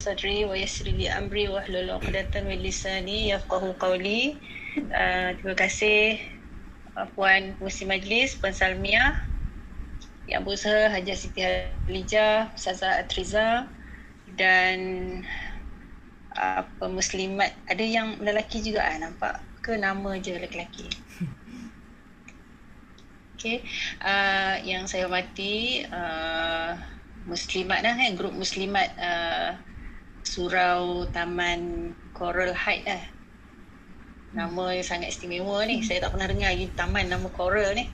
sadri 0.00 0.48
wa 0.48 0.56
yassiri 0.56 0.96
li 0.96 1.06
amri 1.12 1.44
wa 1.52 1.60
hlul 1.60 1.92
'uqdatan 1.92 2.48
min 2.48 2.64
lisani 2.64 3.36
yafqahu 3.36 3.76
qawli. 3.76 4.32
Uh, 4.96 5.36
terima 5.36 5.52
kasih 5.52 6.16
Puan 7.12 7.52
Musi 7.60 7.84
Majlis, 7.84 8.32
Puan 8.40 8.56
Salmia, 8.56 9.20
Yang 10.24 10.42
Berusaha, 10.48 10.88
Haji 10.88 11.12
Siti 11.12 11.44
Halija, 11.44 12.48
Ustazah 12.56 13.04
Atriza 13.04 13.68
dan 14.40 14.78
uh, 16.32 16.64
pemuslimat. 16.80 17.52
Ada 17.68 17.84
yang 17.84 18.16
lelaki 18.24 18.64
juga 18.64 18.88
ah, 18.88 18.96
nampak 18.96 19.44
ke 19.60 19.76
nama 19.76 20.16
je 20.16 20.32
lelaki. 20.32 20.88
Okey, 23.36 23.68
uh, 24.00 24.64
yang 24.64 24.88
saya 24.88 25.04
hormati 25.04 25.84
uh, 25.92 26.72
muslimat 27.28 27.84
dah 27.84 28.00
eh, 28.00 28.16
grup 28.16 28.32
muslimat 28.32 28.88
uh, 28.96 29.60
surau 30.30 31.10
taman 31.10 31.90
Coral 32.14 32.54
Height 32.54 32.86
lah. 32.86 33.02
Nama 34.30 34.78
yang 34.78 34.86
sangat 34.86 35.10
istimewa 35.10 35.66
ni. 35.66 35.82
Saya 35.82 36.06
tak 36.06 36.14
pernah 36.14 36.30
dengar 36.30 36.54
lagi 36.54 36.70
taman 36.78 37.10
nama 37.10 37.26
Coral 37.34 37.74
ni. 37.74 37.90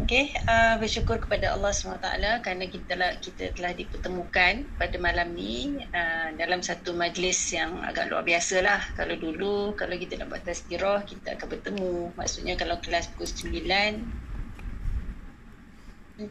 Okay, 0.00 0.32
uh, 0.48 0.80
bersyukur 0.80 1.20
kepada 1.20 1.52
Allah 1.52 1.76
SWT 1.76 2.08
kerana 2.40 2.64
kita 2.66 2.96
telah, 2.96 3.12
kita 3.20 3.52
telah 3.52 3.76
dipertemukan 3.76 4.64
pada 4.80 4.96
malam 4.96 5.36
ni 5.36 5.76
uh, 5.92 6.32
dalam 6.40 6.64
satu 6.64 6.96
majlis 6.96 7.36
yang 7.52 7.84
agak 7.84 8.08
luar 8.08 8.24
biasa 8.24 8.64
lah. 8.64 8.80
Kalau 8.96 9.20
dulu, 9.20 9.76
kalau 9.76 10.00
kita 10.00 10.16
nak 10.16 10.32
buat 10.32 10.40
tazkirah, 10.42 11.04
kita 11.04 11.36
akan 11.36 11.46
bertemu. 11.52 12.16
Maksudnya 12.16 12.56
kalau 12.56 12.80
kelas 12.80 13.12
pukul 13.12 13.28
9, 13.28 13.60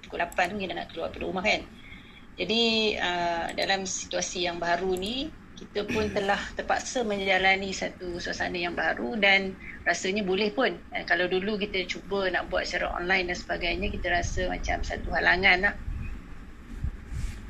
pukul 0.02 0.18
8 0.18 0.50
tu 0.50 0.58
kita 0.58 0.74
nak 0.74 0.90
keluar 0.90 1.14
dari 1.14 1.22
rumah 1.22 1.46
kan. 1.46 1.62
Jadi 2.40 2.96
uh, 2.96 3.52
dalam 3.52 3.84
situasi 3.84 4.48
yang 4.48 4.64
baru 4.64 4.96
ni 4.96 5.28
kita 5.60 5.84
pun 5.92 6.08
telah 6.16 6.40
terpaksa 6.56 7.04
menjalani 7.04 7.76
satu 7.76 8.16
suasana 8.16 8.56
yang 8.56 8.80
baru 8.80 9.20
dan 9.20 9.60
rasanya 9.84 10.24
boleh 10.24 10.56
pun 10.56 10.72
eh, 10.96 11.04
kalau 11.04 11.28
dulu 11.28 11.60
kita 11.60 11.84
cuba 11.84 12.32
nak 12.32 12.48
buat 12.48 12.64
secara 12.64 12.96
online 12.96 13.36
dan 13.36 13.38
sebagainya 13.38 13.92
kita 13.92 14.08
rasa 14.08 14.48
macam 14.48 14.80
satu 14.80 15.12
halangan 15.12 15.68
lah. 15.68 15.76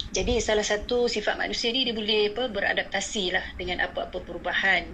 Jadi 0.10 0.42
salah 0.42 0.66
satu 0.66 1.06
sifat 1.06 1.38
manusia 1.38 1.70
ni 1.70 1.86
dia 1.86 1.94
boleh 1.94 2.34
apa 2.34 2.50
beradaptasi 2.50 3.30
lah 3.30 3.46
dengan 3.62 3.86
apa-apa 3.86 4.26
perubahan 4.26 4.90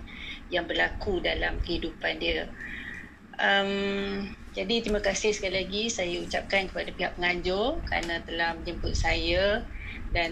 yang 0.52 0.68
berlaku 0.68 1.24
dalam 1.24 1.56
kehidupan 1.64 2.20
dia. 2.20 2.52
Um, 3.40 4.28
jadi 4.52 4.84
terima 4.84 5.00
kasih 5.00 5.32
sekali 5.32 5.64
lagi 5.64 5.88
saya 5.88 6.20
ucapkan 6.20 6.68
kepada 6.68 6.92
pihak 6.92 7.12
penganjur 7.16 7.80
kerana 7.88 8.24
telah 8.28 8.59
menjemput 8.59 8.92
saya 8.92 9.64
dan 10.16 10.32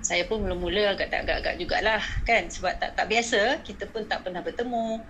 saya 0.00 0.24
pun 0.24 0.40
mula-mula 0.40 0.96
agak 0.96 1.12
tak 1.12 1.28
agak-agak 1.28 1.60
jugalah 1.60 2.00
kan? 2.24 2.48
Sebab 2.48 2.80
tak 2.80 2.96
tak 2.96 3.06
biasa 3.12 3.60
kita 3.60 3.84
pun 3.92 4.08
tak 4.08 4.24
pernah 4.24 4.40
bertemu. 4.40 5.04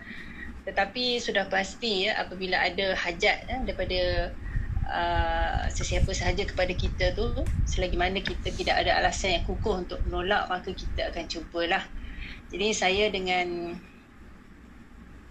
Tetapi 0.66 1.22
sudah 1.22 1.46
pasti 1.46 2.10
ya 2.10 2.18
apabila 2.18 2.58
ada 2.58 2.98
hajat 2.98 3.46
ya, 3.46 3.56
daripada 3.62 4.34
uh, 4.90 5.62
sesiapa 5.70 6.10
sahaja 6.10 6.42
kepada 6.42 6.74
kita 6.74 7.14
tu 7.14 7.30
selagi 7.64 7.94
mana 7.94 8.18
kita 8.18 8.50
tidak 8.50 8.82
ada 8.82 8.98
alasan 8.98 9.38
yang 9.38 9.44
kukuh 9.46 9.86
untuk 9.86 10.02
menolak 10.10 10.50
maka 10.50 10.74
kita 10.74 11.14
akan 11.14 11.24
cubalah. 11.30 11.86
Jadi 12.50 12.68
saya 12.74 13.06
dengan 13.14 13.78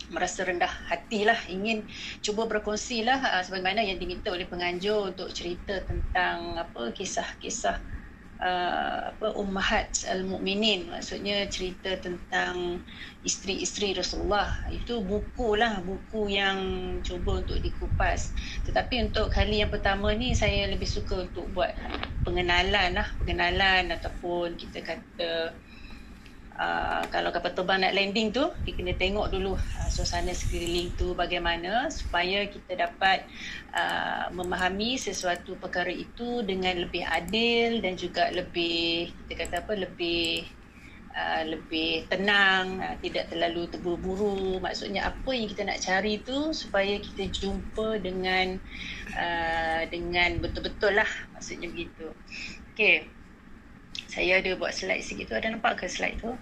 merasa 0.07 0.47
rendah 0.47 0.71
hati 0.87 1.27
lah 1.27 1.35
ingin 1.51 1.83
cuba 2.23 2.47
berkongsi 2.47 3.03
lah 3.03 3.19
uh, 3.19 3.43
sebagaimana 3.43 3.83
yang 3.83 3.99
diminta 3.99 4.31
oleh 4.31 4.47
penganjur 4.47 5.11
untuk 5.11 5.27
cerita 5.35 5.83
tentang 5.83 6.55
apa 6.55 6.95
kisah-kisah 6.95 7.96
uh, 8.41 9.13
apa 9.13 9.33
ummahat 9.37 10.05
al-mukminin 10.09 10.89
maksudnya 10.89 11.45
cerita 11.49 11.97
tentang 11.97 12.81
isteri-isteri 13.25 13.97
Rasulullah. 13.97 14.53
Itu 14.69 15.01
buku 15.03 15.57
lah 15.57 15.81
buku 15.81 16.31
yang 16.31 16.59
cuba 17.01 17.43
untuk 17.43 17.59
dikupas. 17.59 18.33
Tetapi 18.65 19.09
untuk 19.11 19.33
kali 19.33 19.61
yang 19.61 19.73
pertama 19.73 20.13
ni 20.13 20.33
saya 20.37 20.69
lebih 20.69 20.87
suka 20.87 21.27
untuk 21.27 21.49
buat 21.51 21.73
pengenalan 22.23 22.97
lah. 22.97 23.07
Pengenalan 23.21 23.93
ataupun 23.93 24.55
kita 24.55 24.85
kata 24.85 25.53
Uh, 26.57 27.05
kalau 27.13 27.29
kapal 27.29 27.53
terbang 27.53 27.85
nak 27.85 27.93
landing 27.93 28.33
tu 28.33 28.49
kita 28.65 28.81
kena 28.81 28.97
tengok 28.97 29.29
dulu 29.29 29.53
uh, 29.53 29.89
suasana 29.93 30.33
sekeliling 30.33 30.89
tu 30.97 31.13
bagaimana 31.13 31.85
supaya 31.93 32.49
kita 32.49 32.73
dapat 32.73 33.29
uh, 33.77 34.33
memahami 34.33 34.97
sesuatu 34.97 35.53
perkara 35.61 35.93
itu 35.93 36.41
dengan 36.41 36.81
lebih 36.81 37.05
adil 37.05 37.77
dan 37.85 37.93
juga 37.93 38.33
lebih 38.33 39.13
kita 39.13 39.45
kata 39.45 39.55
apa 39.69 39.73
lebih 39.77 40.49
uh, 41.13 41.45
lebih 41.45 42.09
tenang 42.09 42.81
uh, 42.81 42.97
tidak 43.05 43.29
terlalu 43.29 43.69
terburu-buru. 43.69 44.57
Maksudnya 44.57 45.13
apa 45.13 45.29
yang 45.37 45.53
kita 45.53 45.61
nak 45.61 45.77
cari 45.77 46.25
tu 46.25 46.57
supaya 46.57 46.97
kita 46.97 47.29
jumpa 47.37 48.01
dengan 48.01 48.57
uh, 49.13 49.85
dengan 49.93 50.41
betul-betul 50.41 50.97
lah. 50.97 51.11
Maksudnya 51.37 51.69
begitu. 51.69 52.09
Okey 52.73 53.16
saya 54.05 54.37
ada 54.37 54.53
buat 54.53 54.69
slide 54.69 55.01
sikit 55.01 55.33
tu. 55.33 55.35
Ada 55.35 55.49
nampak 55.49 55.81
ke 55.81 55.89
slide 55.89 56.21
tu? 56.21 56.37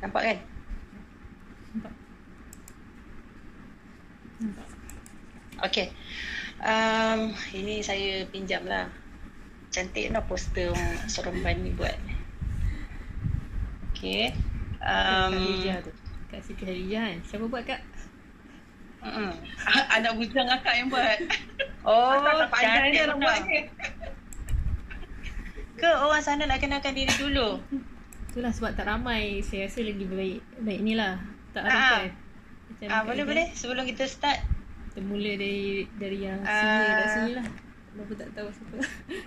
Nampak 0.00 0.22
kan? 0.24 0.38
Nampak 1.76 1.92
nampak 4.38 4.68
okey. 5.66 5.90
Um, 6.62 7.34
ini 7.54 7.82
saya 7.82 8.26
pinjam 8.30 8.66
lah. 8.66 8.90
Cantik 9.68 10.10
lah 10.10 10.24
poster 10.24 10.72
Seremban 11.06 11.62
ni 11.62 11.74
buat. 11.74 11.94
Okey. 13.92 14.34
Um, 14.82 15.34
Kak 16.28 16.40
Siti 16.44 16.62
Harijah 16.64 17.02
kan? 17.08 17.18
Siapa 17.24 17.44
buat 17.48 17.64
kak 17.64 17.80
Mm-mm. 19.08 19.30
Anak 19.96 20.12
bujang 20.20 20.48
akak 20.52 20.74
yang 20.76 20.88
buat. 20.92 21.18
Oh, 21.88 22.20
cantik 22.60 23.00
orang 23.08 23.20
buat 23.24 23.40
Ke 25.78 25.88
orang 25.88 26.20
sana 26.20 26.44
nak 26.44 26.60
kenalkan 26.60 26.92
diri 26.92 27.10
dulu? 27.16 27.62
Itulah 28.28 28.52
sebab 28.52 28.76
tak 28.76 28.84
ramai. 28.84 29.40
Saya 29.40 29.70
rasa 29.70 29.80
lagi 29.80 30.04
baik 30.04 30.40
baik 30.60 30.80
ni 30.84 30.92
lah. 30.92 31.16
Tak 31.56 31.64
ada 31.64 31.72
ah. 31.72 31.80
kan. 31.80 32.88
Ah, 32.92 33.02
boleh 33.06 33.24
boleh. 33.24 33.46
Sebelum 33.56 33.88
kita 33.88 34.04
start. 34.04 34.44
Kita 34.92 35.00
mula 35.00 35.32
dari 35.40 35.88
dari 35.96 36.18
yang 36.28 36.44
ah. 36.44 36.52
sini 36.52 36.76
uh, 36.76 36.92
kat 36.92 37.08
sini 37.08 37.32
lah. 37.40 37.46
Kenapa 37.88 38.12
tak 38.14 38.30
tahu 38.36 38.48
siapa. 38.52 38.76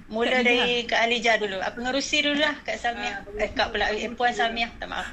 Mula 0.08 0.32
Kak 0.32 0.44
dari 0.46 0.72
Kak 0.86 1.02
Alijah 1.10 1.36
dulu. 1.42 1.58
Apa 1.60 1.78
ngerusi 1.82 2.18
dulu 2.22 2.38
lah 2.40 2.56
Kak 2.62 2.78
Samia. 2.78 3.26
Ah, 3.26 3.42
eh, 3.42 3.50
Kak 3.52 3.74
pula. 3.74 3.90
Eh, 3.90 4.12
Puan 4.14 4.32
Samia. 4.32 4.70
Tak 4.78 4.88
maaf. 4.92 5.10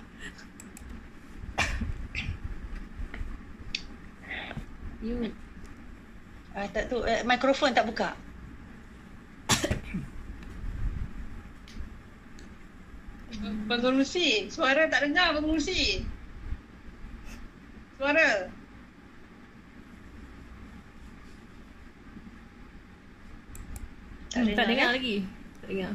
You. 4.98 5.30
Ah, 6.58 6.66
tak 6.74 6.90
tu 6.90 6.98
eh, 7.06 7.22
mikrofon 7.22 7.70
tak 7.70 7.86
buka. 7.86 8.18
Pengerusi, 13.70 14.50
suara 14.50 14.90
tak 14.90 15.06
dengar 15.06 15.38
pengerusi. 15.38 16.02
Suara. 17.94 18.50
Tak, 24.34 24.42
hmm, 24.42 24.56
tak 24.58 24.66
dengar 24.66 24.88
lagi. 24.98 25.22
Tak 25.62 25.68
dengar. 25.70 25.92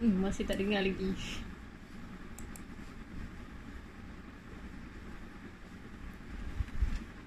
Hmm, 0.00 0.16
masih 0.24 0.48
tak 0.48 0.56
dengar 0.56 0.80
lagi. 0.80 1.12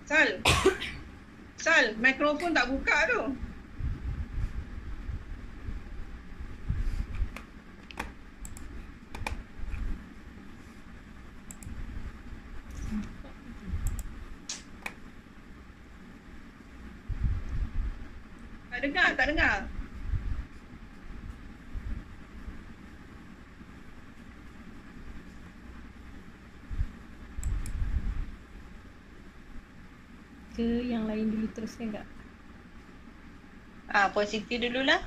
Sal. 0.10 0.42
Sal, 1.64 1.94
mikrofon 2.02 2.50
tak 2.50 2.66
buka 2.74 2.98
tu. 3.14 3.22
Tak 18.74 18.80
dengar, 18.82 19.14
tak 19.14 19.30
dengar. 19.30 19.70
ke 30.54 30.86
yang 30.86 31.10
teruskan 31.64 31.96
kak? 31.96 32.06
Ah, 33.88 34.12
Puan 34.12 34.28
Siti 34.28 34.60
dululah. 34.60 35.00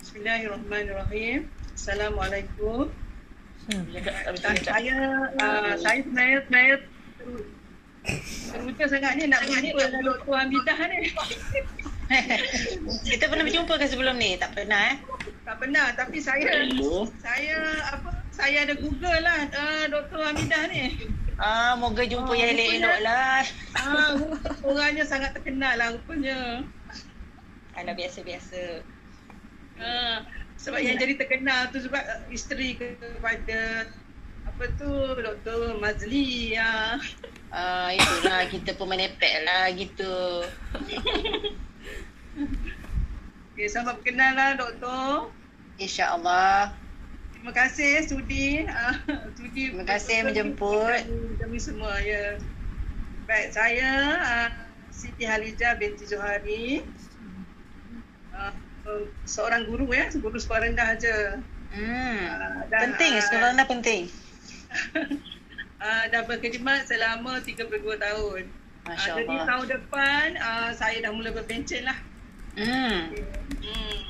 Bismillahirrahmanirrahim. 0.00 1.44
Assalamualaikum. 1.76 2.88
Hmm. 3.68 3.84
Saya 4.64 4.96
uh, 5.36 5.72
saya 5.76 5.98
sebenarnya 6.08 6.40
sebenarnya 6.48 6.76
teru- 7.20 7.48
teruja 8.48 8.84
sangat 8.88 9.12
ni 9.20 9.24
nak 9.28 9.44
jumpa 9.44 9.84
dengan 9.84 10.02
Dr. 10.08 10.32
Hamidah 10.32 10.78
ni. 10.88 11.00
Kita 13.12 13.24
pernah 13.28 13.44
berjumpa 13.44 13.74
ke 13.76 13.86
sebelum 13.92 14.16
ni? 14.16 14.40
Tak 14.40 14.56
pernah 14.56 14.80
eh? 14.92 14.96
Tak 15.44 15.56
pernah 15.60 15.92
tapi 15.92 16.16
saya 16.16 16.64
saya 17.20 17.56
apa 17.92 18.24
saya 18.32 18.64
ada 18.64 18.72
Google 18.80 19.20
lah 19.20 19.52
uh, 19.52 19.84
Dr. 19.92 20.20
Hamidah 20.32 20.64
ni. 20.72 21.12
Ah, 21.34 21.74
moga 21.74 22.02
jumpa 22.02 22.26
Oh, 22.26 22.32
yang 22.32 22.54
rupanya- 22.54 22.62
elok-elok 22.78 22.98
lah. 23.02 23.42
Ah, 23.74 24.10
orangnya 24.68 25.02
sangat 25.02 25.34
terkenal 25.34 25.74
lah 25.74 25.90
rupanya. 25.90 26.62
Alah 27.74 27.90
biasa-biasa. 27.92 28.86
Ah, 29.74 30.22
sebab 30.54 30.78
yang 30.78 30.94
jadi 30.94 31.14
terkenal 31.16 31.68
tu 31.68 31.82
sebab 31.82 31.98
isteri 32.28 32.78
kepada 32.78 33.90
apa 34.46 34.64
tu 34.76 34.86
Dr. 35.16 35.74
Mazli 35.76 36.54
ya. 36.54 37.02
Ah, 37.50 37.90
itulah 37.90 38.46
kita 38.46 38.74
pun 38.74 38.86
menepek 38.88 39.42
lah 39.42 39.70
gitu. 39.70 40.46
Okay, 43.54 43.70
selamat 43.70 44.02
berkenal 44.02 44.34
lah 44.34 44.50
doktor. 44.58 45.30
InsyaAllah. 45.76 46.74
Terima 47.44 47.60
kasih 47.60 48.08
sudi 48.08 48.64
ah, 48.72 48.96
sudi 49.36 49.68
Terima 49.68 49.84
kasih 49.84 50.24
menjemput. 50.24 50.96
kami 51.36 51.60
semua 51.60 51.92
ya. 52.00 52.40
Baik, 53.28 53.52
saya 53.52 54.16
uh, 54.16 54.48
Siti 54.88 55.28
Halijah 55.28 55.76
binti 55.76 56.08
Johari. 56.08 56.80
Uh, 58.32 58.48
seorang 59.28 59.68
guru 59.68 59.84
ya, 59.92 60.08
guru 60.16 60.40
sekolah 60.40 60.72
rendah 60.72 60.96
aja. 60.96 61.36
Hmm. 61.68 62.16
Dan, 62.72 62.96
Penting, 62.96 63.12
ah, 63.12 63.24
sekolah 63.28 63.46
rendah 63.52 63.68
penting. 63.68 64.02
Uh, 65.84 66.04
dah 66.16 66.24
berkhidmat 66.24 66.88
selama 66.88 67.44
32 67.44 67.60
tahun. 67.76 68.48
Masya 68.88 69.20
jadi 69.20 69.36
Allah. 69.36 69.44
tahun 69.52 69.66
depan 69.68 70.26
uh, 70.40 70.70
saya 70.72 70.96
dah 71.04 71.12
mula 71.12 71.28
berpencen 71.28 71.84
lah. 71.84 71.98
Hmm. 72.56 73.12
Hmm. 73.60 74.00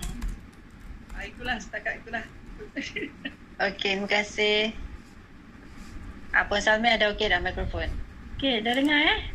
Uh, 1.19 1.25
itulah 1.26 1.58
setakat 1.58 1.98
itulah. 1.98 2.22
Okey, 3.64 3.98
terima 3.98 4.08
kasih. 4.10 4.74
Apa 6.34 6.58
Salmi 6.58 6.90
ada 6.90 7.10
okey 7.14 7.30
dah 7.30 7.38
mikrofon? 7.38 7.86
Okey, 8.36 8.62
dah 8.62 8.74
dengar 8.74 8.98
eh? 8.98 9.20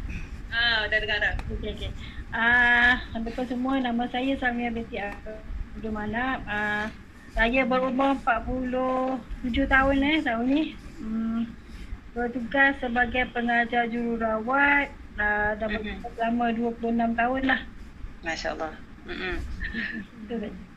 Ah, 0.49 0.89
dah 0.89 0.97
dengar 0.97 1.21
dah. 1.21 1.33
Okey, 1.45 1.77
okey. 1.77 1.91
Ah, 2.33 2.97
uh, 3.13 3.45
semua 3.45 3.77
nama 3.77 4.09
saya 4.09 4.33
Samia 4.41 4.73
binti 4.73 4.97
Abdul 4.97 5.93
Manap. 5.93 6.41
Ah, 6.49 6.89
saya 7.37 7.63
berumur 7.69 8.17
47 8.25 9.69
tahun 9.69 9.97
eh 10.01 10.17
tahun 10.25 10.45
ni. 10.49 10.63
Hmm, 10.97 11.45
bertugas 12.17 12.81
sebagai 12.81 13.29
pengajar 13.29 13.87
jururawat 13.93 14.89
uh, 15.21 15.51
dah 15.53 15.67
bertugas 15.69 16.11
selama 16.17 16.49
26 16.51 17.11
tahun 17.13 17.41
lah. 17.45 17.61
Masya 18.25 18.47
Allah. 18.57 18.73
Mm-mm. 19.07 19.37
Itu 20.25 20.35
saja. 20.35 20.49
Terima 20.49 20.49
kasih. 20.49 20.67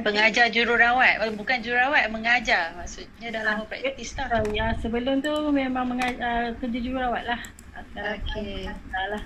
Pengajar 0.00 0.48
jururawat. 0.48 1.20
Bukan 1.36 1.60
jururawat, 1.60 2.08
mengajar. 2.08 2.72
Maksudnya 2.72 3.28
dah 3.28 3.42
lama 3.44 3.68
praktis 3.68 4.16
lah. 4.16 4.40
Uh, 4.40 4.48
ya, 4.56 4.72
sebelum 4.80 5.20
tu 5.20 5.32
memang 5.52 5.84
mengajar, 5.92 6.24
uh, 6.24 6.48
kerja 6.56 6.78
jururawat 6.80 7.28
lah. 7.28 7.40
Ah, 7.76 8.16
Okey. 8.16 8.64
lah. 9.12 9.22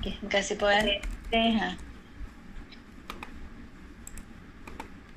Okey, 0.00 0.16
terima 0.16 0.30
kasih 0.32 0.56
Puan. 0.56 0.80
okay. 0.80 1.48
Ha. 1.60 1.76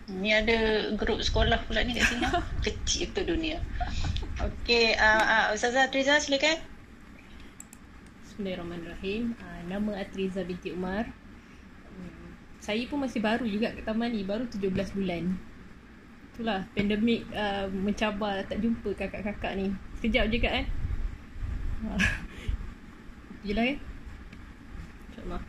Ni 0.08 0.32
ada 0.32 0.92
grup 0.96 1.24
sekolah 1.24 1.64
pula 1.68 1.88
ni 1.88 1.96
kat 1.96 2.04
sini. 2.04 2.28
Kecil 2.68 3.16
tu 3.16 3.24
dunia. 3.24 3.64
Okey, 4.44 5.00
uh, 5.00 5.24
uh, 5.24 5.46
Ustazah 5.56 5.88
Triza 5.88 6.20
silakan. 6.20 6.60
Bismillahirrahmanirrahim. 8.28 9.40
Uh, 9.40 9.60
nama 9.72 10.04
Atriza 10.04 10.44
binti 10.44 10.76
Umar. 10.76 11.08
Saya 12.68 12.84
pun 12.84 13.00
masih 13.00 13.24
baru 13.24 13.48
juga 13.48 13.72
kat 13.72 13.88
taman 13.88 14.12
ni, 14.12 14.28
baru 14.28 14.44
17 14.44 14.68
bulan. 14.92 15.24
Itulah 16.36 16.68
pandemik 16.76 17.24
uh, 17.32 17.72
mencabar 17.72 18.44
tak 18.44 18.60
jumpa 18.60 18.92
kakak-kakak 18.92 19.56
ni. 19.56 19.72
Sekejap 19.96 20.28
je 20.28 20.38
kat 20.38 20.52
kan. 20.52 20.66
Uh, 21.88 21.96
Yelah 23.48 23.64
kan? 23.64 23.78
InsyaAllah. 25.08 25.42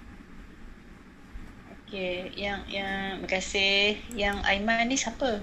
Okey, 1.75 2.15
yang 2.37 2.63
yang 2.71 3.19
terima 3.19 3.29
kasih. 3.29 3.99
Yang 4.15 4.37
Aiman 4.47 4.87
ni 4.87 4.95
siapa? 4.95 5.43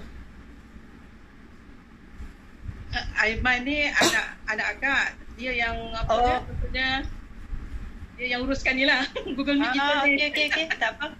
Uh, 2.88 3.06
Aiman 3.20 3.58
ni 3.62 3.84
anak 3.84 4.26
anak 4.50 4.66
akak. 4.74 5.04
Dia 5.36 5.52
yang 5.52 5.76
apa 5.92 6.08
Oh. 6.08 6.24
dia 6.24 6.36
maksudnya 6.40 6.88
dia 8.16 8.26
yang 8.32 8.40
uruskan 8.42 8.72
ni 8.72 8.88
lah. 8.88 9.04
Google 9.36 9.60
Meet 9.60 9.70
kita 9.70 9.84
Ah, 9.84 10.02
ni. 10.02 10.16
okey 10.16 10.26
okey 10.32 10.44
okey, 10.48 10.64
tak 10.72 10.96
apa. 10.96 11.12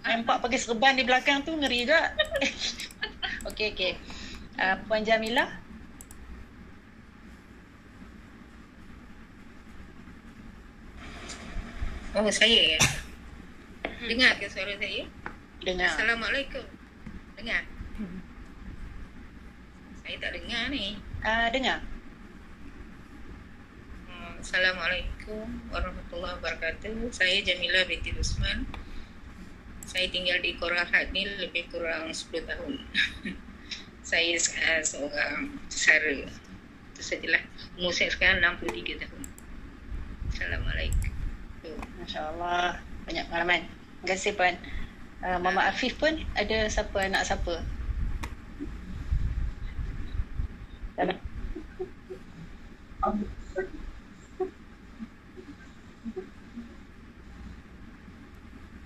Nampak 0.00 0.40
pakai 0.40 0.58
serban 0.58 0.96
di 0.96 1.04
belakang 1.04 1.44
tu 1.44 1.52
ngeri 1.52 1.84
juga. 1.84 2.16
okey 3.52 3.76
okey. 3.76 3.92
Uh, 4.56 4.76
Puan 4.88 5.04
Jamila. 5.04 5.44
Oh 12.10 12.26
saya 12.32 12.74
ya. 12.74 12.80
Dengar 14.00 14.34
ke 14.40 14.50
suara 14.50 14.74
saya? 14.80 15.04
Dengar. 15.62 15.92
Assalamualaikum. 15.94 16.64
Dengar. 17.38 17.62
Saya 20.00 20.16
tak 20.18 20.32
dengar 20.34 20.74
ni. 20.74 20.98
Ah, 21.22 21.46
dengar. 21.54 21.84
Hmm, 24.10 24.42
Assalamualaikum 24.42 25.46
warahmatullahi 25.70 26.34
wabarakatuh. 26.40 27.14
Saya 27.14 27.44
Jamila 27.46 27.86
binti 27.86 28.10
Usman. 28.18 28.66
Saya 29.90 30.06
tinggal 30.06 30.38
di 30.38 30.54
Korahat 30.54 31.10
ni 31.10 31.26
lebih 31.26 31.66
kurang 31.66 32.14
10 32.14 32.30
tahun. 32.46 32.78
saya 34.10 34.38
sekarang 34.38 34.86
seorang 34.86 35.50
sara. 35.66 36.30
Itu 36.94 37.02
sajalah. 37.02 37.42
Umur 37.74 37.90
saya 37.90 38.14
sekarang 38.14 38.38
63 38.62 39.02
tahun. 39.02 39.22
Assalamualaikum. 40.30 41.10
Masya 41.98 42.22
Allah. 42.22 42.78
Banyak 43.02 43.26
pengalaman. 43.34 43.66
Terima 43.66 44.06
kasih 44.14 44.38
Puan. 44.38 44.54
Uh, 45.26 45.42
Mama 45.42 45.66
Afif 45.66 45.98
pun 45.98 46.22
ada 46.38 46.70
siapa 46.70 47.10
anak 47.10 47.26
siapa? 47.26 47.58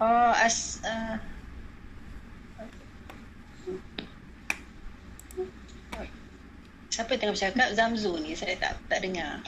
Oh, 0.03 0.33
as 0.35 0.83
uh, 0.83 1.23
Siapa 6.91 7.19
tengah 7.19 7.35
bercakap? 7.35 7.75
Zamzu 7.75 8.19
ni 8.23 8.39
saya 8.39 8.55
tak 8.59 8.79
tak 8.87 9.03
dengar. 9.03 9.43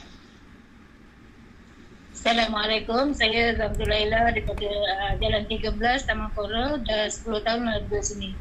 Assalamualaikum, 2.11 3.15
saya 3.15 3.55
Zamzul 3.55 3.87
Laila 3.87 4.35
daripada 4.35 4.67
uh, 4.67 5.11
Jalan 5.15 5.47
13 5.47 5.79
Taman 5.79 6.27
Kora 6.35 6.75
dah 6.83 7.07
10 7.07 7.23
tahun 7.47 7.63
ada 7.71 7.99
sini. 8.03 8.35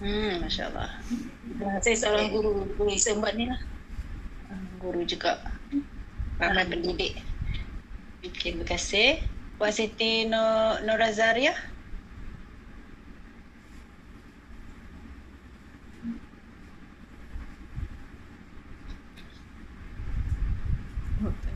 Hmm, 0.00 0.40
Masya 0.40 0.72
Allah. 0.72 0.96
Uh, 1.60 1.76
saya 1.84 1.96
seorang 1.96 2.32
guru 2.32 2.72
guru 2.76 2.88
Islambat 2.88 3.36
ni 3.36 3.52
lah. 3.52 3.60
Guru 4.80 5.04
juga. 5.04 5.44
Ramai 6.40 6.64
pendidik. 6.68 7.20
Okay, 8.24 8.56
terima 8.56 8.64
kasih. 8.64 9.20
Puan 9.62 9.70
Siti 9.70 10.26
Nur, 10.26 10.82
Nurazaria. 10.82 11.54
Tak 11.54 11.62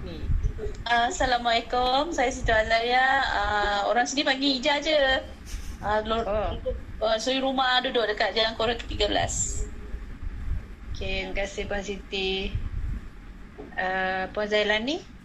ni. 0.06 0.22
Uh, 0.86 1.10
Assalamualaikum, 1.10 2.14
saya 2.14 2.30
Siti 2.30 2.54
Azharia. 2.54 3.26
Uh, 3.26 3.90
orang 3.90 4.06
sini 4.06 4.22
panggil 4.22 4.62
Ija 4.62 4.78
je. 4.78 4.94
Uh, 5.82 5.98
Oh. 6.06 6.22
oh. 6.22 6.54
uh, 7.02 7.18
suri 7.18 7.42
rumah 7.42 7.82
duduk 7.82 8.06
dekat 8.06 8.38
Jalan 8.38 8.54
Kora 8.54 8.78
ke-13. 8.78 9.10
Okay, 10.94 11.26
terima 11.26 11.42
kasih 11.42 11.66
Puan 11.66 11.82
Siti. 11.82 12.54
Uh, 13.74 14.30
Puan 14.30 14.46
Zailani. 14.46 15.15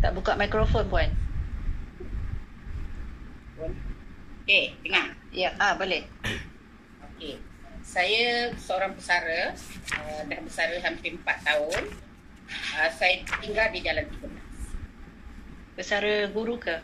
Tak 0.00 0.12
buka 0.12 0.36
mikrofon 0.36 0.84
Puan. 0.88 1.10
Okey, 4.46 4.78
dengar. 4.86 5.10
Ya, 5.34 5.50
ah 5.58 5.74
boleh. 5.74 6.06
Okey. 7.02 7.40
Saya 7.82 8.54
seorang 8.54 8.94
pesara, 8.94 9.54
uh, 9.98 10.20
dah 10.26 10.38
bersara 10.42 10.78
hampir 10.82 11.18
4 11.18 11.26
tahun. 11.42 11.82
Uh, 12.46 12.90
saya 12.94 13.26
tinggal 13.42 13.66
di 13.74 13.82
Jalan 13.82 14.06
13. 14.06 15.74
Pesara 15.74 16.30
guru 16.30 16.62
ke? 16.62 16.78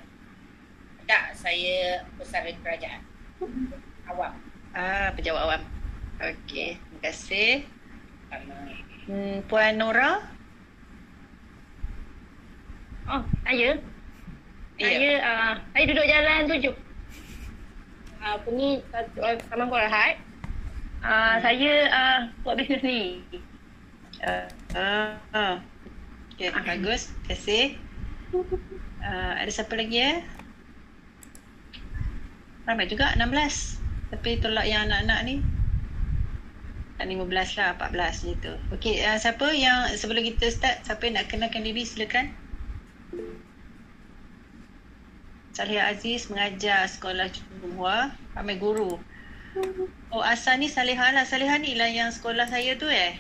Tak, 1.07 1.39
saya 1.39 2.03
pesara 2.19 2.51
kerajaan. 2.51 3.03
Awam. 4.11 4.35
Ah, 4.75 5.15
pejabat 5.15 5.43
awam. 5.47 5.63
Okey, 6.19 6.79
terima 6.79 6.99
kasih. 7.05 7.51
Hmm, 9.07 9.45
Puan 9.47 9.79
Nora? 9.79 10.23
Oh, 13.11 13.23
saya. 13.43 13.59
Ya. 14.79 14.87
Saya 14.87 15.11
uh, 15.23 15.53
saya 15.75 15.85
duduk 15.91 16.07
jalan 16.07 16.41
tujuh. 16.47 16.75
Uh, 18.23 18.33
apa 18.39 18.49
ni 18.55 18.69
uh, 18.95 19.37
Taman 19.51 19.67
Korahat. 19.67 20.23
Uh, 21.03 21.37
saya 21.43 21.73
uh, 21.91 22.19
buat 22.47 22.55
bisnes 22.55 22.83
ni. 22.87 23.19
Uh, 24.23 24.47
uh, 24.79 25.19
uh. 25.35 25.55
Okay, 26.35 26.55
bagus. 26.55 27.11
Terima 27.27 27.29
kasih. 27.35 27.65
Uh, 29.03 29.33
ada 29.35 29.51
siapa 29.51 29.75
lagi 29.75 29.99
ya? 29.99 30.23
Ramai 32.63 32.87
juga, 32.87 33.11
16. 33.19 33.83
Tapi 34.15 34.39
tolak 34.39 34.71
yang 34.71 34.87
anak-anak 34.87 35.19
ni. 35.27 35.37
Tak 37.03 37.11
15 37.11 37.59
lah, 37.59 37.75
14 37.75 38.31
gitu. 38.31 38.53
Okey, 38.71 39.03
uh, 39.03 39.19
siapa 39.19 39.51
yang 39.51 39.91
sebelum 39.99 40.23
kita 40.23 40.55
start, 40.55 40.87
siapa 40.87 41.03
yang 41.11 41.19
nak 41.19 41.27
kenalkan 41.27 41.67
diri, 41.67 41.83
silakan. 41.83 42.31
Salihah 45.53 45.93
Aziz 45.93 46.33
mengajar 46.33 46.89
sekolah 46.89 47.29
Cunghua, 47.29 48.17
ramai 48.33 48.57
guru. 48.57 48.97
Oh, 50.13 50.21
asal 50.21 50.61
ni 50.61 50.69
Salihah 50.69 51.13
lah. 51.13 51.25
Salihah 51.25 51.57
ni 51.57 51.73
lah 51.73 51.89
yang 51.89 52.13
sekolah 52.13 52.45
saya 52.49 52.77
tu 52.77 52.89
eh. 52.89 53.17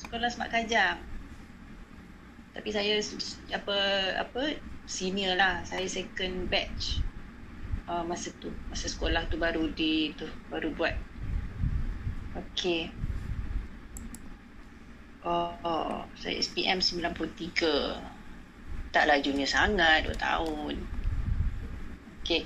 Sekolah 0.00 0.28
Semak 0.28 0.52
Kajang. 0.52 0.96
Tapi 2.56 2.68
saya 2.72 2.96
apa 3.52 3.76
apa 4.16 4.56
senior 4.88 5.36
lah. 5.36 5.60
Saya 5.68 5.84
second 5.84 6.48
batch. 6.48 7.04
Uh, 7.88 8.04
masa 8.04 8.32
tu, 8.40 8.52
masa 8.68 8.88
sekolah 8.88 9.28
tu 9.28 9.40
baru 9.40 9.68
di 9.72 10.16
tu 10.16 10.24
baru 10.48 10.72
buat. 10.72 10.96
Okey. 12.36 12.88
Oh, 15.28 15.52
oh, 15.60 16.08
saya 16.16 16.40
SPM 16.40 16.80
93. 16.80 18.96
Taklah 18.96 19.20
junior 19.20 19.48
sangat, 19.48 20.08
2 20.08 20.16
tahun. 20.16 20.97
Okey. 22.28 22.44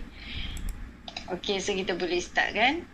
Okey, 1.34 1.58
so 1.58 1.74
kita 1.74 1.98
boleh 1.98 2.22
start 2.22 2.54
kan? 2.54 2.86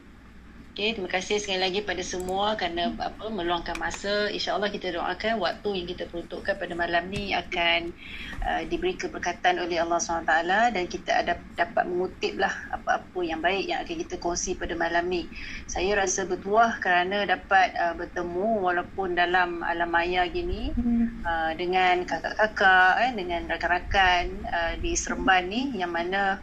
Okey, 0.73 0.97
terima 0.97 1.13
kasih 1.13 1.37
sekali 1.37 1.61
lagi 1.61 1.85
pada 1.85 2.01
semua 2.01 2.57
kerana 2.57 2.97
apa 2.97 3.29
meluangkan 3.29 3.77
masa. 3.77 4.33
InsyaAllah 4.33 4.73
kita 4.73 4.97
doakan 4.97 5.37
waktu 5.37 5.69
yang 5.69 5.85
kita 5.85 6.09
peruntukkan 6.09 6.57
pada 6.57 6.73
malam 6.73 7.13
ni 7.13 7.37
akan 7.37 7.93
uh, 8.41 8.65
diberi 8.73 8.97
keberkatan 8.97 9.61
oleh 9.61 9.85
Allah 9.85 10.01
SWT 10.01 10.33
dan 10.49 10.85
kita 10.89 11.13
ada, 11.13 11.37
dapat 11.61 11.85
mengutip 11.85 12.41
lah 12.41 12.57
apa-apa 12.73 13.21
yang 13.21 13.45
baik 13.45 13.69
yang 13.69 13.85
akan 13.85 13.97
kita 14.09 14.17
kongsi 14.17 14.57
pada 14.57 14.73
malam 14.73 15.13
ni. 15.13 15.29
Saya 15.69 15.93
rasa 15.93 16.25
bertuah 16.25 16.81
kerana 16.81 17.29
dapat 17.29 17.77
uh, 17.77 18.01
bertemu 18.01 18.65
walaupun 18.65 19.13
dalam 19.13 19.61
alam 19.61 19.93
maya 19.93 20.25
gini 20.25 20.73
uh, 21.21 21.53
dengan 21.53 22.09
kakak-kakak, 22.09 22.97
eh, 23.05 23.13
dengan 23.13 23.45
rakan-rakan 23.45 24.25
uh, 24.49 24.73
di 24.81 24.97
Seremban 24.97 25.53
ni 25.53 25.77
yang 25.77 25.93
mana 25.93 26.41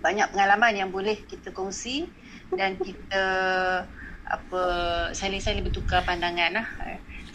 banyak 0.00 0.32
pengalaman 0.32 0.74
yang 0.76 0.90
boleh 0.90 1.16
kita 1.28 1.52
kongsi 1.52 2.08
dan 2.56 2.76
kita 2.80 3.24
apa 4.30 4.62
saling-saling 5.12 5.66
bertukar 5.66 6.02
pandangan 6.06 6.62
lah. 6.62 6.66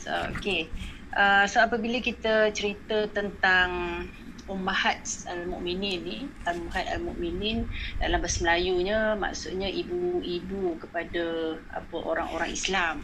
So 0.02 0.12
okay. 0.34 0.68
Uh, 1.16 1.48
so 1.48 1.64
apabila 1.64 2.04
kita 2.04 2.52
cerita 2.52 3.08
tentang 3.08 4.04
Ummahat 4.46 5.02
Al-Mu'minin 5.26 6.06
ni 6.06 6.18
Ummahat 6.46 6.92
Al-Mu'minin 6.92 7.66
dalam 7.98 8.20
bahasa 8.22 8.46
Melayunya 8.46 9.18
maksudnya 9.18 9.66
ibu-ibu 9.72 10.78
kepada 10.78 11.58
apa 11.74 11.96
orang-orang 11.96 12.52
Islam. 12.52 13.02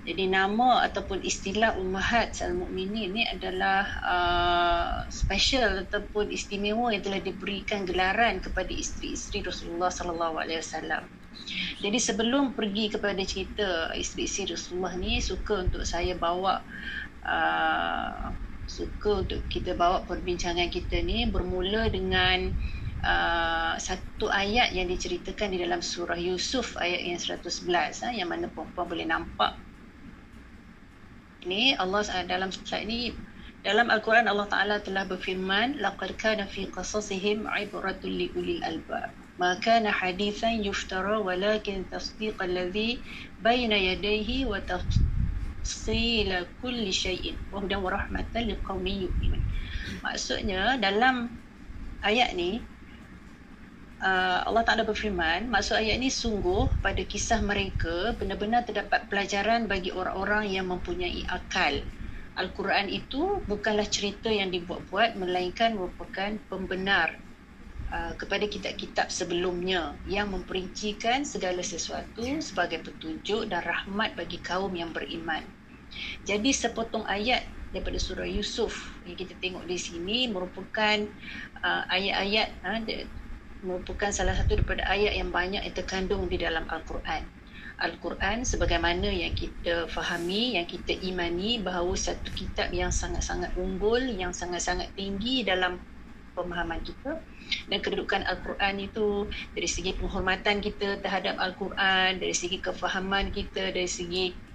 Jadi 0.00 0.32
nama 0.32 0.80
ataupun 0.88 1.20
istilah 1.20 1.76
Ummahat 1.76 2.40
Al-Mu'minin 2.40 3.12
ni 3.12 3.22
adalah 3.28 3.84
uh, 4.00 4.96
special 5.12 5.84
ataupun 5.84 6.32
istimewa 6.32 6.88
yang 6.88 7.04
telah 7.04 7.20
diberikan 7.20 7.84
gelaran 7.84 8.40
kepada 8.40 8.72
isteri-isteri 8.72 9.44
Rasulullah 9.44 9.92
sallallahu 9.92 10.40
alaihi 10.40 10.64
wasallam. 10.64 11.04
Jadi 11.84 11.98
sebelum 12.00 12.56
pergi 12.56 12.96
kepada 12.96 13.20
cerita 13.28 13.92
isteri-isteri 13.92 14.56
Rasulullah 14.56 14.96
ni 14.96 15.20
suka 15.20 15.68
untuk 15.68 15.84
saya 15.84 16.16
bawa 16.16 16.64
uh, 17.20 18.32
suka 18.64 19.28
untuk 19.28 19.44
kita 19.52 19.76
bawa 19.76 20.00
perbincangan 20.08 20.72
kita 20.72 21.04
ni 21.04 21.28
bermula 21.28 21.92
dengan 21.92 22.56
uh, 23.04 23.76
satu 23.76 24.32
ayat 24.32 24.72
yang 24.72 24.88
diceritakan 24.88 25.52
di 25.52 25.60
dalam 25.60 25.84
surah 25.84 26.16
Yusuf 26.16 26.80
ayat 26.80 27.04
yang 27.04 27.20
111 27.20 27.68
uh, 27.68 28.12
yang 28.16 28.32
mana 28.32 28.48
puan-puan 28.48 28.88
boleh 28.88 29.04
nampak 29.04 29.60
ni 31.46 31.76
Allah 31.76 32.04
dalam 32.28 32.52
slide 32.52 32.86
ni 32.86 33.14
dalam 33.60 33.92
Al-Quran 33.92 34.24
Allah 34.24 34.48
Ta'ala 34.48 34.76
telah 34.80 35.04
berfirman 35.04 35.84
laqad 35.84 36.16
kana 36.16 36.48
fi 36.48 36.64
qasasihim 36.72 37.44
ibratun 37.44 38.08
li 38.08 38.32
ulil 38.32 38.64
albab. 38.64 39.12
Ma 39.36 39.56
kana 39.60 39.92
hadithan 39.92 40.64
yuftara 40.64 41.20
walakin 41.20 41.84
tasdiq 41.92 42.36
alladhi 42.40 43.00
bayna 43.44 43.76
yadayhi 43.76 44.48
wa 44.48 44.60
tafsila 44.64 46.48
kulli 46.64 46.88
syai'in 46.88 47.36
wa 47.52 47.60
hudan 47.60 47.84
wa 47.84 47.92
rahmatan 47.92 48.48
liqaumin 48.48 49.08
yu'minun. 49.08 49.44
Maksudnya 50.00 50.80
dalam 50.80 51.28
ayat 52.00 52.32
ni 52.32 52.64
uh, 54.00 54.48
Allah 54.48 54.64
Ta'ala 54.64 54.82
berfirman 54.82 55.48
maksud 55.48 55.76
ayat 55.78 56.00
ni 56.00 56.08
sungguh 56.08 56.68
pada 56.80 57.00
kisah 57.04 57.40
mereka 57.44 58.16
benar-benar 58.16 58.64
terdapat 58.64 59.06
pelajaran 59.12 59.68
bagi 59.68 59.92
orang-orang 59.92 60.50
yang 60.50 60.66
mempunyai 60.68 61.24
akal 61.28 61.84
Al-Quran 62.40 62.88
itu 62.88 63.42
bukanlah 63.44 63.84
cerita 63.84 64.32
yang 64.32 64.48
dibuat-buat 64.48 65.18
melainkan 65.20 65.76
merupakan 65.76 66.40
pembenar 66.48 67.20
uh, 67.92 68.16
kepada 68.16 68.48
kitab-kitab 68.48 69.12
sebelumnya 69.12 69.92
yang 70.08 70.32
memperincikan 70.32 71.26
segala 71.26 71.60
sesuatu 71.60 72.24
sebagai 72.40 72.80
petunjuk 72.86 73.50
dan 73.50 73.60
rahmat 73.60 74.16
bagi 74.16 74.40
kaum 74.40 74.72
yang 74.72 74.94
beriman. 74.94 75.44
Jadi 76.24 76.54
sepotong 76.54 77.04
ayat 77.04 77.44
daripada 77.74 77.98
surah 77.98 78.26
Yusuf 78.26 78.94
yang 79.04 79.18
kita 79.18 79.34
tengok 79.42 79.66
di 79.66 79.76
sini 79.76 80.30
merupakan 80.30 81.06
uh, 81.60 81.82
ayat-ayat 81.90 82.48
uh, 82.62 82.80
merupakan 83.60 84.10
salah 84.12 84.32
satu 84.36 84.60
daripada 84.60 84.88
ayat 84.88 85.16
yang 85.16 85.28
banyak 85.28 85.62
yang 85.64 85.76
terkandung 85.76 86.26
di 86.28 86.40
dalam 86.40 86.64
Al-Quran. 86.68 87.22
Al-Quran 87.80 88.44
sebagaimana 88.44 89.08
yang 89.08 89.32
kita 89.32 89.88
fahami, 89.88 90.60
yang 90.60 90.68
kita 90.68 90.92
imani 91.00 91.64
bahawa 91.64 91.96
satu 91.96 92.28
kitab 92.36 92.68
yang 92.76 92.92
sangat-sangat 92.92 93.56
unggul, 93.56 94.04
yang 94.04 94.36
sangat-sangat 94.36 94.92
tinggi 94.92 95.48
dalam 95.48 95.80
pemahaman 96.36 96.80
kita 96.84 97.16
dan 97.72 97.78
kedudukan 97.80 98.22
Al-Quran 98.28 98.84
itu 98.84 99.26
dari 99.56 99.68
segi 99.68 99.96
penghormatan 99.96 100.60
kita 100.60 101.00
terhadap 101.00 101.40
Al-Quran, 101.40 102.20
dari 102.20 102.36
segi 102.36 102.60
kefahaman 102.60 103.32
kita, 103.32 103.72
dari 103.72 103.88
segi 103.88 104.49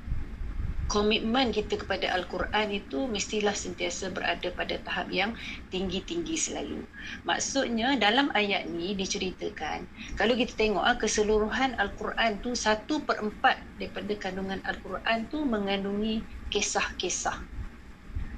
komitmen 0.85 1.49
kita 1.49 1.81
kepada 1.81 2.13
Al-Quran 2.13 2.69
itu 2.69 3.09
mestilah 3.09 3.57
sentiasa 3.57 4.13
berada 4.13 4.53
pada 4.53 4.77
tahap 4.85 5.09
yang 5.09 5.33
tinggi-tinggi 5.73 6.37
selalu. 6.37 6.85
Maksudnya 7.25 7.97
dalam 7.97 8.29
ayat 8.37 8.69
ni 8.69 8.93
diceritakan, 8.93 9.89
kalau 10.13 10.37
kita 10.37 10.53
tengok 10.53 10.85
ah, 10.85 10.97
keseluruhan 10.97 11.73
Al-Quran 11.81 12.37
tu 12.45 12.53
satu 12.53 13.01
per 13.01 13.21
empat 13.21 13.57
daripada 13.81 14.13
kandungan 14.17 14.61
Al-Quran 14.61 15.25
tu 15.33 15.41
mengandungi 15.41 16.21
kisah-kisah. 16.53 17.41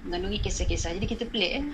Mengandungi 0.07 0.39
kisah-kisah. 0.39 0.95
Jadi 0.95 1.07
kita 1.07 1.23
pelik 1.27 1.51
eh. 1.59 1.65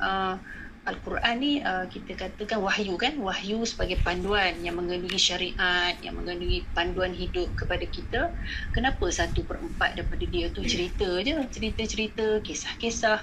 Uh, 0.00 0.40
Al-Quran 0.82 1.34
ni 1.38 1.52
uh, 1.62 1.86
kita 1.86 2.18
katakan 2.18 2.58
wahyu 2.58 2.98
kan? 2.98 3.14
Wahyu 3.14 3.62
sebagai 3.62 4.02
panduan 4.02 4.58
yang 4.66 4.74
mengandungi 4.74 5.14
syariat 5.14 5.94
yang 6.02 6.18
mengandungi 6.18 6.66
panduan 6.74 7.14
hidup 7.14 7.46
kepada 7.54 7.86
kita. 7.86 8.34
Kenapa 8.74 9.06
satu 9.06 9.46
per 9.46 9.62
empat 9.62 9.94
daripada 9.94 10.26
dia 10.26 10.50
tu 10.50 10.66
cerita 10.66 11.06
je? 11.22 11.38
Cerita-cerita 11.54 12.42
kisah-kisah 12.42 13.22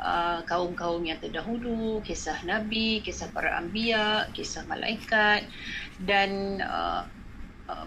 uh, 0.00 0.40
kaum-kaum 0.48 1.04
yang 1.04 1.20
terdahulu 1.20 2.00
kisah 2.00 2.40
Nabi 2.48 3.04
kisah 3.04 3.28
para 3.36 3.52
anbiya 3.60 4.32
kisah 4.32 4.64
malaikat. 4.64 5.44
Dan 6.00 6.56
uh, 6.64 7.04
uh, 7.68 7.86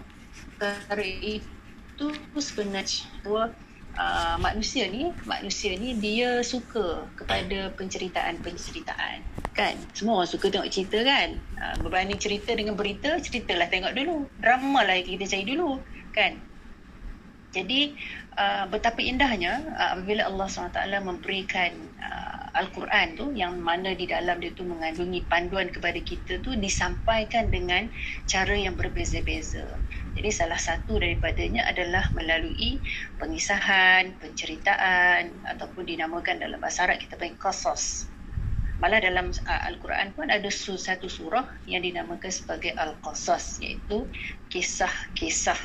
perkara 0.62 1.02
itu 1.02 2.06
sebenarnya 2.38 3.02
uh, 3.98 4.36
manusia 4.38 4.86
ni 4.86 5.10
manusia 5.26 5.74
ni 5.74 5.98
dia 5.98 6.40
suka 6.46 7.04
kepada 7.18 7.74
penceritaan-penceritaan. 7.74 9.20
Kan? 9.52 9.74
Semua 9.92 10.22
orang 10.22 10.30
suka 10.30 10.46
tengok 10.48 10.70
cerita 10.70 11.02
kan? 11.02 11.36
Uh, 11.58 11.74
berbanding 11.82 12.22
cerita 12.22 12.54
dengan 12.54 12.78
berita 12.78 13.18
ceritalah 13.18 13.66
tengok 13.66 13.92
dulu. 13.92 14.30
Drama 14.38 14.86
lah 14.86 15.02
kita 15.02 15.26
cari 15.26 15.44
dulu. 15.44 15.82
Kan? 16.14 16.38
Jadi 17.48 17.96
uh, 18.38 18.64
betapa 18.70 19.00
indahnya 19.02 19.64
uh, 19.74 19.98
apabila 19.98 20.28
Allah 20.30 20.46
SWT 20.46 20.78
memberikan 21.00 21.72
uh, 21.98 22.38
Al-Quran 22.54 23.16
tu 23.16 23.26
yang 23.32 23.56
mana 23.60 23.96
di 23.96 24.04
dalam 24.04 24.40
dia 24.40 24.52
tu 24.52 24.66
mengandungi 24.66 25.24
panduan 25.30 25.72
kepada 25.72 25.96
kita 26.00 26.42
tu 26.44 26.52
disampaikan 26.58 27.48
dengan 27.48 27.88
cara 28.28 28.52
yang 28.52 28.76
berbeza-beza. 28.76 29.64
Jadi 30.18 30.34
salah 30.34 30.58
satu 30.58 30.98
daripadanya 30.98 31.70
adalah 31.70 32.10
melalui 32.10 32.82
pengisahan, 33.22 34.18
penceritaan 34.18 35.30
ataupun 35.46 35.86
dinamakan 35.86 36.42
dalam 36.42 36.58
bahasa 36.58 36.90
Arab 36.90 36.98
kita 36.98 37.14
panggil 37.14 37.38
qasas. 37.38 38.10
Malah 38.82 38.98
dalam 38.98 39.30
Al-Quran 39.46 40.18
pun 40.18 40.26
ada 40.26 40.50
satu 40.50 41.06
surah 41.06 41.46
yang 41.70 41.86
dinamakan 41.86 42.34
sebagai 42.34 42.74
Al-Qasas 42.74 43.62
iaitu 43.62 44.10
kisah-kisah. 44.50 45.58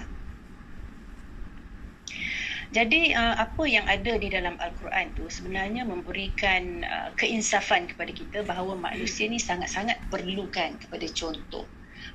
Jadi 2.73 3.13
apa 3.13 3.63
yang 3.69 3.85
ada 3.89 4.17
di 4.17 4.33
dalam 4.33 4.57
Al-Quran 4.57 5.13
tu 5.13 5.29
sebenarnya 5.29 5.85
memberikan 5.85 6.85
keinsafan 7.17 7.89
kepada 7.89 8.09
kita 8.13 8.45
bahawa 8.45 8.77
manusia 8.77 9.29
ni 9.29 9.37
sangat-sangat 9.37 9.97
perlukan 10.13 10.77
kepada 10.77 11.05
contoh 11.09 11.65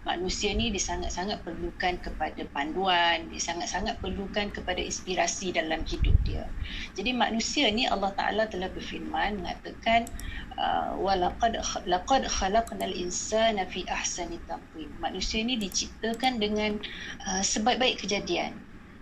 manusia 0.09 0.57
ni 0.57 0.73
dia 0.73 0.81
sangat-sangat 0.81 1.45
perlukan 1.45 2.01
kepada 2.01 2.41
panduan, 2.57 3.29
dia 3.29 3.43
sangat-sangat 3.45 4.01
perlukan 4.01 4.49
kepada 4.49 4.81
inspirasi 4.81 5.53
dalam 5.53 5.85
hidup 5.85 6.17
dia. 6.25 6.49
Jadi 6.97 7.13
manusia 7.13 7.69
ni 7.69 7.85
Allah 7.85 8.17
Taala 8.17 8.49
telah 8.49 8.73
berfirman 8.73 9.45
mengatakan 9.45 10.09
uh, 10.57 10.97
walaqad 10.97 11.61
laqad 11.85 12.25
khalaqnal 12.25 12.97
insana 12.97 13.69
fi 13.69 13.85
ahsani 13.93 14.41
taqwim. 14.49 14.89
Manusia 15.05 15.45
ni 15.45 15.61
diciptakan 15.61 16.41
dengan 16.41 16.81
uh, 17.29 17.45
sebaik-baik 17.45 18.01
kejadian. 18.01 18.57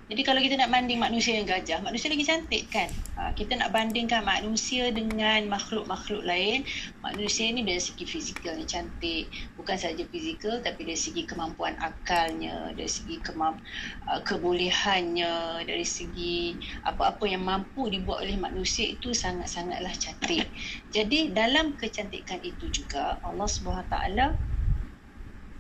Jadi 0.07 0.23
kalau 0.23 0.39
kita 0.39 0.55
nak 0.55 0.71
banding 0.71 1.03
manusia 1.03 1.35
yang 1.35 1.51
gajah, 1.51 1.83
manusia 1.83 2.07
lagi 2.07 2.23
cantik 2.23 2.71
kan? 2.71 2.87
Ha, 3.19 3.35
kita 3.35 3.59
nak 3.59 3.75
bandingkan 3.75 4.23
manusia 4.23 4.95
dengan 4.95 5.51
makhluk-makhluk 5.51 6.23
lain, 6.23 6.63
manusia 7.03 7.51
ni 7.51 7.67
dari 7.67 7.83
segi 7.83 8.07
fizikalnya 8.07 8.63
cantik. 8.71 9.27
Bukan 9.59 9.75
saja 9.75 10.07
fizikal 10.07 10.63
tapi 10.63 10.87
dari 10.87 10.95
segi 10.95 11.27
kemampuan 11.27 11.75
akalnya, 11.83 12.71
dari 12.79 12.87
segi 12.87 13.19
kemamp- 13.19 13.59
uh, 14.07 14.23
kebolehannya, 14.23 15.67
dari 15.67 15.83
segi 15.83 16.55
apa-apa 16.87 17.27
yang 17.27 17.43
mampu 17.43 17.91
dibuat 17.91 18.23
oleh 18.23 18.39
manusia 18.39 18.87
itu 18.87 19.11
sangat-sangatlah 19.11 19.91
cantik. 19.99 20.47
Jadi 20.95 21.35
dalam 21.35 21.75
kecantikan 21.75 22.39
itu 22.47 22.71
juga 22.71 23.19
Allah 23.27 23.51
taala 23.91 24.39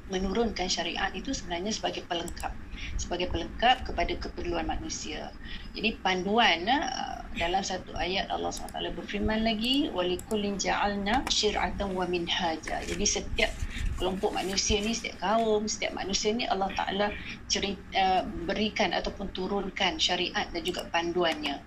menurunkan 0.07 0.71
syariat 0.71 1.11
itu 1.19 1.35
sebenarnya 1.35 1.75
sebagai 1.75 2.07
pelengkap 2.07 2.55
sebagai 2.97 3.28
pelengkap 3.30 3.87
kepada 3.87 4.12
keperluan 4.16 4.66
manusia. 4.66 5.33
Jadi 5.76 5.97
panduan 6.00 6.64
uh, 6.68 7.21
dalam 7.37 7.61
satu 7.61 7.92
ayat 7.97 8.33
Allah 8.33 8.49
SWT 8.49 8.97
berfirman 8.97 9.45
lagi 9.45 9.92
walikullin 9.92 10.56
ja'alna 10.56 11.28
syir'atan 11.28 11.92
wa 11.92 12.09
minhaja. 12.09 12.80
Jadi 12.85 13.04
setiap 13.04 13.52
kelompok 14.00 14.33
manusia 14.37 14.80
ni 14.80 14.92
setiap 14.92 15.21
kaum, 15.21 15.68
setiap 15.68 15.97
manusia 15.97 16.33
ni 16.33 16.45
Allah 16.49 16.73
Taala 16.76 17.12
cerita 17.49 17.80
uh, 17.97 18.23
berikan 18.49 18.92
ataupun 18.97 19.33
turunkan 19.37 20.00
syariat 20.00 20.49
dan 20.52 20.62
juga 20.64 20.88
panduannya. 20.88 21.61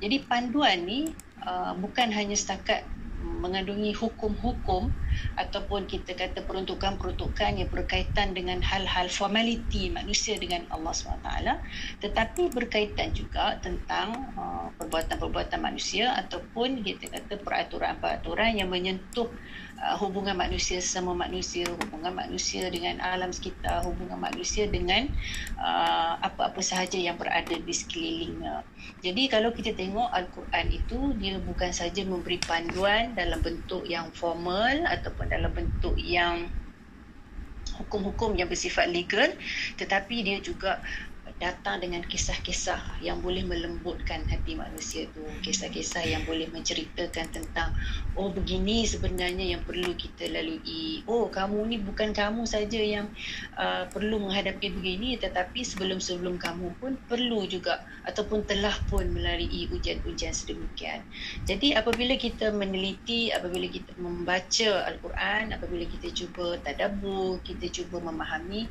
Jadi 0.00 0.16
panduan 0.28 0.84
ni 0.84 1.08
uh, 1.44 1.72
bukan 1.76 2.12
hanya 2.12 2.36
setakat 2.36 2.84
mengandungi 3.24 3.96
hukum-hukum 3.96 4.92
ataupun 5.40 5.88
kita 5.88 6.12
kata 6.12 6.44
peruntukan-peruntukan 6.44 7.60
yang 7.60 7.70
berkaitan 7.72 8.36
dengan 8.36 8.60
hal-hal 8.60 9.08
formaliti 9.08 9.88
manusia 9.88 10.36
dengan 10.36 10.68
Allah 10.68 10.92
SWT. 10.92 11.28
Tetapi 12.04 12.52
berkaitan 12.52 13.16
juga 13.16 13.56
tentang 13.64 14.32
uh, 14.36 14.68
perbuatan-perbuatan 14.76 15.60
manusia 15.60 16.12
ataupun 16.20 16.84
kita 16.84 17.08
kata 17.08 17.40
peraturan-peraturan 17.40 18.60
yang 18.60 18.68
menyentuh 18.68 19.28
uh, 19.80 19.96
hubungan 19.98 20.36
manusia 20.36 20.78
sama 20.78 21.14
manusia, 21.14 21.66
hubungan 21.66 22.14
manusia 22.14 22.68
dengan 22.70 23.00
alam 23.00 23.30
sekitar, 23.30 23.82
hubungan 23.82 24.18
manusia 24.18 24.66
dengan 24.70 25.10
uh, 25.58 26.18
apa-apa 26.22 26.60
sahaja 26.60 26.98
yang 26.98 27.18
berada 27.18 27.54
di 27.54 27.74
sekelilingnya. 27.74 28.62
Jadi 29.02 29.22
kalau 29.30 29.50
kita 29.50 29.74
tengok 29.74 30.10
Al-Quran 30.10 30.66
itu 30.70 30.98
dia 31.18 31.36
bukan 31.40 31.70
saja 31.70 32.02
memberi 32.04 32.38
panduan 32.42 33.14
dalam 33.16 33.40
bentuk 33.42 33.84
yang 33.88 34.10
formal 34.14 34.86
ataupun 34.86 35.26
dalam 35.30 35.50
bentuk 35.50 35.96
yang 35.98 36.50
hukum-hukum 37.74 38.38
yang 38.38 38.46
bersifat 38.46 38.86
legal 38.86 39.34
tetapi 39.80 40.22
dia 40.22 40.38
juga 40.38 40.78
datang 41.44 41.84
dengan 41.84 42.00
kisah-kisah 42.00 43.04
yang 43.04 43.20
boleh 43.20 43.44
melembutkan 43.44 44.24
hati 44.32 44.56
manusia 44.56 45.04
tu. 45.12 45.20
Kisah-kisah 45.44 46.00
yang 46.08 46.24
boleh 46.24 46.48
menceritakan 46.48 47.28
tentang 47.28 47.76
oh 48.16 48.32
begini 48.32 48.88
sebenarnya 48.88 49.52
yang 49.52 49.60
perlu 49.60 49.92
kita 49.92 50.24
lalui. 50.32 51.04
Oh 51.04 51.28
kamu 51.28 51.68
ni 51.68 51.76
bukan 51.84 52.16
kamu 52.16 52.48
saja 52.48 52.80
yang 52.80 53.12
uh, 53.60 53.84
perlu 53.92 54.24
menghadapi 54.24 54.72
begini 54.72 55.20
tetapi 55.20 55.60
sebelum-sebelum 55.60 56.40
kamu 56.40 56.72
pun 56.80 56.96
perlu 57.12 57.44
juga 57.44 57.84
ataupun 58.08 58.48
telah 58.48 58.72
pun 58.88 59.04
melalui 59.12 59.68
ujian-ujian 59.68 60.32
sedemikian. 60.32 61.04
Jadi 61.44 61.76
apabila 61.76 62.16
kita 62.16 62.56
meneliti 62.56 63.28
apabila 63.28 63.68
kita 63.68 63.92
membaca 64.00 64.88
Al-Quran 64.88 65.52
apabila 65.52 65.84
kita 65.84 66.08
cuba 66.08 66.56
tadabbur 66.64 67.44
kita 67.44 67.68
cuba 67.68 68.00
memahami 68.00 68.64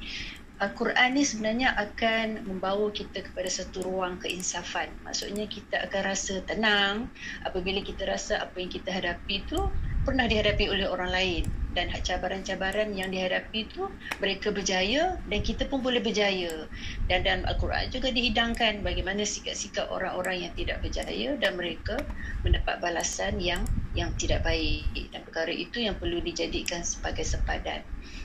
Al-Quran 0.64 1.20
ni 1.20 1.28
sebenarnya 1.28 1.76
akan 1.76 2.48
membawa 2.48 2.88
kita 2.96 3.20
kepada 3.20 3.52
satu 3.52 3.84
ruang 3.84 4.16
keinsafan. 4.24 4.88
Maksudnya 5.04 5.44
kita 5.52 5.84
akan 5.92 6.02
rasa 6.08 6.40
tenang 6.48 7.12
apabila 7.44 7.84
kita 7.84 8.08
rasa 8.08 8.40
apa 8.40 8.64
yang 8.64 8.72
kita 8.72 8.88
hadapi 8.88 9.44
tu 9.44 9.60
pernah 10.08 10.24
dihadapi 10.24 10.72
oleh 10.72 10.88
orang 10.88 11.12
lain. 11.12 11.44
Dan 11.76 11.92
cabaran-cabaran 11.92 12.96
yang 12.96 13.12
dihadapi 13.12 13.68
itu 13.68 13.92
mereka 14.24 14.56
berjaya 14.56 15.20
dan 15.28 15.44
kita 15.44 15.68
pun 15.68 15.84
boleh 15.84 16.00
berjaya. 16.00 16.64
Dan 17.12 17.28
dalam 17.28 17.44
Al-Quran 17.44 17.92
juga 17.92 18.16
dihidangkan 18.16 18.88
bagaimana 18.88 19.28
sikap-sikap 19.28 19.92
orang-orang 19.92 20.48
yang 20.48 20.54
tidak 20.56 20.80
berjaya 20.80 21.36
dan 21.44 21.60
mereka 21.60 22.00
mendapat 22.48 22.80
balasan 22.80 23.36
yang 23.44 23.68
yang 24.00 24.16
tidak 24.16 24.48
baik. 24.48 24.88
Dan 25.12 25.28
perkara 25.28 25.52
itu 25.52 25.84
yang 25.84 26.00
perlu 26.00 26.24
dijadikan 26.24 26.88
sebagai 26.88 27.28
sepadan 27.28 27.84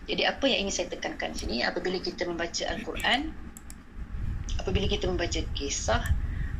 jadi 0.09 0.33
apa 0.33 0.49
yang 0.49 0.67
ingin 0.67 0.75
saya 0.75 0.89
tekankan 0.89 1.37
sini 1.37 1.61
apabila 1.61 2.01
kita 2.01 2.25
membaca 2.25 2.65
Al-Quran, 2.65 3.29
apabila 4.57 4.89
kita 4.89 5.05
membaca 5.05 5.41
kisah, 5.53 6.01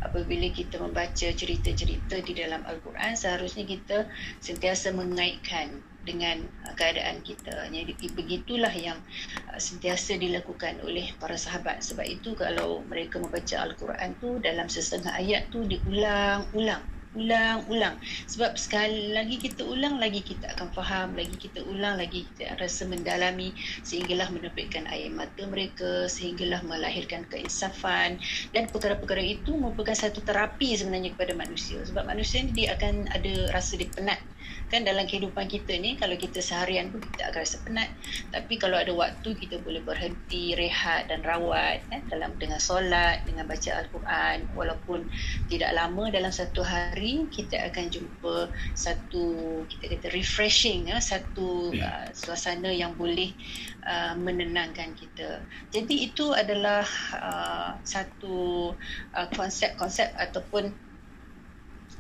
apabila 0.05 0.53
kita 0.53 0.77
membaca 0.77 1.29
cerita-cerita 1.33 2.21
di 2.21 2.33
dalam 2.37 2.61
Al-Quran, 2.69 3.17
seharusnya 3.17 3.65
kita 3.65 4.05
sentiasa 4.45 4.93
mengaitkan 4.93 5.81
dengan 6.05 6.45
keadaan 6.77 7.25
kita. 7.25 7.73
Jadi 7.73 7.97
begitulah 8.13 8.73
yang 8.73 9.01
uh, 9.49 9.57
sentiasa 9.57 10.21
dilakukan 10.21 10.85
oleh 10.85 11.17
para 11.17 11.41
sahabat. 11.41 11.81
Sebab 11.81 12.05
itu 12.05 12.37
kalau 12.37 12.85
mereka 12.85 13.17
membaca 13.17 13.65
Al-Quran 13.65 14.13
tu 14.21 14.37
dalam 14.45 14.69
sesetengah 14.69 15.17
ayat 15.17 15.49
tu 15.49 15.65
diulang-ulang 15.65 16.98
ulang-ulang. 17.17 17.97
Sebab 18.29 18.61
sekali 18.61 19.15
lagi 19.15 19.41
kita 19.41 19.65
ulang 19.65 19.97
lagi 19.97 20.21
kita 20.21 20.53
akan 20.57 20.69
faham 20.77 21.17
lagi 21.17 21.37
kita 21.37 21.65
ulang 21.65 21.97
lagi 21.97 22.29
kita 22.35 22.57
rasa 22.61 22.85
mendalami 22.85 23.55
sehinggalah 23.87 24.29
menerbitkan 24.29 24.85
air 24.93 25.09
mata 25.09 25.45
mereka 25.49 26.11
sehinggalah 26.11 26.61
melahirkan 26.67 27.25
keinsafan. 27.33 28.21
Dan 28.53 28.69
perkara-perkara 28.69 29.23
itu 29.25 29.57
merupakan 29.57 29.97
satu 29.97 30.21
terapi 30.21 30.77
sebenarnya 30.77 31.17
kepada 31.17 31.33
manusia. 31.33 31.81
Sebab 31.87 32.05
manusia 32.05 32.45
ni 32.45 32.53
dia 32.53 32.77
akan 32.77 33.09
ada 33.15 33.53
rasa 33.55 33.81
dia 33.81 33.89
penat 33.89 34.21
kan 34.69 34.85
dalam 34.85 35.09
kehidupan 35.09 35.49
kita 35.49 35.81
ni 35.81 35.97
kalau 35.97 36.15
kita 36.15 36.45
seharian 36.45 36.93
pun 36.93 37.01
kita 37.01 37.33
akan 37.33 37.41
rasa 37.41 37.57
penat. 37.65 37.89
Tapi 38.33 38.55
kalau 38.61 38.77
ada 38.77 38.93
waktu 38.93 39.33
kita 39.33 39.61
boleh 39.65 39.81
berhenti 39.81 40.53
rehat 40.53 41.09
dan 41.09 41.25
rawat 41.25 41.81
kan 41.89 42.05
dalam 42.13 42.37
dengan 42.37 42.61
solat 42.61 43.25
dengan 43.25 43.49
baca 43.49 43.71
al-Quran. 43.81 44.45
Walaupun 44.53 45.09
tidak 45.49 45.73
lama 45.73 46.13
dalam 46.13 46.33
satu 46.33 46.61
hari 46.61 47.25
kita 47.33 47.57
akan 47.73 47.89
jumpa 47.89 48.53
satu 48.77 49.25
kita 49.73 49.97
kata 49.97 50.09
refreshing 50.13 50.93
ya 50.93 51.01
satu 51.01 51.73
uh, 51.73 52.07
suasana 52.13 52.69
yang 52.69 52.93
boleh 52.95 53.33
uh, 53.89 54.13
menenangkan 54.21 54.93
kita. 54.95 55.41
Jadi 55.73 56.13
itu 56.13 56.37
adalah 56.37 56.85
uh, 57.17 57.71
satu 57.83 58.73
uh, 59.17 59.29
konsep-konsep 59.33 60.13
ataupun 60.17 60.88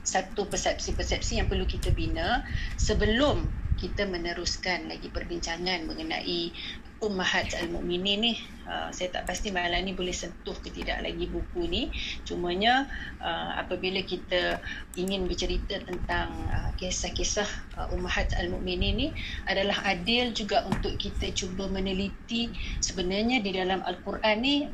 satu 0.08 0.48
persepsi-persepsi 0.48 1.36
yang 1.36 1.52
perlu 1.52 1.68
kita 1.68 1.92
bina 1.92 2.40
sebelum 2.80 3.44
kita 3.78 4.08
meneruskan 4.08 4.88
lagi 4.90 5.12
perbincangan 5.12 5.86
mengenai 5.86 6.50
Ummahat 6.98 7.54
Al-Mu'minin 7.54 8.18
ni. 8.18 8.34
Uh, 8.66 8.90
saya 8.90 9.14
tak 9.14 9.30
pasti 9.30 9.54
malam 9.54 9.86
ni 9.86 9.94
boleh 9.94 10.10
sentuh 10.10 10.58
ke 10.58 10.74
tidak 10.74 10.98
lagi 11.06 11.30
buku 11.30 11.62
ni. 11.70 11.94
Cumanya 12.26 12.90
uh, 13.22 13.54
apabila 13.54 14.02
kita 14.02 14.58
ingin 14.98 15.30
bercerita 15.30 15.78
tentang 15.86 16.34
uh, 16.50 16.74
kisah-kisah 16.74 17.46
uh, 17.78 17.94
Ummahat 17.94 18.34
Al-Mu'minin 18.34 18.98
ni 18.98 19.08
adalah 19.46 19.78
adil 19.86 20.34
juga 20.34 20.66
untuk 20.66 20.98
kita 20.98 21.30
cuba 21.38 21.70
meneliti 21.70 22.50
sebenarnya 22.82 23.46
di 23.46 23.54
dalam 23.54 23.78
Al-Quran 23.86 24.36
ni 24.42 24.66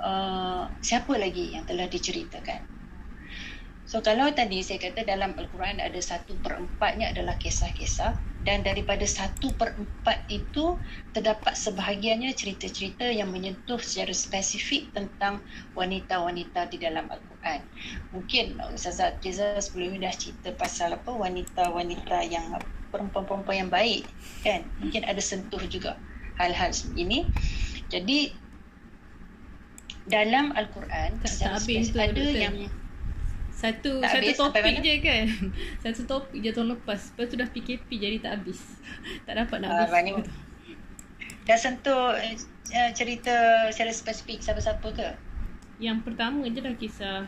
uh, 0.00 0.64
siapa 0.80 1.12
lagi 1.20 1.60
yang 1.60 1.68
telah 1.68 1.92
diceritakan 1.92 2.75
So 3.86 4.02
kalau 4.02 4.26
tadi 4.34 4.66
saya 4.66 4.82
kata 4.82 5.06
dalam 5.06 5.38
Al-Quran 5.38 5.78
ada 5.78 6.00
satu 6.02 6.34
per 6.42 6.58
empatnya 6.58 7.14
adalah 7.14 7.38
kisah-kisah 7.38 8.18
dan 8.42 8.66
daripada 8.66 9.06
satu 9.06 9.54
per 9.54 9.78
empat 9.78 10.26
itu 10.26 10.74
terdapat 11.14 11.54
sebahagiannya 11.54 12.34
cerita-cerita 12.34 13.06
yang 13.06 13.30
menyentuh 13.30 13.78
secara 13.78 14.10
spesifik 14.10 14.90
tentang 14.90 15.38
wanita-wanita 15.78 16.66
di 16.66 16.82
dalam 16.82 17.06
Al-Quran. 17.06 17.62
Mungkin 18.10 18.58
Ustazah 18.74 19.22
Triza 19.22 19.54
sebelum 19.62 19.94
ini 19.94 20.02
dah 20.02 20.14
cerita 20.18 20.50
pasal 20.58 20.98
apa 20.98 21.14
wanita-wanita 21.14 22.26
yang 22.26 22.58
perempuan-perempuan 22.90 23.66
yang 23.66 23.70
baik 23.70 24.02
kan. 24.42 24.66
Mungkin 24.82 25.06
ada 25.06 25.22
sentuh 25.22 25.62
juga 25.70 25.94
hal-hal 26.42 26.74
ini. 26.98 27.22
Jadi 27.86 28.34
dalam 30.10 30.50
Al-Quran 30.58 31.22
secara 31.22 31.58
spesifik 31.62 32.14
ada 32.14 32.26
yang 32.34 32.54
satu 33.56 34.04
tak 34.04 34.20
satu 34.20 34.28
habis, 34.28 34.36
topik 34.36 34.76
je 34.84 34.94
kan. 35.00 35.24
Satu 35.82 36.04
topik 36.04 36.44
je 36.44 36.52
tahun 36.52 36.76
lepas. 36.76 37.00
Lepas 37.00 37.24
tu 37.32 37.36
dah 37.40 37.48
PKP 37.48 37.88
jadi 37.88 38.16
tak 38.20 38.32
habis. 38.36 38.60
tak 39.26 39.32
dapat 39.32 39.64
nak 39.64 39.68
ah, 39.72 39.88
habis. 39.88 40.12
Uh, 40.12 40.24
dah 41.48 41.56
sentuh 41.56 42.12
uh, 42.12 42.90
cerita 42.92 43.66
secara 43.72 43.96
spesifik 43.96 44.44
siapa-siapa 44.44 44.84
ke? 44.92 45.08
Yang 45.80 46.04
pertama 46.04 46.44
je 46.44 46.60
dah 46.60 46.76
kisah. 46.76 47.24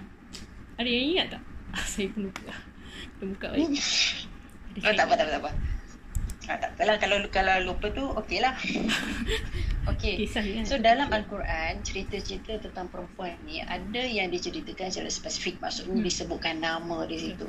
Ada 0.76 0.88
yang 0.88 1.04
ingat 1.16 1.26
tak? 1.40 1.42
Saya 1.96 2.12
pun 2.12 2.28
lupa. 2.28 2.52
Kita 3.16 3.24
buka 3.24 3.46
balik. 3.56 3.72
oh, 4.84 4.92
tak 4.92 5.04
apa, 5.08 5.14
tak 5.16 5.24
apa, 5.24 5.32
tak 5.32 5.42
apa. 5.48 5.50
Ha, 6.48 6.56
tak 6.56 6.80
apalah 6.80 6.96
kalau 6.96 7.20
kalau 7.28 7.60
lupa 7.60 7.92
tu 7.92 8.08
okeylah. 8.08 8.56
Okey. 9.84 10.24
Kan? 10.32 10.64
So 10.64 10.80
dalam 10.80 11.12
al-Quran 11.12 11.84
cerita-cerita 11.84 12.56
tentang 12.64 12.88
perempuan 12.88 13.36
ni 13.44 13.60
ada 13.60 14.00
yang 14.00 14.32
diceritakan 14.32 14.88
secara 14.88 15.12
spesifik 15.12 15.60
maksudnya 15.60 16.00
hmm. 16.00 16.08
disebutkan 16.08 16.64
nama 16.64 17.04
di 17.04 17.20
situ. 17.20 17.44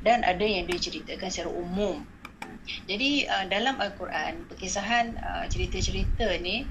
Dan 0.00 0.24
ada 0.24 0.44
yang 0.44 0.64
diceritakan 0.64 1.28
secara 1.28 1.52
umum. 1.52 2.00
Jadi 2.84 3.24
uh, 3.24 3.44
dalam 3.48 3.80
al-Quran 3.80 4.44
perkisahan 4.48 5.16
uh, 5.16 5.44
cerita-cerita 5.48 6.36
ni 6.40 6.68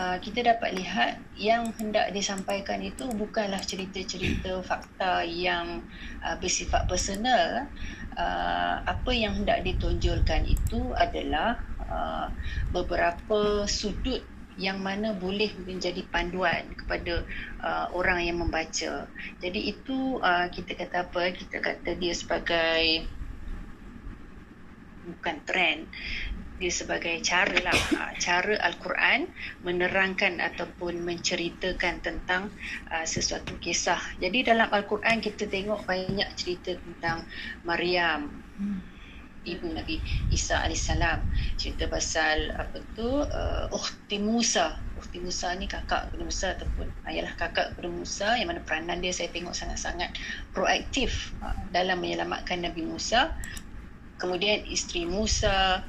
uh, 0.00 0.16
kita 0.16 0.40
dapat 0.40 0.72
lihat 0.76 1.20
yang 1.36 1.68
hendak 1.76 2.12
disampaikan 2.16 2.80
itu 2.80 3.04
bukanlah 3.12 3.60
cerita-cerita 3.60 4.64
fakta 4.64 5.24
yang 5.24 5.84
uh, 6.24 6.36
bersifat 6.40 6.88
personal 6.88 7.68
uh, 8.16 8.76
apa 8.82 9.10
yang 9.12 9.42
hendak 9.42 9.62
ditonjolkan 9.62 10.46
itu 10.46 10.94
adalah 10.94 11.58
uh, 11.86 12.26
beberapa 12.70 13.66
sudut 13.66 14.22
yang 14.54 14.78
mana 14.78 15.10
boleh 15.18 15.50
menjadi 15.66 16.06
panduan 16.14 16.62
kepada 16.78 17.26
uh, 17.58 17.86
orang 17.90 18.22
yang 18.22 18.38
membaca. 18.38 19.10
Jadi 19.42 19.60
itu 19.74 20.22
uh, 20.22 20.46
kita 20.46 20.78
kata 20.78 21.10
apa? 21.10 21.34
Kita 21.34 21.58
kata 21.58 21.90
dia 21.98 22.14
sebagai 22.14 23.10
bukan 25.04 25.36
trend 25.44 25.84
dia 26.58 26.70
sebagai 26.70 27.18
cara 27.26 27.54
lah. 27.66 27.74
Ha, 27.98 28.14
cara 28.22 28.54
Al-Quran 28.62 29.26
menerangkan 29.66 30.38
ataupun 30.38 31.02
menceritakan 31.02 31.98
tentang 31.98 32.50
uh, 32.94 33.02
sesuatu 33.02 33.58
kisah. 33.58 33.98
Jadi 34.22 34.46
dalam 34.46 34.70
Al-Quran 34.70 35.18
kita 35.18 35.50
tengok 35.50 35.82
banyak 35.82 36.28
cerita 36.38 36.78
tentang 36.78 37.26
Maryam 37.66 38.30
hmm. 38.60 38.78
ibu 39.50 39.66
Nabi 39.66 39.98
Isa 40.30 40.62
alaihissalam. 40.62 41.26
Cerita 41.58 41.90
pasal 41.90 42.54
apa 42.54 42.78
tu? 42.94 43.26
Uh, 43.26 43.66
Ukhti 43.74 44.22
Musa. 44.22 44.78
Ukhti 44.94 45.18
Musa 45.18 45.58
ni 45.58 45.66
kakak 45.66 46.06
kepada 46.14 46.22
Musa 46.22 46.46
ataupun 46.54 46.86
ayalah 47.10 47.34
kakak 47.34 47.74
kepada 47.74 47.90
Musa 47.90 48.28
yang 48.38 48.54
mana 48.54 48.62
peranan 48.62 49.02
dia 49.02 49.10
saya 49.10 49.26
tengok 49.34 49.58
sangat-sangat 49.58 50.14
proaktif 50.54 51.34
uh, 51.42 51.58
dalam 51.74 51.98
menyelamatkan 51.98 52.62
Nabi 52.62 52.86
Musa. 52.86 53.34
Kemudian 54.14 54.62
isteri 54.70 55.10
Musa 55.10 55.82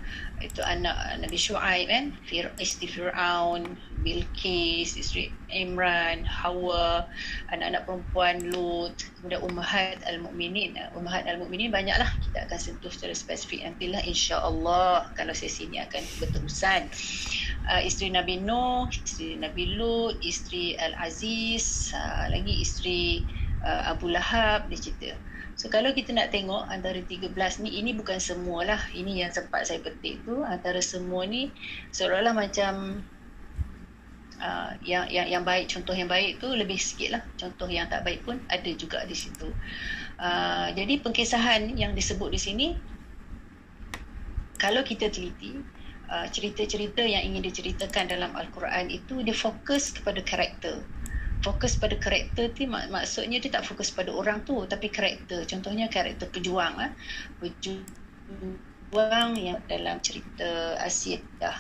itu 0.44 0.60
anak 0.60 0.96
Nabi 1.24 1.38
Shu'aib 1.40 1.88
kan? 1.88 2.06
Fir, 2.28 2.52
isteri 2.60 2.92
Fir'aun 2.92 3.80
Bilqis 4.04 5.00
isteri 5.00 5.32
Imran 5.50 6.28
Hawa 6.28 7.08
anak-anak 7.50 7.88
perempuan 7.88 8.36
Lut 8.52 8.94
kemudian 9.18 9.42
Ummahat 9.42 10.04
Al-Mu'minin. 10.06 10.76
Ummahat 10.94 11.26
Al-Mu'minin 11.26 11.72
banyaklah. 11.72 12.12
Kita 12.22 12.46
akan 12.46 12.60
sentuh 12.60 12.92
secara 12.92 13.16
spesifik 13.16 13.64
nantilah 13.64 14.04
insya-Allah 14.04 15.10
kalau 15.16 15.34
sesi 15.34 15.66
ini 15.66 15.80
akan 15.82 16.04
berterusan. 16.20 16.92
Uh, 17.66 17.82
isteri 17.82 18.14
Nabi 18.14 18.38
Nuh 18.38 18.86
isteri 18.94 19.42
Nabi 19.42 19.74
Lut 19.74 20.22
isteri 20.22 20.78
Al-Aziz 20.78 21.90
uh, 21.98 22.30
lagi 22.30 22.62
isteri 22.62 23.26
uh, 23.66 23.90
Abu 23.90 24.14
Lahab 24.14 24.70
dia 24.70 24.78
cerita 24.78 25.18
So 25.66 25.74
kalau 25.74 25.98
kita 25.98 26.14
nak 26.14 26.30
tengok 26.30 26.70
antara 26.70 27.02
13 27.02 27.34
ni 27.66 27.82
ini 27.82 27.98
bukan 27.98 28.22
semualah. 28.22 28.86
Ini 28.94 29.26
yang 29.26 29.34
sempat 29.34 29.66
saya 29.66 29.82
petik 29.82 30.22
tu 30.22 30.46
antara 30.46 30.78
semua 30.78 31.26
ni 31.26 31.50
seolah-olah 31.90 32.38
macam 32.38 33.02
uh, 34.38 34.78
yang 34.86 35.10
yang 35.10 35.26
yang 35.26 35.42
baik 35.42 35.66
contoh 35.66 35.98
yang 35.98 36.06
baik 36.06 36.38
tu 36.38 36.54
lebih 36.54 36.78
sikit 36.78 37.18
lah. 37.18 37.24
Contoh 37.34 37.66
yang 37.66 37.90
tak 37.90 38.06
baik 38.06 38.22
pun 38.22 38.38
ada 38.46 38.70
juga 38.78 39.10
di 39.10 39.18
situ. 39.18 39.50
Uh, 40.22 40.70
jadi 40.78 41.02
pengkisahan 41.02 41.74
yang 41.74 41.98
disebut 41.98 42.30
di 42.30 42.38
sini 42.38 42.68
kalau 44.62 44.86
kita 44.86 45.10
teliti 45.10 45.66
uh, 46.14 46.30
cerita-cerita 46.30 47.02
yang 47.02 47.26
ingin 47.26 47.42
diceritakan 47.42 48.06
dalam 48.06 48.38
al-Quran 48.38 48.94
itu 48.94 49.26
dia 49.26 49.34
fokus 49.34 49.98
kepada 49.98 50.22
karakter 50.22 50.86
fokus 51.46 51.78
pada 51.78 51.94
karakter 51.94 52.50
tu 52.58 52.66
mak- 52.66 52.90
maksudnya 52.90 53.38
dia 53.38 53.54
tak 53.54 53.70
fokus 53.70 53.94
pada 53.94 54.10
orang 54.10 54.42
tu 54.42 54.66
tapi 54.66 54.90
karakter. 54.90 55.46
Contohnya 55.46 55.86
karakter 55.86 56.26
pejuang 56.34 56.74
ah 56.82 56.92
pejuang 57.38 59.38
yang 59.38 59.62
dalam 59.70 60.02
cerita 60.02 60.74
Asia 60.82 61.22
dah 61.38 61.54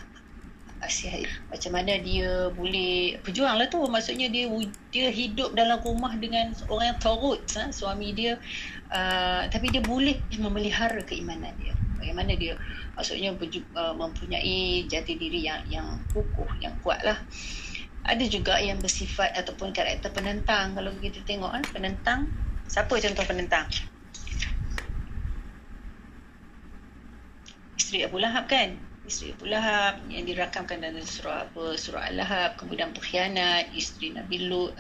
Asia 0.82 1.14
macam 1.54 1.72
mana 1.78 2.02
dia 2.02 2.50
boleh 2.52 3.22
pejuang 3.22 3.58
lah 3.58 3.70
tu 3.70 3.86
maksudnya 3.86 4.28
dia 4.28 4.50
dia 4.90 5.08
hidup 5.14 5.54
dalam 5.54 5.80
rumah 5.82 6.14
dengan 6.18 6.52
orang 6.68 6.94
yang 6.94 7.00
turut 7.00 7.42
ha? 7.56 7.70
suami 7.70 8.12
dia 8.12 8.42
uh, 8.90 9.46
tapi 9.48 9.70
dia 9.70 9.86
boleh 9.86 10.18
memelihara 10.42 11.06
keimanan 11.06 11.54
dia. 11.62 11.78
Bagaimana 12.02 12.38
dia 12.38 12.54
maksudnya 12.98 13.34
uh, 13.34 13.94
mempunyai 13.94 14.86
jati 14.90 15.14
diri 15.18 15.46
yang 15.46 15.62
yang 15.70 15.88
kukuh 16.14 16.50
yang 16.62 16.74
kuat 16.82 17.02
lah 17.02 17.18
ada 18.06 18.22
juga 18.30 18.62
yang 18.62 18.78
bersifat 18.78 19.34
ataupun 19.34 19.74
karakter 19.74 20.14
penentang. 20.14 20.78
Kalau 20.78 20.94
kita 21.02 21.26
tengok 21.26 21.50
kan 21.50 21.64
penentang. 21.74 22.20
Siapa 22.70 22.94
contoh 22.94 23.26
penentang? 23.26 23.66
Isteri 27.82 28.06
Abu 28.06 28.22
Lahab 28.22 28.46
kan? 28.46 28.78
Isteri 29.10 29.34
Abu 29.34 29.46
Lahab 29.50 30.06
yang 30.14 30.30
dirakamkan 30.30 30.86
dalam 30.86 31.02
surah 31.02 31.50
apa? 31.50 31.74
Surah 31.78 32.14
Al-Lahab 32.14 32.62
kemudian 32.62 32.94
pengkhianat. 32.94 33.74
Isteri 33.74 34.14
Nabi 34.14 34.50
Lut 34.50 34.78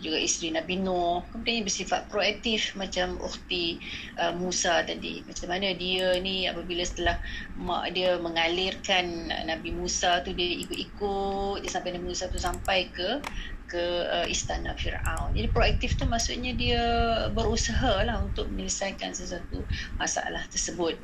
juga 0.00 0.18
isteri 0.18 0.52
Nabi 0.52 0.80
Nuh. 0.80 1.22
Kemudian 1.32 1.64
bersifat 1.64 2.08
proaktif 2.08 2.72
macam 2.74 3.20
ukhti 3.20 3.78
uh, 4.16 4.32
Musa 4.34 4.82
tadi. 4.82 5.20
Macam 5.24 5.46
mana 5.52 5.76
dia 5.76 6.16
ni 6.18 6.48
apabila 6.48 6.82
setelah 6.82 7.16
mak 7.60 7.92
dia 7.92 8.16
mengalirkan 8.18 9.30
Nabi 9.46 9.70
Musa 9.70 10.24
tu 10.24 10.32
dia 10.32 10.48
ikut-ikut. 10.64 11.62
Dia 11.62 11.70
sampai 11.70 11.94
Nabi 11.94 12.12
Musa 12.12 12.26
tu 12.32 12.40
sampai 12.40 12.88
ke 12.90 13.20
ke 13.70 13.84
uh, 14.10 14.26
istana 14.26 14.74
Fir'aun. 14.74 15.30
Jadi 15.38 15.46
proaktif 15.54 15.94
tu 15.94 16.04
maksudnya 16.10 16.50
dia 16.58 16.82
berusaha 17.30 18.02
lah 18.02 18.18
untuk 18.26 18.50
menyelesaikan 18.50 19.14
sesuatu 19.14 19.62
masalah 19.94 20.42
tersebut. 20.50 20.98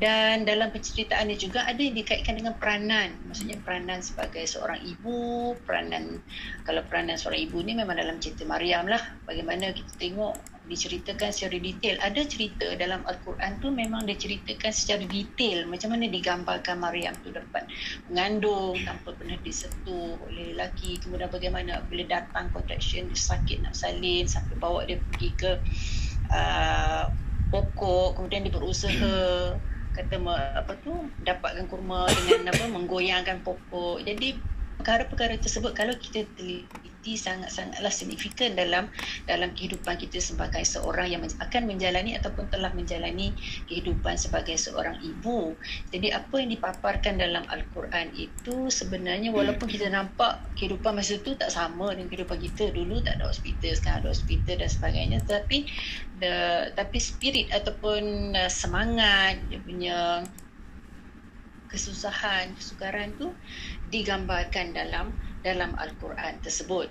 Dan 0.00 0.48
dalam 0.48 0.72
penceritaannya 0.72 1.36
juga 1.36 1.68
ada 1.68 1.76
yang 1.76 1.92
dikaitkan 1.92 2.40
dengan 2.40 2.56
peranan. 2.56 3.12
Maksudnya 3.28 3.60
peranan 3.60 4.00
sebagai 4.00 4.48
seorang 4.48 4.80
ibu, 4.88 5.52
peranan 5.68 6.24
kalau 6.64 6.80
peranan 6.88 7.20
seorang 7.20 7.44
ibu 7.44 7.60
ni 7.60 7.76
memang 7.76 8.00
dalam 8.00 8.16
cerita 8.16 8.48
Maryam 8.48 8.88
lah. 8.88 9.04
Bagaimana 9.28 9.76
kita 9.76 9.92
tengok 10.00 10.57
diceritakan 10.68 11.32
secara 11.32 11.56
detail. 11.56 11.96
Ada 12.04 12.20
cerita 12.28 12.68
dalam 12.76 13.00
Al-Quran 13.08 13.58
tu 13.58 13.72
memang 13.72 14.04
diceritakan 14.04 14.70
secara 14.70 15.02
detail 15.08 15.64
macam 15.66 15.96
mana 15.96 16.06
digambarkan 16.06 16.76
Maryam 16.78 17.16
tu 17.24 17.32
dapat 17.32 17.64
mengandung 18.12 18.76
tanpa 18.84 19.16
pernah 19.16 19.40
disentuh 19.40 20.20
oleh 20.28 20.52
lelaki. 20.54 21.00
Kemudian 21.00 21.32
bagaimana 21.32 21.80
bila 21.88 22.04
datang 22.06 22.52
contraction 22.52 23.08
dia 23.08 23.18
sakit 23.18 23.64
nak 23.64 23.74
salin 23.74 24.28
sampai 24.28 24.54
bawa 24.60 24.84
dia 24.84 25.00
pergi 25.00 25.30
ke 25.34 25.50
uh, 26.30 27.08
pokok 27.48 28.20
kemudian 28.20 28.44
dia 28.44 28.52
berusaha 28.52 29.16
kata 29.96 30.14
apa 30.54 30.78
tu 30.84 30.94
dapatkan 31.24 31.66
kurma 31.66 32.06
dengan 32.22 32.54
apa 32.54 32.64
menggoyangkan 32.70 33.42
pokok 33.42 34.04
jadi 34.04 34.38
perkara-perkara 34.78 35.40
tersebut 35.42 35.74
kalau 35.74 35.96
kita 35.98 36.22
teliti 36.38 36.88
sangat-sangatlah 37.14 37.88
signifikan 37.88 38.58
dalam 38.58 38.90
dalam 39.24 39.54
kehidupan 39.54 39.96
kita 39.96 40.18
sebagai 40.18 40.60
seorang 40.66 41.08
yang 41.14 41.22
akan 41.24 41.62
menjalani 41.64 42.18
ataupun 42.18 42.50
telah 42.50 42.74
menjalani 42.74 43.32
kehidupan 43.70 44.18
sebagai 44.18 44.58
seorang 44.58 44.98
ibu. 45.00 45.54
Jadi 45.94 46.12
apa 46.12 46.34
yang 46.42 46.50
dipaparkan 46.52 47.16
dalam 47.16 47.46
al-Quran 47.48 48.12
itu 48.18 48.68
sebenarnya 48.68 49.30
walaupun 49.30 49.70
kita 49.70 49.88
nampak 49.88 50.42
kehidupan 50.58 50.98
masa 50.98 51.16
itu 51.16 51.38
tak 51.38 51.54
sama 51.54 51.94
dengan 51.94 52.10
kehidupan 52.10 52.38
kita 52.42 52.74
dulu 52.74 52.98
tak 53.00 53.22
ada 53.22 53.30
hospital 53.30 53.72
sekarang 53.78 53.98
ada 54.02 54.10
hospital 54.10 54.54
dan 54.58 54.70
sebagainya 54.70 55.18
tapi 55.24 55.68
the, 56.18 56.34
tapi 56.74 56.98
spirit 56.98 57.46
ataupun 57.54 58.34
uh, 58.34 58.50
semangat 58.50 59.38
dia 59.46 59.60
punya 59.62 59.98
kesusahan, 61.68 62.56
kesukaran 62.56 63.12
tu 63.20 63.30
digambarkan 63.92 64.72
dalam 64.72 65.12
dalam 65.44 65.76
Al-Quran 65.76 66.40
tersebut. 66.40 66.88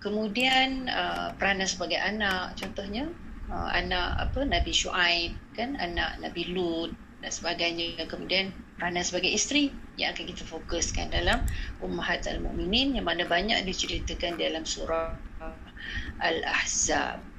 Kemudian 0.00 0.88
uh, 0.88 1.34
peranan 1.36 1.68
sebagai 1.68 1.98
anak 1.98 2.56
contohnya 2.56 3.10
uh, 3.50 3.68
anak 3.74 4.30
apa 4.30 4.46
Nabi 4.46 4.72
Shu'aib 4.72 5.32
kan 5.56 5.76
anak 5.78 6.20
Nabi 6.22 6.52
Lut 6.52 6.92
dan 7.20 7.32
sebagainya. 7.32 8.04
Kemudian 8.06 8.52
peranan 8.76 9.04
sebagai 9.04 9.32
isteri 9.32 9.72
yang 9.96 10.12
akan 10.12 10.24
kita 10.28 10.44
fokuskan 10.44 11.12
dalam 11.12 11.44
Ummahat 11.80 12.28
Al-Mu'minin 12.28 12.96
yang 13.00 13.06
mana 13.08 13.24
banyak 13.24 13.64
diceritakan 13.64 14.36
dalam 14.36 14.64
surah 14.68 15.16
Al-Ahzab. 16.20 17.35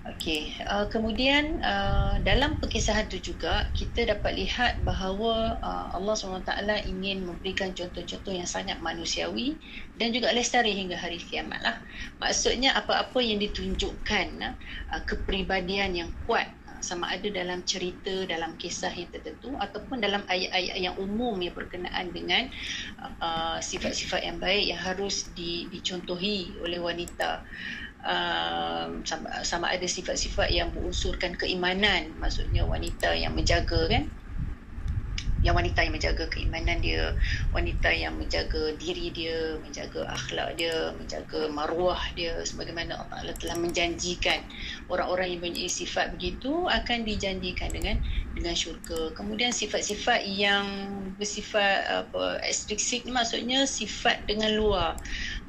Okey, 0.00 0.56
uh, 0.64 0.88
kemudian 0.88 1.60
uh, 1.60 2.16
dalam 2.24 2.56
perkisahan 2.56 3.04
itu 3.12 3.36
juga 3.36 3.68
kita 3.76 4.08
dapat 4.08 4.32
lihat 4.32 4.80
bahawa 4.80 5.60
uh, 5.60 5.92
Allah 5.92 6.16
SWT 6.16 6.48
ingin 6.88 7.28
memberikan 7.28 7.76
contoh-contoh 7.76 8.32
yang 8.32 8.48
sangat 8.48 8.80
manusiawi 8.80 9.60
dan 10.00 10.16
juga 10.16 10.32
lestari 10.32 10.72
hingga 10.72 10.96
hari 10.96 11.20
kiamat 11.20 11.60
lah. 11.60 11.76
Maksudnya 12.16 12.80
apa-apa 12.80 13.20
yang 13.20 13.44
ditunjukkan 13.44 14.40
uh, 14.88 15.02
kepribadian 15.04 15.92
yang 15.92 16.08
kuat 16.24 16.48
uh, 16.72 16.80
sama 16.80 17.12
ada 17.12 17.28
dalam 17.28 17.60
cerita, 17.68 18.24
dalam 18.24 18.56
kisah 18.56 18.96
yang 18.96 19.12
tertentu 19.12 19.52
ataupun 19.60 20.00
dalam 20.00 20.24
ayat-ayat 20.32 20.80
yang 20.80 20.96
umum 20.96 21.36
yang 21.44 21.52
berkenaan 21.52 22.08
dengan 22.08 22.48
uh, 23.20 23.60
sifat-sifat 23.60 24.24
yang 24.24 24.40
baik 24.40 24.64
yang 24.64 24.80
harus 24.80 25.28
di, 25.36 25.68
dicontohi 25.68 26.56
oleh 26.64 26.80
wanita 26.80 27.44
um, 28.04 29.04
sama, 29.04 29.44
sama 29.44 29.66
ada 29.72 29.84
sifat-sifat 29.84 30.52
yang 30.52 30.72
berunsurkan 30.72 31.36
keimanan. 31.36 32.12
Maksudnya 32.20 32.64
wanita 32.64 33.12
yang 33.16 33.36
menjaga 33.36 33.88
kan? 33.88 34.04
Yang 35.40 35.56
wanita 35.56 35.80
yang 35.88 35.94
menjaga 35.96 36.24
keimanan 36.28 36.84
dia, 36.84 37.16
wanita 37.56 37.88
yang 37.88 38.12
menjaga 38.20 38.76
diri 38.76 39.08
dia, 39.08 39.56
menjaga 39.64 40.04
akhlak 40.12 40.60
dia, 40.60 40.92
menjaga 41.00 41.48
maruah 41.48 41.96
dia 42.12 42.44
sebagaimana 42.44 43.08
Allah 43.08 43.32
telah 43.40 43.56
menjanjikan. 43.56 44.44
Orang-orang 44.92 45.32
yang 45.32 45.40
mempunyai 45.40 45.72
sifat 45.72 46.12
begitu 46.12 46.68
akan 46.68 47.08
dijanjikan 47.08 47.72
dengan 47.72 47.96
dengan 48.36 48.52
syurga. 48.52 49.16
Kemudian 49.16 49.48
sifat-sifat 49.48 50.28
yang 50.28 50.68
bersifat 51.16 51.88
apa 51.88 52.44
ekstrisik 52.44 53.08
ni 53.08 53.12
maksudnya 53.16 53.64
sifat 53.64 54.20
dengan 54.28 54.60
luar 54.60 55.00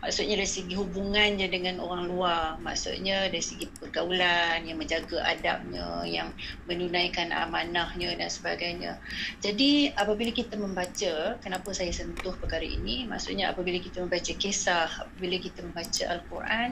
maksudnya 0.02 0.36
dari 0.42 0.50
segi 0.50 0.74
hubungannya 0.76 1.48
dengan 1.48 1.80
orang 1.80 2.10
luar. 2.10 2.58
Maksudnya 2.60 3.30
dari 3.30 3.42
segi 3.42 3.70
pergaulan 3.80 4.66
yang 4.66 4.82
menjaga 4.82 5.22
adabnya 5.24 6.04
yang 6.04 6.34
menunaikan 6.66 7.30
amanahnya 7.32 8.18
dan 8.18 8.30
sebagainya. 8.30 8.98
Jadi 9.40 9.94
apabila 9.94 10.34
kita 10.34 10.58
membaca 10.58 11.38
kenapa 11.40 11.70
saya 11.72 11.94
sentuh 11.94 12.34
perkara 12.36 12.66
ini? 12.66 13.06
Maksudnya 13.06 13.54
apabila 13.54 13.78
kita 13.78 14.04
membaca 14.04 14.34
kisah 14.36 14.90
apabila 14.90 15.38
kita 15.38 15.64
membaca 15.64 16.04
Al-Quran 16.10 16.70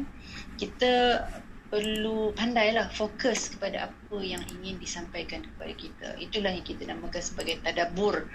kita 0.59 1.23
perlu 1.69 2.33
pandailah 2.33 2.89
fokus 2.89 3.53
kepada 3.53 3.93
apa 3.93 4.17
yang 4.25 4.41
ingin 4.57 4.81
disampaikan 4.81 5.45
kepada 5.45 5.73
kita. 5.77 6.07
Itulah 6.17 6.49
yang 6.49 6.65
kita 6.65 6.89
namakan 6.89 7.21
sebagai 7.21 7.61
tadabur. 7.61 8.25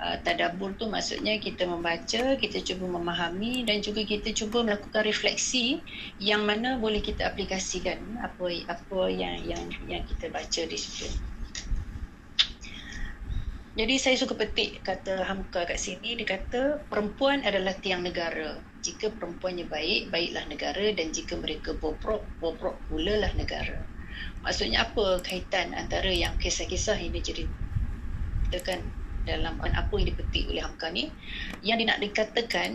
Uh, 0.00 0.16
tadabur 0.24 0.72
tu 0.80 0.88
maksudnya 0.88 1.36
kita 1.36 1.68
membaca, 1.68 2.40
kita 2.40 2.58
cuba 2.64 2.88
memahami 2.88 3.68
dan 3.68 3.84
juga 3.84 4.00
kita 4.08 4.32
cuba 4.32 4.64
melakukan 4.64 5.04
refleksi 5.04 5.84
yang 6.16 6.48
mana 6.48 6.80
boleh 6.80 7.04
kita 7.04 7.28
aplikasikan 7.28 8.00
apa 8.24 8.64
apa 8.64 9.00
yang 9.12 9.44
yang 9.44 9.64
yang 9.84 10.02
kita 10.08 10.32
baca 10.32 10.62
di 10.64 10.78
situ. 10.80 11.12
Jadi 13.80 13.96
saya 13.96 14.12
suka 14.20 14.36
petik 14.36 14.84
kata 14.84 15.24
Hamka 15.24 15.64
kat 15.64 15.80
sini. 15.80 16.12
Dia 16.12 16.36
kata 16.36 16.84
perempuan 16.92 17.40
adalah 17.40 17.72
tiang 17.80 18.04
negara. 18.04 18.60
Jika 18.84 19.08
perempuannya 19.08 19.72
baik, 19.72 20.12
baiklah 20.12 20.44
negara. 20.52 20.92
Dan 20.92 21.16
jika 21.16 21.40
mereka 21.40 21.72
bobrok, 21.72 22.20
bobrok 22.44 22.76
pula 22.92 23.16
lah 23.24 23.32
negara. 23.40 23.80
Maksudnya 24.44 24.84
apa 24.84 25.24
kaitan 25.24 25.72
antara 25.72 26.12
yang 26.12 26.36
kisah-kisah 26.36 27.00
yang 27.00 27.16
diceritakan 27.16 28.84
dalam 29.24 29.56
apa 29.64 29.92
yang 29.96 30.12
dipetik 30.12 30.52
oleh 30.52 30.60
Hamka 30.60 30.92
ni? 30.92 31.08
Yang 31.64 31.76
dia 31.80 31.88
nak 31.88 32.00
dikatakan 32.04 32.70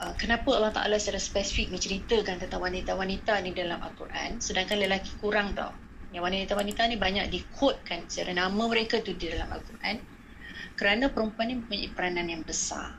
uh, 0.00 0.16
kenapa 0.16 0.56
Allah 0.56 0.72
Ta'ala 0.72 0.96
secara 0.96 1.20
spesifik 1.20 1.68
menceritakan 1.68 2.40
tentang 2.40 2.64
wanita-wanita 2.64 3.44
ni 3.44 3.52
dalam 3.52 3.76
Al-Quran 3.76 4.40
sedangkan 4.40 4.88
lelaki 4.88 5.20
kurang 5.20 5.52
tau. 5.52 5.76
Yang 6.16 6.32
wanita-wanita 6.32 6.88
ni 6.88 6.96
banyak 6.96 7.28
dikodekan 7.28 8.08
secara 8.08 8.32
nama 8.32 8.62
mereka 8.72 9.04
tu 9.04 9.12
di 9.12 9.28
dalam 9.28 9.52
Al-Quran 9.52 10.13
kerana 10.74 11.10
perempuan 11.10 11.50
ni 11.50 11.54
mempunyai 11.58 11.90
peranan 11.94 12.26
yang 12.26 12.42
besar. 12.42 12.94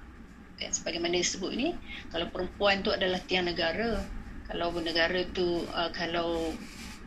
Kan 0.55 0.71
sebagaimana 0.71 1.19
disebut 1.19 1.51
ini 1.51 1.75
kalau 2.11 2.31
perempuan 2.31 2.79
tu 2.79 2.95
adalah 2.95 3.19
tiang 3.19 3.51
negara 3.51 3.99
kalau 4.45 4.71
negara 4.77 5.25
tu 5.33 5.65
uh, 5.73 5.89
kalau 5.89 6.53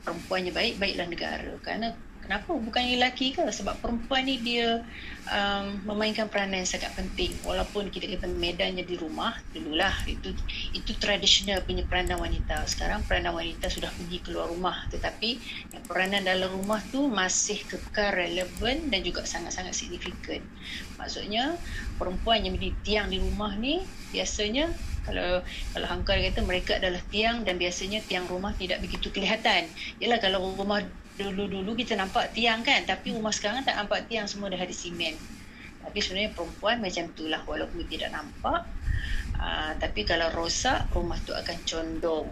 perempuannya 0.03 0.53
baik 0.53 0.75
baiklah 0.83 1.09
negara. 1.09 1.53
Kerana 1.63 1.95
Kenapa? 2.29 2.61
Bukan 2.61 2.85
lelaki 2.85 3.33
ke? 3.33 3.41
Sebab 3.41 3.81
perempuan 3.81 4.29
ni 4.29 4.37
dia 4.37 4.85
um, 5.33 5.81
memainkan 5.89 6.29
peranan 6.29 6.61
yang 6.61 6.69
sangat 6.69 6.93
penting. 6.93 7.33
Walaupun 7.41 7.89
kita 7.89 8.05
kata 8.05 8.29
medannya 8.29 8.85
di 8.85 9.01
rumah, 9.01 9.33
dululah 9.57 9.97
itu 10.05 10.37
itu 10.77 10.93
tradisional 11.01 11.65
punya 11.65 11.89
peranan 11.89 12.21
wanita. 12.21 12.69
Sekarang 12.69 13.01
peranan 13.09 13.33
wanita 13.33 13.73
sudah 13.73 13.89
pergi 13.97 14.21
keluar 14.21 14.53
rumah. 14.53 14.77
Tetapi 14.93 15.41
peranan 15.89 16.21
dalam 16.21 16.53
rumah 16.53 16.85
tu 16.93 17.09
masih 17.09 17.65
kekal 17.65 18.13
relevan 18.13 18.93
dan 18.93 19.01
juga 19.01 19.25
sangat-sangat 19.25 19.73
signifikan. 19.73 20.45
Maksudnya 21.01 21.57
perempuan 21.97 22.45
yang 22.45 22.61
menjadi 22.61 22.77
tiang 22.85 23.07
di 23.09 23.25
rumah 23.25 23.57
ni 23.57 23.81
biasanya 24.13 24.69
kalau 25.09 25.41
kalau 25.73 25.87
Hangkar 25.89 26.21
kata 26.21 26.45
mereka 26.45 26.77
adalah 26.77 27.01
tiang 27.09 27.49
dan 27.49 27.57
biasanya 27.57 28.05
tiang 28.05 28.29
rumah 28.29 28.53
tidak 28.53 28.85
begitu 28.85 29.09
kelihatan. 29.09 29.65
Yalah 29.97 30.21
kalau 30.21 30.53
rumah 30.53 30.85
dulu-dulu 31.19 31.75
kita 31.75 31.99
nampak 31.99 32.31
tiang 32.31 32.63
kan 32.63 32.87
tapi 32.87 33.11
rumah 33.11 33.35
sekarang 33.35 33.67
tak 33.67 33.75
nampak 33.75 34.07
tiang 34.07 34.31
semua 34.31 34.49
dah 34.49 34.61
ada 34.63 34.71
simen. 34.71 35.19
Tapi 35.83 35.99
sebenarnya 35.99 36.31
perempuan 36.37 36.79
macam 36.79 37.11
itulah 37.11 37.43
walaupun 37.43 37.83
tidak 37.91 38.15
nampak. 38.15 38.63
Uh, 39.39 39.73
tapi 39.79 40.03
kalau 40.03 40.31
rosak 40.35 40.87
rumah 40.95 41.19
tu 41.27 41.35
akan 41.35 41.59
condong. 41.67 42.29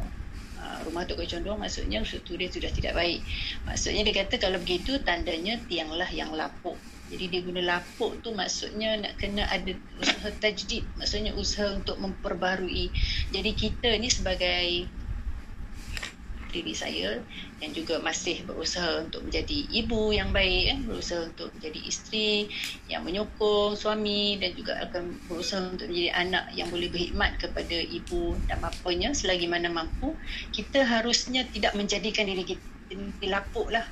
Uh, 0.57 0.79
rumah 0.87 1.07
tu 1.07 1.15
akan 1.15 1.27
condong 1.27 1.59
maksudnya 1.59 2.03
struktur 2.07 2.39
dia 2.39 2.51
sudah 2.53 2.71
tidak 2.71 2.95
baik. 2.95 3.21
Maksudnya 3.67 4.03
dia 4.07 4.15
kata 4.23 4.39
kalau 4.39 4.59
begitu 4.63 5.03
tandanya 5.03 5.59
tianglah 5.67 6.11
yang 6.15 6.31
lapuk. 6.35 6.79
Jadi 7.07 7.25
dia 7.31 7.41
guna 7.47 7.63
lapuk 7.63 8.19
tu 8.19 8.35
maksudnya 8.35 8.99
nak 8.99 9.15
kena 9.19 9.47
ada 9.47 9.73
usaha 10.03 10.29
tajdid. 10.43 10.83
Maksudnya 10.99 11.33
usaha 11.39 11.71
untuk 11.71 11.97
memperbarui. 12.03 12.91
Jadi 13.31 13.51
kita 13.55 13.95
ni 13.97 14.11
sebagai 14.11 14.91
diri 16.53 16.75
saya 16.75 17.21
dan 17.59 17.71
juga 17.73 17.99
masih 18.03 18.45
berusaha 18.47 19.03
untuk 19.03 19.27
menjadi 19.27 19.59
ibu 19.73 20.13
yang 20.13 20.31
baik 20.31 20.65
kan? 20.71 20.79
Berusaha 20.87 21.21
untuk 21.31 21.49
menjadi 21.59 21.81
isteri 21.87 22.51
yang 22.87 23.03
menyokong 23.03 23.75
suami 23.75 24.39
dan 24.39 24.53
juga 24.55 24.79
akan 24.87 25.17
berusaha 25.27 25.63
untuk 25.73 25.89
menjadi 25.89 26.13
anak 26.15 26.45
yang 26.55 26.69
boleh 26.69 26.89
berkhidmat 26.93 27.39
kepada 27.41 27.77
ibu 27.81 28.37
dan 28.47 28.59
bapanya 28.61 29.11
selagi 29.17 29.47
mana 29.51 29.73
mampu. 29.73 30.15
Kita 30.51 30.85
harusnya 30.87 31.47
tidak 31.51 31.75
menjadikan 31.75 32.29
diri 32.29 32.45
kita 32.45 33.27
lapuk 33.27 33.71
lah. 33.71 33.87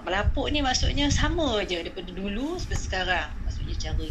Melapuk 0.00 0.48
ni 0.48 0.64
maksudnya 0.64 1.12
sama 1.12 1.60
je 1.68 1.76
daripada 1.76 2.08
dulu 2.08 2.56
sampai 2.56 2.80
sekarang. 2.80 3.28
Maksudnya 3.44 3.76
cara 3.76 4.04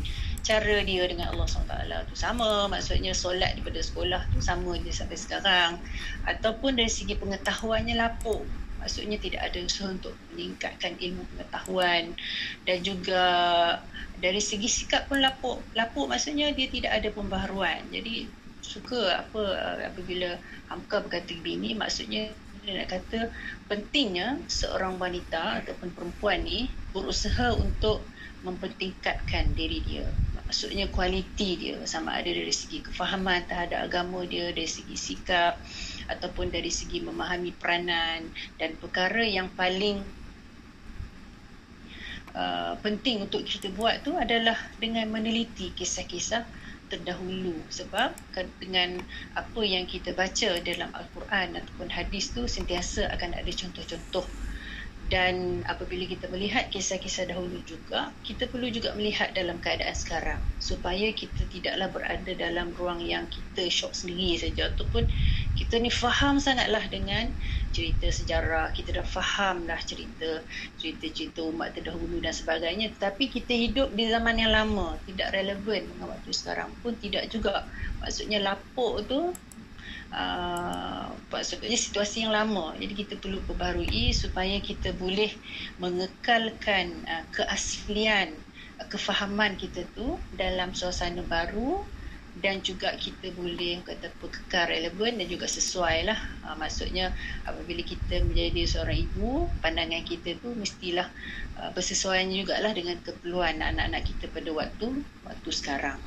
cara 0.43 0.81
dia 0.81 1.03
dengan 1.05 1.31
Allah 1.31 1.47
SWT 1.47 1.73
tu 2.09 2.15
sama. 2.15 2.65
Maksudnya 2.71 3.11
solat 3.13 3.57
daripada 3.57 3.79
sekolah 3.83 4.21
tu 4.33 4.39
sama 4.39 4.75
je 4.81 4.91
sampai 4.91 5.17
sekarang. 5.19 5.71
Ataupun 6.25 6.79
dari 6.79 6.91
segi 6.91 7.15
pengetahuannya 7.15 7.95
lapuk. 7.97 8.43
Maksudnya 8.79 9.19
tidak 9.19 9.51
ada 9.51 9.59
usaha 9.59 9.91
untuk 9.91 10.15
meningkatkan 10.31 10.95
ilmu 10.97 11.23
pengetahuan. 11.35 12.15
Dan 12.63 12.77
juga 12.81 13.23
dari 14.19 14.39
segi 14.39 14.67
sikap 14.67 15.07
pun 15.11 15.19
lapuk. 15.19 15.59
Lapuk 15.75 16.07
maksudnya 16.07 16.51
dia 16.55 16.67
tidak 16.71 16.91
ada 16.95 17.09
pembaharuan. 17.11 17.83
Jadi 17.91 18.27
suka 18.69 19.25
apa 19.25 19.43
apabila 19.81 20.37
Hamka 20.69 21.01
berkata 21.01 21.33
begini 21.41 21.73
maksudnya 21.73 22.29
dia 22.61 22.85
nak 22.85 22.91
kata 22.91 23.33
pentingnya 23.65 24.37
seorang 24.45 24.99
wanita 25.01 25.63
ataupun 25.63 25.89
perempuan 25.95 26.43
ni 26.45 26.69
berusaha 26.93 27.55
untuk 27.55 28.03
mempertingkatkan 28.43 29.51
diri 29.55 29.83
dia. 29.83 30.07
Maksudnya 30.49 30.89
kualiti 30.89 31.61
dia 31.61 31.77
sama 31.85 32.17
ada 32.17 32.25
dari 32.25 32.49
segi 32.49 32.81
kefahaman 32.81 33.45
terhadap 33.45 33.85
agama 33.85 34.25
dia 34.25 34.49
dari 34.49 34.65
segi 34.65 34.97
sikap 34.97 35.61
ataupun 36.09 36.49
dari 36.49 36.73
segi 36.73 37.05
memahami 37.05 37.53
peranan 37.53 38.25
dan 38.57 38.73
perkara 38.81 39.21
yang 39.21 39.45
paling 39.53 40.01
uh, 42.33 42.73
penting 42.81 43.29
untuk 43.29 43.45
kita 43.45 43.69
buat 43.77 44.01
tu 44.01 44.17
adalah 44.17 44.57
dengan 44.81 45.05
meneliti 45.13 45.69
kisah-kisah 45.77 46.41
terdahulu. 46.89 47.53
Sebab 47.69 48.17
dengan 48.57 48.97
apa 49.37 49.61
yang 49.61 49.85
kita 49.85 50.17
baca 50.17 50.57
dalam 50.65 50.89
al-Quran 50.97 51.61
ataupun 51.61 51.93
hadis 51.93 52.33
tu 52.33 52.49
sentiasa 52.49 53.05
akan 53.13 53.37
ada 53.37 53.51
contoh-contoh 53.53 54.25
dan 55.09 55.65
apabila 55.65 56.05
kita 56.05 56.29
melihat 56.29 56.69
kisah-kisah 56.69 57.33
dahulu 57.33 57.57
juga 57.65 58.13
kita 58.21 58.45
perlu 58.45 58.69
juga 58.69 58.93
melihat 58.93 59.33
dalam 59.33 59.57
keadaan 59.57 59.97
sekarang. 59.97 60.37
Supaya 60.61 61.09
kita 61.09 61.49
tidaklah 61.49 61.89
berada 61.89 62.31
dalam 62.37 62.69
ruang 62.77 63.01
yang 63.01 63.25
kita 63.25 63.65
shock 63.73 63.97
sendiri 63.97 64.37
saja. 64.37 64.69
Ataupun 64.69 65.09
kita 65.57 65.81
ni 65.81 65.89
faham 65.89 66.37
sangatlah 66.37 66.85
dengan 66.93 67.33
cerita 67.73 68.05
sejarah. 68.05 68.69
Kita 68.77 69.01
dah 69.01 69.07
faham 69.07 69.65
lah 69.65 69.81
cerita 69.81 70.45
cerita-cerita 70.77 71.41
umat 71.49 71.73
terdahulu 71.73 72.21
dan 72.21 72.37
sebagainya. 72.37 72.93
Tapi 73.01 73.33
kita 73.33 73.49
hidup 73.49 73.89
di 73.97 74.05
zaman 74.13 74.37
yang 74.37 74.53
lama. 74.53 74.93
Tidak 75.09 75.33
relevan 75.33 75.89
dengan 75.89 76.13
waktu 76.13 76.29
sekarang 76.29 76.69
pun 76.85 76.93
tidak 77.01 77.33
juga. 77.33 77.65
Maksudnya 78.05 78.45
lapuk 78.45 79.09
tu 79.09 79.33
maksudnya 81.29 81.77
situasi 81.77 82.25
yang 82.25 82.33
lama. 82.33 82.73
Jadi 82.81 82.93
kita 83.05 83.13
perlu 83.21 83.39
perbarui 83.45 84.11
supaya 84.11 84.57
kita 84.57 84.91
boleh 84.97 85.29
mengekalkan 85.77 86.91
uh, 87.05 87.23
keaslian 87.31 88.33
uh, 88.81 88.87
kefahaman 88.89 89.53
kita 89.55 89.85
tu 89.93 90.17
dalam 90.35 90.73
suasana 90.73 91.21
baru 91.25 91.85
dan 92.39 92.63
juga 92.63 92.95
kita 92.95 93.35
boleh 93.35 93.83
kata 93.83 94.13
kekal 94.15 94.71
relevan 94.71 95.19
dan 95.19 95.27
juga 95.27 95.49
sesuai 95.49 96.07
lah 96.07 96.19
uh, 96.45 96.55
maksudnya 96.55 97.11
apabila 97.43 97.83
kita 97.83 98.21
menjadi 98.23 98.63
seorang 98.63 99.01
ibu 99.09 99.49
pandangan 99.59 100.05
kita 100.07 100.39
tu 100.39 100.53
mestilah 100.55 101.09
uh, 101.59 101.69
bersesuaian 101.75 102.29
jugalah 102.31 102.71
dengan 102.71 102.95
keperluan 103.03 103.59
anak-anak 103.59 104.07
kita 104.07 104.31
pada 104.31 104.49
waktu 104.55 104.87
waktu 105.25 105.49
sekarang. 105.51 105.99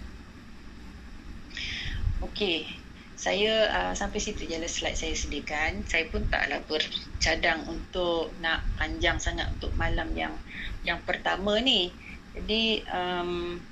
Okey, 2.23 2.82
saya 3.23 3.71
uh, 3.71 3.95
sampai 3.95 4.19
situ 4.19 4.51
je 4.51 4.59
lah 4.59 4.67
slide 4.67 4.99
saya 4.99 5.15
sediakan. 5.15 5.87
Saya 5.87 6.11
pun 6.11 6.27
taklah 6.27 6.59
bercadang 6.67 7.63
untuk 7.71 8.35
nak 8.43 8.67
panjang 8.75 9.23
sangat 9.23 9.47
untuk 9.55 9.71
malam 9.79 10.11
yang 10.19 10.35
yang 10.83 10.99
pertama 11.07 11.63
ni. 11.63 11.95
Jadi 12.35 12.83
um, 12.91 13.63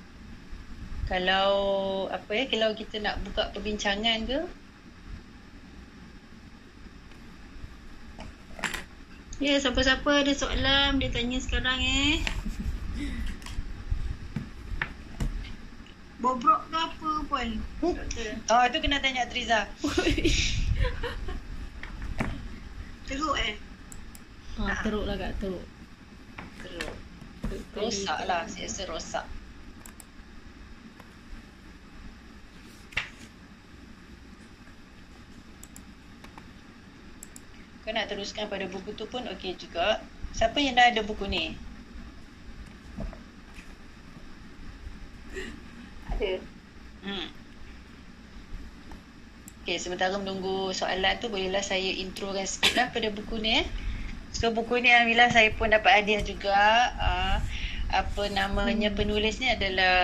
kalau 1.11 1.51
apa 2.07 2.31
ya 2.31 2.47
kalau 2.47 2.71
kita 2.71 3.03
nak 3.03 3.19
buka 3.27 3.51
perbincangan 3.51 4.23
ke 4.23 4.39
Ya, 9.41 9.57
siapa-siapa 9.57 10.21
ada 10.21 10.37
soalan 10.37 11.01
dia 11.01 11.09
tanya 11.09 11.41
sekarang 11.41 11.81
eh. 11.81 12.21
Bobrok 16.21 16.61
ke 16.69 16.77
apa 16.77 17.11
pun? 17.25 17.47
Doktor. 17.81 18.37
Oh, 18.53 18.63
itu 18.69 18.77
kena 18.77 19.01
tanya 19.01 19.25
Triza. 19.25 19.65
Teruk 23.09 23.35
eh? 23.41 23.57
Ha, 24.61 24.85
teruk 24.85 25.09
lah 25.09 25.17
kak, 25.17 25.33
teruk. 25.41 25.65
Teruk. 26.61 26.93
Rosak 27.75 28.23
lah, 28.29 28.45
saya 28.47 28.69
rasa 28.69 28.83
rosak. 28.87 29.25
Kau 37.81 37.91
nak 37.91 38.07
teruskan 38.07 38.45
pada 38.45 38.69
buku 38.69 38.93
tu 38.93 39.09
pun 39.09 39.25
okey 39.35 39.57
juga. 39.57 40.05
Siapa 40.37 40.61
yang 40.61 40.77
dah 40.77 40.93
ada 40.93 41.01
buku 41.01 41.25
ni? 41.27 41.57
Ada. 46.21 46.37
Hmm. 47.01 47.27
Okay, 49.65 49.81
sementara 49.81 50.13
menunggu 50.21 50.69
soalan 50.69 51.17
tu 51.17 51.33
bolehlah 51.33 51.65
saya 51.65 51.97
introkan 51.97 52.45
sikit 52.45 52.77
lah 52.77 52.87
pada 52.93 53.09
buku 53.09 53.41
ni 53.41 53.65
eh. 53.65 53.65
So 54.29 54.53
buku 54.53 54.77
ni 54.85 54.93
Alhamdulillah 54.93 55.33
saya 55.33 55.49
pun 55.57 55.73
dapat 55.73 56.05
hadiah 56.05 56.21
juga. 56.21 56.93
Uh, 57.01 57.37
apa 57.89 58.23
namanya 58.29 58.93
hmm. 58.93 58.97
penulis 59.01 59.41
ni 59.41 59.49
adalah 59.49 59.97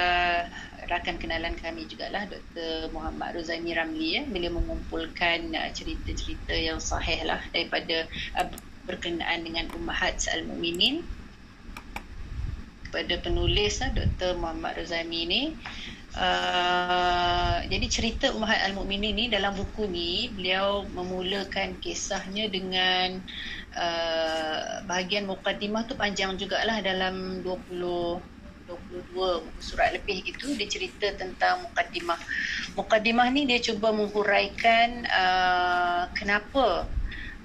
rakan 0.90 1.22
kenalan 1.22 1.54
kami 1.54 1.86
jugalah 1.86 2.26
Dr. 2.26 2.90
Muhammad 2.90 3.38
Rozani 3.38 3.78
Ramli 3.78 4.18
ya. 4.18 4.26
Beliau 4.26 4.58
mengumpulkan 4.58 5.54
uh, 5.54 5.70
cerita-cerita 5.70 6.58
yang 6.58 6.82
sahih 6.82 7.30
lah 7.30 7.46
daripada 7.54 8.10
uh, 8.42 8.50
berkenaan 8.90 9.46
dengan 9.46 9.70
Ummahat 9.78 10.18
Al-Mu'minin 10.34 11.06
kepada 12.90 13.22
penulis 13.22 13.86
lah 13.86 13.94
Dr. 13.94 14.34
Muhammad 14.42 14.82
Rozani 14.82 15.22
ni 15.30 15.42
Uh, 16.18 17.62
jadi 17.70 17.86
cerita 17.86 18.26
Ummahat 18.34 18.74
Al-Mu'minin 18.74 19.14
ni 19.14 19.26
dalam 19.30 19.54
buku 19.54 19.86
ni 19.86 20.34
beliau 20.34 20.82
memulakan 20.90 21.78
kisahnya 21.78 22.50
dengan 22.50 23.22
uh, 23.78 24.82
bahagian 24.90 25.30
mukaddimah 25.30 25.86
tu 25.86 25.94
panjang 25.94 26.34
jugalah 26.34 26.82
dalam 26.82 27.46
20 27.46 28.18
22 28.66 29.62
surat 29.62 29.94
lebih 29.94 30.26
gitu 30.28 30.58
dia 30.58 30.66
cerita 30.66 31.14
tentang 31.16 31.70
mukaddimah. 31.70 32.20
Mukaddimah 32.74 33.30
ni 33.30 33.46
dia 33.46 33.62
cuba 33.62 33.94
menghuraikan 33.94 35.06
uh, 35.08 36.10
kenapa 36.18 36.90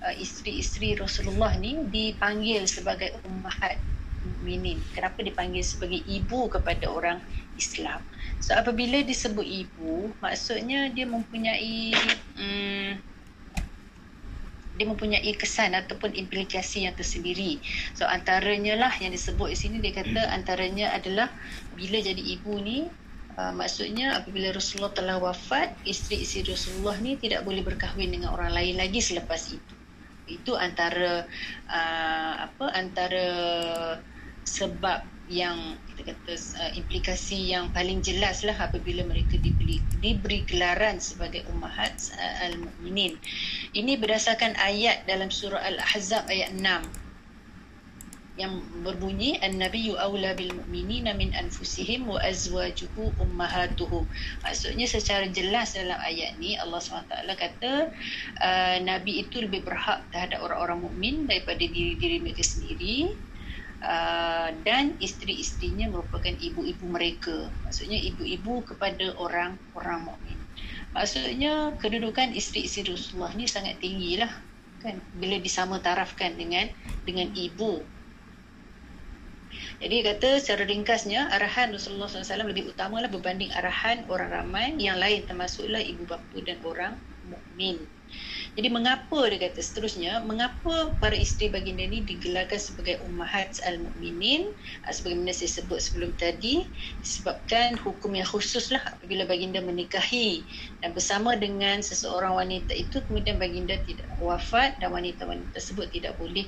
uh, 0.01 0.15
isteri-isteri 0.17 0.97
Rasulullah 0.97 1.55
ni 1.61 1.77
dipanggil 1.93 2.67
sebagai 2.67 3.15
ummahat 3.29 3.77
mukminin. 4.27 4.83
Kenapa 4.97 5.23
dipanggil 5.23 5.63
sebagai 5.63 6.03
ibu 6.09 6.51
kepada 6.51 6.91
orang 6.91 7.23
Islam? 7.55 8.03
So 8.43 8.59
apabila 8.59 9.07
disebut 9.07 9.47
ibu, 9.47 10.11
maksudnya 10.19 10.91
dia 10.91 11.07
mempunyai 11.07 11.95
um, 12.35 12.99
dia 14.75 14.87
mempunyai 14.89 15.31
kesan 15.39 15.79
ataupun 15.79 16.11
implikasi 16.11 16.91
yang 16.91 16.97
tersendiri. 16.99 17.63
So 17.95 18.03
antaranya 18.03 18.75
lah 18.75 18.91
yang 18.99 19.15
disebut 19.15 19.55
di 19.55 19.57
sini 19.57 19.77
dia 19.79 19.95
kata 19.95 20.35
antaranya 20.35 20.91
adalah 20.91 21.31
bila 21.79 22.03
jadi 22.03 22.19
ibu 22.19 22.59
ni 22.59 22.91
uh, 23.39 23.55
maksudnya 23.55 24.19
apabila 24.19 24.51
Rasulullah 24.51 24.91
telah 24.91 25.17
wafat, 25.23 25.79
isteri-isteri 25.87 26.51
Rasulullah 26.51 26.99
ni 26.99 27.15
tidak 27.21 27.47
boleh 27.47 27.63
berkahwin 27.63 28.11
dengan 28.11 28.35
orang 28.35 28.51
lain 28.51 28.75
lagi 28.75 28.99
selepas 28.99 29.55
itu. 29.55 29.75
Itu 30.27 30.59
antara 30.59 31.31
uh, 31.71 32.35
apa 32.51 32.67
antara 32.75 33.29
sebab 34.43 35.12
yang 35.33 35.81
kita 35.89 36.13
kata 36.13 36.35
uh, 36.61 36.73
implikasi 36.77 37.57
yang 37.57 37.73
paling 37.73 38.05
jelas 38.05 38.45
lah 38.45 38.55
apabila 38.61 39.01
mereka 39.09 39.41
diberi, 39.41 39.81
diberi 40.05 40.45
gelaran 40.45 41.01
sebagai 41.01 41.49
ummahat 41.49 41.97
uh, 42.21 42.53
al-mu'minin. 42.53 43.17
Ini 43.73 43.97
berdasarkan 43.97 44.61
ayat 44.61 45.09
dalam 45.09 45.33
surah 45.33 45.65
Al-Ahzab 45.65 46.29
ayat 46.29 46.53
6 46.53 47.03
yang 48.41 48.65
berbunyi 48.81 49.37
an-nabiyyu 49.45 49.93
aula 50.01 50.33
bil 50.33 50.57
mu'minina 50.57 51.13
min 51.13 51.37
anfusihim 51.37 52.09
wa 52.09 52.17
azwajuhu 52.21 53.13
ummahatuhum. 53.21 54.09
Maksudnya 54.41 54.89
secara 54.89 55.29
jelas 55.29 55.77
dalam 55.77 56.01
ayat 56.01 56.41
ni 56.41 56.57
Allah 56.57 56.81
SWT 56.81 57.13
kata 57.13 57.93
uh, 58.41 58.77
nabi 58.81 59.25
itu 59.25 59.45
lebih 59.45 59.65
berhak 59.69 60.01
terhadap 60.13 60.41
orang-orang 60.41 60.81
mukmin 60.81 61.29
daripada 61.29 61.61
diri-diri 61.61 62.25
mereka 62.25 62.41
sendiri 62.41 63.13
Uh, 63.83 64.55
dan 64.63 64.95
isteri-isterinya 65.03 65.91
merupakan 65.91 66.31
ibu-ibu 66.31 66.87
mereka. 66.87 67.51
Maksudnya 67.67 67.99
ibu-ibu 67.99 68.63
kepada 68.63 69.11
orang-orang 69.19 70.07
mukmin. 70.07 70.39
Maksudnya 70.95 71.75
kedudukan 71.83 72.31
isteri-isteri 72.31 72.95
Rasulullah 72.95 73.35
ni 73.35 73.51
sangat 73.51 73.83
tinggi 73.83 74.23
lah 74.23 74.31
kan 74.83 74.99
bila 75.19 75.35
disama 75.43 75.83
tarafkan 75.83 76.39
dengan 76.39 76.71
dengan 77.03 77.35
ibu. 77.35 77.83
Jadi 79.83 79.97
kata 80.07 80.39
secara 80.39 80.63
ringkasnya 80.63 81.35
arahan 81.35 81.75
Rasulullah 81.75 82.07
SAW 82.07 82.55
lebih 82.55 82.71
utama 82.71 83.03
lah 83.03 83.11
berbanding 83.11 83.51
arahan 83.51 84.07
orang 84.07 84.31
ramai 84.31 84.79
yang 84.79 84.97
lain 84.99 85.27
termasuklah 85.27 85.83
ibu 85.83 86.07
bapa 86.07 86.39
dan 86.47 86.59
orang 86.63 86.95
mukmin. 87.27 87.83
Jadi 88.53 88.69
mengapa 88.69 89.33
dia 89.33 89.49
kata 89.49 89.65
seterusnya, 89.65 90.21
mengapa 90.29 90.93
para 91.01 91.17
isteri 91.17 91.49
baginda 91.49 91.89
ni 91.89 92.05
digelarkan 92.05 92.61
sebagai 92.61 93.01
ummahat 93.09 93.57
al-mu'minin 93.65 94.53
ah, 94.85 94.93
sebagaimana 94.93 95.33
saya 95.33 95.65
sebut 95.65 95.81
sebelum 95.81 96.13
tadi 96.21 96.69
disebabkan 97.01 97.81
hukum 97.81 98.13
yang 98.13 98.29
khusus 98.29 98.69
lah 98.69 98.85
apabila 98.85 99.25
baginda 99.25 99.65
menikahi 99.65 100.45
dan 100.85 100.93
bersama 100.93 101.33
dengan 101.33 101.81
seseorang 101.81 102.37
wanita 102.37 102.77
itu 102.77 103.01
kemudian 103.09 103.41
baginda 103.41 103.81
tidak 103.89 104.05
wafat 104.21 104.77
dan 104.85 104.93
wanita-wanita 104.93 105.49
tersebut 105.57 105.89
tidak 105.89 106.13
boleh 106.21 106.45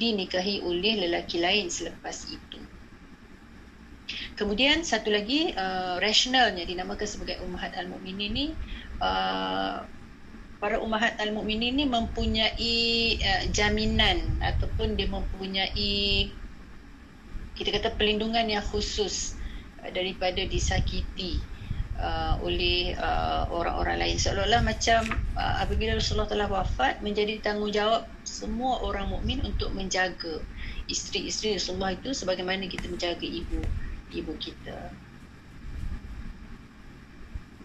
dinikahi 0.00 0.64
oleh 0.64 1.04
lelaki 1.04 1.36
lain 1.36 1.68
selepas 1.68 2.32
itu. 2.32 2.64
Kemudian 4.40 4.88
satu 4.88 5.12
lagi 5.12 5.52
uh, 5.52 6.00
rasionalnya 6.00 6.64
dinamakan 6.64 7.04
sebagai 7.04 7.44
Ummahat 7.44 7.76
Al-Mukminin 7.76 8.32
ni 8.32 8.46
uh, 9.04 9.84
para 10.62 10.78
Ummahat 10.78 11.18
Al-Mukminin 11.18 11.74
ni 11.74 11.90
mempunyai 11.90 12.78
uh, 13.18 13.42
jaminan 13.50 14.22
ataupun 14.38 14.94
dia 14.94 15.10
mempunyai 15.10 16.30
kita 17.58 17.74
kata 17.74 17.98
perlindungan 17.98 18.46
yang 18.46 18.62
khusus 18.62 19.34
uh, 19.82 19.90
daripada 19.90 20.38
disakiti 20.46 21.42
uh, 21.98 22.38
oleh 22.46 22.94
uh, 22.94 23.50
orang-orang 23.50 24.06
lain 24.06 24.16
seolah-olah 24.22 24.62
macam 24.62 25.02
uh, 25.34 25.66
apabila 25.66 25.98
Rasulullah 25.98 26.30
telah 26.30 26.46
wafat 26.46 27.02
menjadi 27.02 27.42
tanggungjawab 27.42 28.06
semua 28.22 28.86
orang 28.86 29.10
mukmin 29.10 29.42
untuk 29.42 29.74
menjaga 29.74 30.38
isteri-isteri 30.86 31.58
Rasulullah 31.58 31.98
itu 31.98 32.14
sebagaimana 32.14 32.70
kita 32.70 32.86
menjaga 32.86 33.26
ibu 33.26 33.58
ibu 34.14 34.32
kita. 34.38 34.94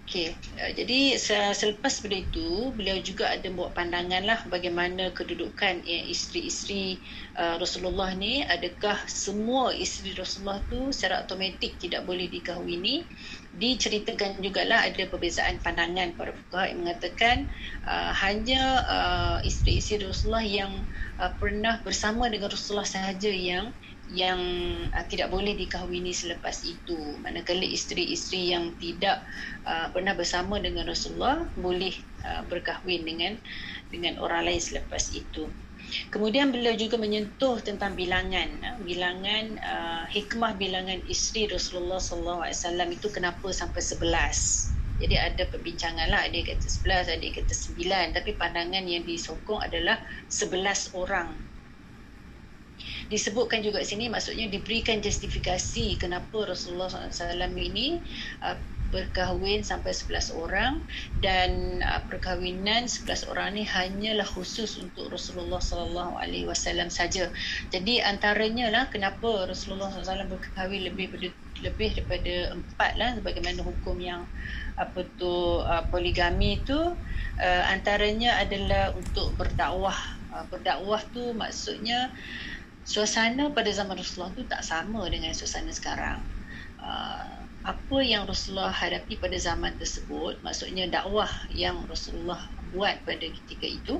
Okey, 0.07 0.31
uh, 0.55 0.71
jadi 0.71 1.19
selepas 1.51 1.99
pada 1.99 2.15
itu 2.15 2.71
beliau 2.71 2.95
juga 3.03 3.27
ada 3.27 3.43
buat 3.51 3.75
pandangan 3.75 4.23
lah 4.23 4.39
bagaimana 4.47 5.11
kedudukan 5.11 5.83
eh, 5.83 6.07
isteri-isteri 6.07 6.95
uh, 7.35 7.59
Rasulullah 7.59 8.15
ni. 8.15 8.39
Adakah 8.39 9.03
semua 9.11 9.75
isteri 9.75 10.15
Rasulullah 10.15 10.63
tu 10.71 10.95
secara 10.95 11.27
automatik 11.27 11.75
tidak 11.75 12.07
boleh 12.07 12.31
dikahwini? 12.31 13.03
Diceritakan 13.59 14.39
jugalah 14.39 14.87
ada 14.87 15.03
perbezaan 15.11 15.59
pandangan 15.59 16.15
para 16.15 16.31
fuqaha 16.31 16.71
yang 16.71 16.87
mengatakan 16.87 17.51
uh, 17.83 18.15
hanya 18.23 18.63
uh, 18.87 19.37
isteri-isteri 19.43 20.07
Rasulullah 20.07 20.47
yang 20.47 20.71
uh, 21.19 21.35
pernah 21.35 21.83
bersama 21.83 22.31
dengan 22.31 22.47
Rasulullah 22.47 22.87
sahaja 22.87 23.27
yang 23.27 23.75
yang 24.13 24.39
uh, 24.95 25.05
tidak 25.11 25.27
boleh 25.27 25.55
dikahwini 25.55 26.15
selepas 26.15 26.63
itu. 26.63 26.95
Manakala 27.19 27.63
isteri-isteri 27.63 28.55
yang 28.55 28.71
tidak 28.79 29.23
uh, 29.67 29.91
pernah 29.91 30.15
bersama 30.15 30.59
dengan 30.63 30.87
Rasulullah 30.87 31.43
boleh 31.59 31.91
uh, 32.23 32.43
berkahwin 32.47 33.03
dengan 33.03 33.35
dengan 33.91 34.19
orang 34.23 34.47
lain 34.47 34.61
selepas 34.63 35.11
itu. 35.11 35.51
Kemudian 36.11 36.51
beliau 36.51 36.75
juga 36.75 36.99
menyentuh 36.99 37.59
tentang 37.63 37.95
bilangan. 37.99 38.47
Uh, 38.63 38.79
bilangan 38.83 39.59
uh, 39.59 40.03
hikmah 40.07 40.55
bilangan 40.55 41.03
isteri 41.11 41.51
Rasulullah 41.51 41.99
sallallahu 41.99 42.47
alaihi 42.47 42.57
wasallam 42.59 42.89
itu 42.95 43.07
kenapa 43.11 43.51
sampai 43.51 43.83
11 43.83 44.77
jadi 44.97 45.29
ada 45.29 45.45
perbincangan 45.53 46.09
lah 46.09 46.25
ada 46.25 46.33
yang 46.33 46.49
kata 46.49 46.65
11 46.65 47.13
ada 47.13 47.21
yang 47.21 47.35
kata 47.37 47.53
9 47.53 48.17
tapi 48.17 48.31
pandangan 48.33 48.83
yang 48.89 49.05
disokong 49.05 49.61
adalah 49.61 50.01
11 50.33 50.97
orang 50.97 51.37
disebutkan 53.07 53.63
juga 53.63 53.79
sini 53.83 54.11
maksudnya 54.11 54.51
diberikan 54.51 54.99
justifikasi 54.99 55.95
kenapa 55.95 56.47
Rasulullah 56.47 56.91
SAW 56.91 57.55
ini 57.55 58.03
uh, 58.43 58.57
berkahwin 58.87 59.67
sampai 59.67 59.91
11 59.91 60.31
orang 60.39 60.79
dan 61.19 61.79
uh, 61.83 61.99
perkahwinan 62.07 62.87
11 62.87 63.27
orang 63.27 63.59
ni 63.59 63.63
hanyalah 63.67 64.23
khusus 64.23 64.79
untuk 64.79 65.11
Rasulullah 65.11 65.59
sallallahu 65.59 66.15
alaihi 66.15 66.47
wasallam 66.47 66.87
saja. 66.87 67.27
Jadi 67.71 67.99
antaranya 67.99 68.71
lah 68.71 68.87
kenapa 68.87 69.47
Rasulullah 69.47 69.91
SAW 69.91 70.31
berkahwin 70.31 70.87
lebih 70.87 71.11
lebih 71.59 71.89
daripada 71.99 72.53
empat 72.53 72.91
lah 72.95 73.09
sebagaimana 73.17 73.65
hukum 73.65 73.97
yang 73.99 74.23
apa 74.77 75.03
tu 75.17 75.63
uh, 75.65 75.83
poligami 75.89 76.61
tu 76.63 76.77
uh, 76.77 77.63
antaranya 77.73 78.37
adalah 78.37 78.93
untuk 78.93 79.33
berdakwah 79.35 79.97
uh, 80.31 80.45
berdakwah 80.53 81.01
tu 81.11 81.33
maksudnya 81.33 82.13
suasana 82.87 83.51
pada 83.51 83.67
zaman 83.67 83.99
Rasulullah 83.99 84.31
tu 84.31 84.47
tak 84.47 84.63
sama 84.63 85.03
dengan 85.11 85.35
suasana 85.35 85.75
sekarang. 85.75 86.23
Uh, 86.79 87.43
apa 87.67 87.99
yang 87.99 88.23
Rasulullah 88.23 88.71
hadapi 88.71 89.19
pada 89.19 89.35
zaman 89.35 89.75
tersebut, 89.75 90.39
maksudnya 90.39 90.87
dakwah 90.87 91.27
yang 91.51 91.83
Rasulullah 91.91 92.47
buat 92.71 93.03
pada 93.03 93.27
ketika 93.27 93.67
itu, 93.67 93.99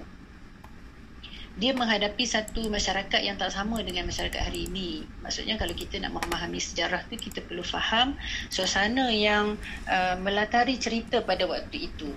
dia 1.60 1.76
menghadapi 1.76 2.24
satu 2.24 2.72
masyarakat 2.72 3.20
yang 3.20 3.36
tak 3.36 3.52
sama 3.52 3.84
dengan 3.84 4.08
masyarakat 4.08 4.40
hari 4.40 4.72
ini. 4.72 5.04
Maksudnya 5.20 5.60
kalau 5.60 5.76
kita 5.76 6.00
nak 6.00 6.16
memahami 6.16 6.64
sejarah 6.64 7.04
tu 7.12 7.20
kita 7.20 7.44
perlu 7.44 7.66
faham 7.68 8.16
suasana 8.48 9.12
yang 9.12 9.60
uh, 9.90 10.16
melatari 10.16 10.80
cerita 10.80 11.20
pada 11.28 11.44
waktu 11.44 11.92
itu. 11.92 12.08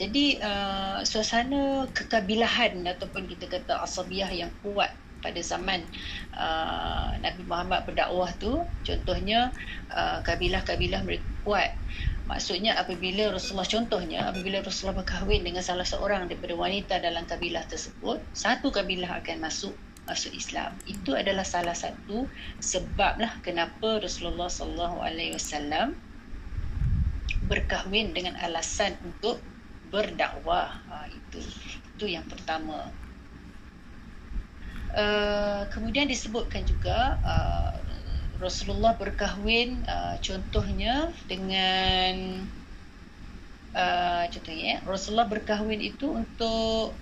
Jadi 0.00 0.40
uh, 0.40 1.04
suasana 1.04 1.90
kekabilahan 1.92 2.80
ataupun 2.86 3.28
kita 3.28 3.50
kata 3.50 3.82
asabiah 3.82 4.30
yang 4.30 4.48
kuat 4.64 4.94
pada 5.18 5.40
zaman 5.42 5.82
uh, 6.34 7.14
Nabi 7.18 7.42
Muhammad 7.46 7.86
berdakwah 7.86 8.30
tu 8.38 8.62
contohnya 8.86 9.50
uh, 9.90 10.22
kabilah-kabilah 10.22 11.02
mereka 11.02 11.26
kuat. 11.42 11.74
Maksudnya 12.28 12.76
apabila 12.76 13.32
Rasulullah 13.32 13.64
contohnya 13.64 14.28
apabila 14.28 14.60
Rasulullah 14.60 15.00
berkahwin 15.00 15.48
dengan 15.48 15.64
salah 15.64 15.88
seorang 15.88 16.28
daripada 16.28 16.52
wanita 16.52 17.00
dalam 17.00 17.24
kabilah 17.24 17.64
tersebut 17.64 18.20
satu 18.36 18.68
kabilah 18.68 19.24
akan 19.24 19.48
masuk 19.48 19.72
masuk 20.04 20.32
Islam. 20.36 20.76
Itu 20.88 21.16
adalah 21.16 21.44
salah 21.44 21.76
satu 21.76 22.28
sebablah 22.60 23.40
kenapa 23.44 24.00
Rasulullah 24.00 24.48
sallallahu 24.48 25.04
alaihi 25.04 25.36
wasallam 25.36 25.96
berkahwin 27.48 28.12
dengan 28.12 28.36
alasan 28.40 28.96
untuk 29.04 29.40
berdakwah. 29.88 30.80
Ha, 30.88 31.08
itu. 31.08 31.40
Itu 31.96 32.04
yang 32.08 32.28
pertama 32.28 32.92
Uh, 34.88 35.68
kemudian 35.68 36.08
disebutkan 36.08 36.64
juga 36.64 37.20
uh, 37.20 37.76
Rasulullah 38.40 38.96
berkahwin 38.96 39.84
uh, 39.84 40.16
contohnya 40.24 41.12
dengan 41.28 42.40
uh, 43.76 44.24
contohnya 44.32 44.80
Rasulullah 44.88 45.28
berkahwin 45.28 45.84
itu 45.84 46.08
untuk 46.08 46.96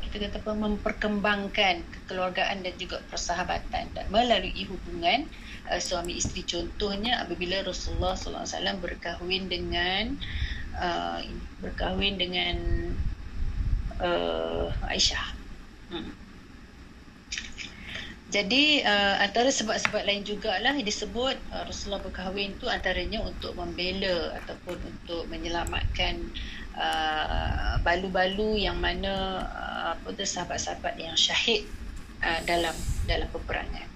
kita 0.00 0.32
kata 0.32 0.40
apa 0.40 0.52
memperkembangkan 0.56 1.84
kekeluargaan 1.84 2.64
dan 2.64 2.72
juga 2.80 3.04
persahabatan 3.12 3.92
dan 3.92 4.06
melalui 4.08 4.64
hubungan 4.64 5.28
uh, 5.68 5.80
suami 5.82 6.16
isteri 6.16 6.46
contohnya 6.46 7.20
apabila 7.20 7.66
Rasulullah 7.66 8.16
sallallahu 8.16 8.46
alaihi 8.46 8.56
wasallam 8.56 8.78
berkahwin 8.80 9.42
dengan 9.50 10.04
uh, 10.78 11.20
berkahwin 11.60 12.16
dengan 12.16 12.56
uh, 14.00 14.72
Aisyah. 14.88 15.26
Hmm. 15.90 16.19
Jadi 18.30 18.86
uh, 18.86 19.18
antara 19.18 19.50
sebab-sebab 19.50 20.06
lain 20.06 20.22
jugalah 20.22 20.78
disebut 20.78 21.34
uh, 21.50 21.66
Rasulullah 21.66 21.98
berkahwin 21.98 22.54
tu 22.62 22.70
antaranya 22.70 23.26
untuk 23.26 23.58
membela 23.58 24.38
ataupun 24.38 24.78
untuk 24.86 25.26
menyelamatkan 25.26 26.30
uh, 26.78 27.74
balu-balu 27.82 28.62
yang 28.70 28.78
mana 28.78 29.42
uh, 29.50 29.98
apa 29.98 30.14
tu 30.14 30.22
sahabat-sahabat 30.22 30.94
yang 31.02 31.18
syahid 31.18 31.66
uh, 32.22 32.38
dalam 32.46 32.72
dalam 33.10 33.26
peperangan. 33.34 33.89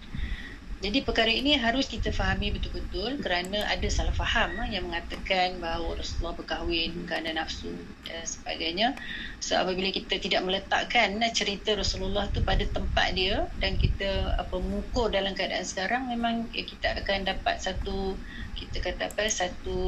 Jadi 0.85 1.01
perkara 1.01 1.33
ini 1.33 1.57
harus 1.57 1.89
kita 1.89 2.13
fahami 2.13 2.53
betul-betul 2.53 3.17
kerana 3.25 3.65
ada 3.73 3.89
salah 3.89 4.13
faham 4.13 4.53
ah, 4.61 4.69
yang 4.69 4.85
mengatakan 4.85 5.57
bahawa 5.57 5.97
Rasulullah 5.97 6.37
berkahwin 6.37 7.09
kerana 7.09 7.41
nafsu 7.41 7.73
dan 8.05 8.21
sebagainya. 8.29 8.93
So 9.41 9.57
apabila 9.57 9.89
kita 9.89 10.21
tidak 10.21 10.45
meletakkan 10.45 11.17
ah, 11.25 11.33
cerita 11.33 11.73
Rasulullah 11.73 12.29
tu 12.37 12.45
pada 12.45 12.69
tempat 12.69 13.17
dia 13.17 13.49
dan 13.65 13.81
kita 13.81 14.37
apa 14.37 14.61
mengukur 14.61 15.09
dalam 15.09 15.33
keadaan 15.33 15.65
sekarang 15.65 16.13
memang 16.13 16.53
ya, 16.53 16.69
kita 16.69 17.01
akan 17.01 17.33
dapat 17.33 17.65
satu 17.65 18.13
kita 18.53 18.85
kata 18.85 19.09
apa 19.09 19.25
satu 19.33 19.81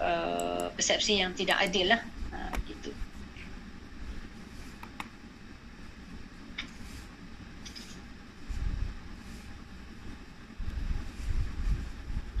uh, 0.00 0.72
persepsi 0.72 1.20
yang 1.20 1.36
tidak 1.36 1.60
adil 1.60 1.92
lah 1.92 2.00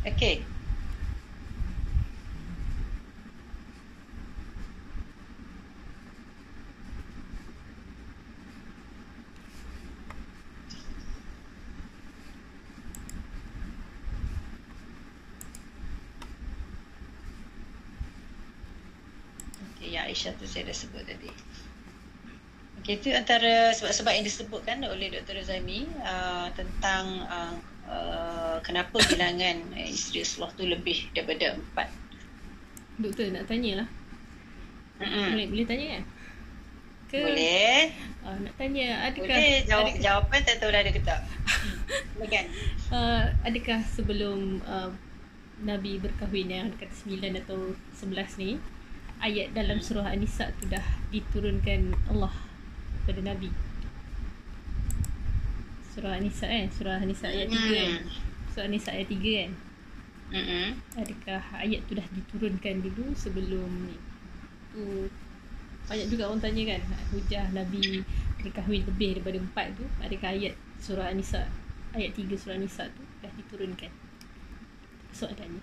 Okay, 0.00 0.40
ya 19.92 20.08
Aisyah 20.08 20.32
tu 20.40 20.48
saya 20.48 20.64
dah 20.64 20.76
sebut 20.76 21.04
tadi. 21.04 21.28
Okey, 22.80 22.96
itu 22.96 23.12
antara 23.12 23.76
sebab-sebab 23.76 24.12
yang 24.16 24.24
disebutkan 24.24 24.80
oleh 24.88 25.12
Dr. 25.12 25.44
Zaimi 25.44 25.84
uh, 26.00 26.48
tentang 26.56 27.28
uh, 27.28 27.52
Uh, 27.90 28.62
kenapa 28.62 29.02
bilangan 29.10 29.74
uh, 29.74 29.88
isteri 29.90 30.22
Rasulullah 30.22 30.54
tu 30.54 30.64
lebih 30.64 31.10
daripada 31.10 31.58
empat. 31.58 31.90
Doktor 33.02 33.34
nak 33.34 33.50
tanya 33.50 33.82
lah. 33.82 33.88
Boleh, 35.00 35.46
boleh 35.50 35.66
tanya 35.66 35.86
kan? 35.98 36.02
Ke? 37.10 37.18
Boleh. 37.26 37.80
Uh, 38.22 38.36
nak 38.46 38.54
tanya 38.54 38.86
adakah... 39.10 39.26
Boleh, 39.26 39.66
jawab, 39.66 39.86
ada, 39.90 39.98
jawapan 39.98 40.40
tak 40.46 40.56
tahu 40.62 40.70
dah 40.70 40.80
ada 40.80 40.90
ke 40.94 41.02
tak. 41.02 41.20
Uh, 42.90 43.22
adakah 43.46 43.80
sebelum 43.86 44.60
uh, 44.66 44.90
Nabi 45.62 46.02
berkahwin 46.02 46.50
yang 46.50 46.68
kata 46.74 46.90
9 47.06 47.38
atau 47.46 47.72
11 47.96 48.42
ni 48.42 48.50
ayat 49.20 49.52
dalam 49.52 49.78
surah 49.78 50.08
An-Nisa 50.10 50.50
tu 50.56 50.66
dah 50.66 50.82
diturunkan 51.12 51.92
Allah 52.08 52.32
kepada 53.02 53.20
Nabi. 53.20 53.69
Surah 55.90 56.16
An-Nisa 56.16 56.46
kan? 56.46 56.66
Surah 56.70 56.96
An-Nisa 57.02 57.26
ayat 57.26 57.48
3 57.50 57.58
kan? 57.58 57.66
Hmm. 57.66 57.98
Surah 58.54 58.66
An-Nisa 58.70 58.90
ayat 58.94 59.08
3 59.10 59.18
kan? 59.18 59.50
Mm-mm. 60.30 60.78
Adakah 60.94 61.42
ayat 61.58 61.82
tu 61.90 61.98
dah 61.98 62.06
diturunkan 62.14 62.86
dulu 62.86 63.10
sebelum 63.18 63.90
ni? 63.90 63.98
Tu 64.70 65.10
banyak 65.90 66.06
juga 66.06 66.30
orang 66.30 66.38
tanya 66.38 66.62
kan 66.70 66.82
hujah 67.10 67.50
Nabi 67.50 68.06
berkahwin 68.38 68.86
lebih 68.86 69.18
daripada 69.18 69.42
empat 69.42 69.74
tu 69.74 69.82
adakah 69.98 70.30
ayat 70.30 70.54
surah 70.78 71.10
An-Nisa 71.10 71.50
ayat 71.98 72.14
3 72.14 72.30
surah 72.38 72.54
An-Nisa 72.54 72.86
tu 72.94 73.02
dah 73.18 73.32
diturunkan? 73.34 73.90
Soalannya. 75.10 75.62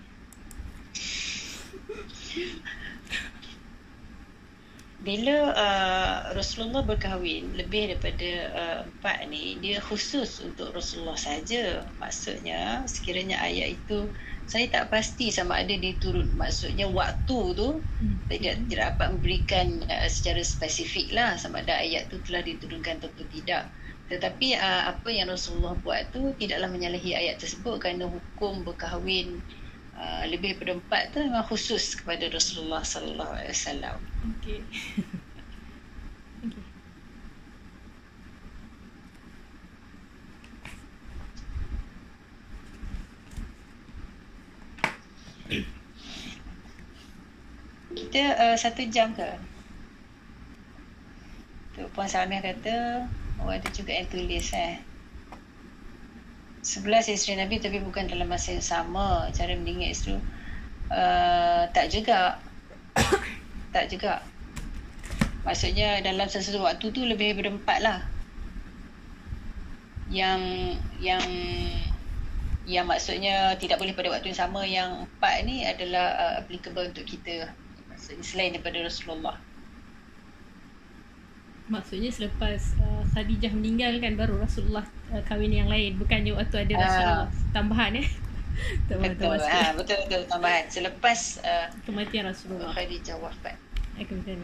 Bila 4.98 5.54
uh, 5.54 6.16
Rasulullah 6.34 6.82
berkahwin 6.82 7.54
lebih 7.54 7.82
daripada 7.94 8.30
uh, 8.60 8.78
empat 8.90 9.18
ni, 9.30 9.54
dia 9.62 9.78
khusus 9.78 10.42
untuk 10.42 10.74
Rasulullah 10.74 11.14
saja. 11.14 11.86
Maksudnya 12.02 12.82
sekiranya 12.90 13.38
ayat 13.38 13.78
itu 13.78 14.10
saya 14.52 14.66
tak 14.74 14.84
pasti 14.90 15.30
sama 15.30 15.54
ada 15.62 15.74
diturun. 15.86 16.34
Maksudnya 16.34 16.86
waktu 16.90 17.38
tu 17.60 17.68
Hmm. 18.02 18.18
tidak 18.30 18.54
tidak 18.66 18.78
dapat 18.94 19.06
memberikan 19.14 19.66
uh, 19.86 20.08
secara 20.10 20.42
spesifik 20.42 21.06
lah 21.14 21.30
sama 21.38 21.62
ada 21.62 21.74
ayat 21.84 22.02
tu 22.10 22.16
telah 22.26 22.42
diturunkan 22.42 22.98
atau 22.98 23.26
tidak. 23.34 23.62
Tetapi 24.10 24.46
uh, 24.58 24.82
apa 24.98 25.08
yang 25.14 25.28
Rasulullah 25.34 25.74
buat 25.84 26.10
tu 26.14 26.34
tidaklah 26.40 26.68
menyalahi 26.74 27.10
ayat 27.14 27.36
tersebut 27.42 27.78
kerana 27.82 28.04
hukum 28.10 28.66
berkahwin 28.66 29.28
uh, 29.98 30.22
lebih 30.30 30.54
daripada 30.54 30.78
empat 30.78 31.02
tu 31.12 31.18
memang 31.26 31.44
khusus 31.44 31.98
kepada 31.98 32.30
Rasulullah 32.30 32.86
sallallahu 32.86 33.34
alaihi 33.34 33.52
wasallam. 33.52 33.98
Okey. 34.38 34.62
Okey. 36.46 36.68
Kita 47.98 48.24
uh, 48.36 48.56
satu 48.56 48.84
jam 48.88 49.16
ke? 49.16 49.26
Tu 51.74 51.82
Puan 51.96 52.08
Samia 52.08 52.38
kata, 52.40 53.08
oh 53.42 53.50
ada 53.50 53.68
juga 53.74 53.96
yang 53.96 54.08
tulis 54.12 54.52
eh. 54.54 54.87
Sebelas 56.68 57.08
isteri 57.08 57.40
Nabi 57.40 57.56
tapi 57.64 57.80
bukan 57.80 58.12
dalam 58.12 58.28
masa 58.28 58.52
yang 58.52 58.60
sama. 58.60 59.32
Cara 59.32 59.56
meninggal 59.56 59.96
tu. 59.96 60.20
Uh, 60.92 61.64
tak 61.72 61.88
juga. 61.88 62.36
tak 63.74 63.88
juga. 63.88 64.20
Maksudnya 65.48 66.04
dalam 66.04 66.28
sesuatu 66.28 66.60
waktu 66.60 66.92
tu 66.92 67.08
lebih 67.08 67.32
daripada 67.32 67.56
empat 67.56 67.78
lah. 67.80 67.98
Yang 70.12 70.40
yang 71.00 71.24
yang 72.68 72.84
maksudnya 72.84 73.56
tidak 73.56 73.80
boleh 73.80 73.96
pada 73.96 74.12
waktu 74.12 74.28
yang 74.28 74.40
sama 74.44 74.60
yang 74.68 75.08
empat 75.08 75.48
ni 75.48 75.64
adalah 75.64 76.20
uh, 76.20 76.34
applicable 76.44 76.84
untuk 76.84 77.08
kita 77.08 77.48
maksudnya 77.88 78.20
selain 78.20 78.52
daripada 78.52 78.84
Rasulullah 78.84 79.40
Maksudnya 81.68 82.08
selepas 82.08 82.60
uh, 82.80 83.04
Khadijah 83.12 83.52
meninggal 83.52 84.00
kan 84.00 84.16
baru 84.16 84.40
Rasulullah 84.40 84.88
uh, 85.12 85.22
kahwin 85.28 85.52
yang 85.52 85.68
lain. 85.68 86.00
Bukannya 86.00 86.32
waktu 86.32 86.64
ada 86.64 86.74
Ah. 86.74 86.82
Rasulullah 86.82 87.28
tambahan 87.52 87.92
eh. 88.00 88.08
tambahan 88.88 89.12
betul 89.14 89.36
tambahan 89.38 89.62
ha, 89.62 89.76
betul 89.76 89.98
betul 90.08 90.22
tambahan. 90.26 90.64
Selepas 90.72 91.20
uh, 91.44 91.66
kematian 91.84 92.24
Rasulullah. 92.26 92.72
Khadijah 92.72 93.16
wafat. 93.20 93.56
Eh, 94.00 94.04
kematian 94.08 94.40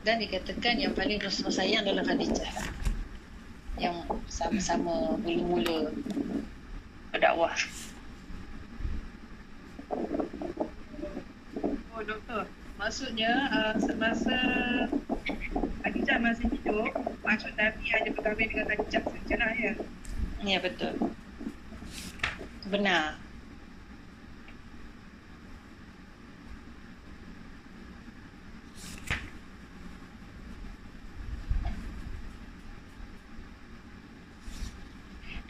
dan 0.00 0.16
dikatakan 0.16 0.80
yang 0.80 0.96
paling 0.96 1.20
Rasulullah 1.20 1.60
sayang 1.60 1.84
adalah 1.84 2.04
Khadijah 2.08 2.52
yang 3.76 3.96
sama-sama 4.28 5.16
mula-mula 5.20 5.92
berdakwah 7.12 7.52
Oh 12.00 12.08
doktor, 12.08 12.48
maksudnya 12.80 13.28
uh, 13.52 13.76
semasa 13.76 14.32
Khadijah 15.84 16.16
masih 16.16 16.48
hidup, 16.48 16.96
maksud 17.20 17.52
Nabi 17.60 17.84
hanya 17.92 18.16
berkahwin 18.16 18.48
dengan 18.48 18.72
Khadijah 18.72 19.04
saja 19.04 19.36
lah 19.36 19.52
ya. 19.52 19.72
ya 20.40 20.58
betul. 20.64 20.96
Benar 22.72 23.20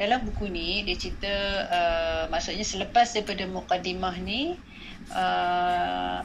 dalam 0.00 0.24
buku 0.24 0.48
ni 0.48 0.80
dia 0.88 0.96
cerita 0.96 1.28
uh, 1.68 2.24
maksudnya 2.32 2.64
selepas 2.64 3.12
daripada 3.12 3.44
mukadimah 3.44 4.16
ni 4.16 4.56
uh, 5.12 6.24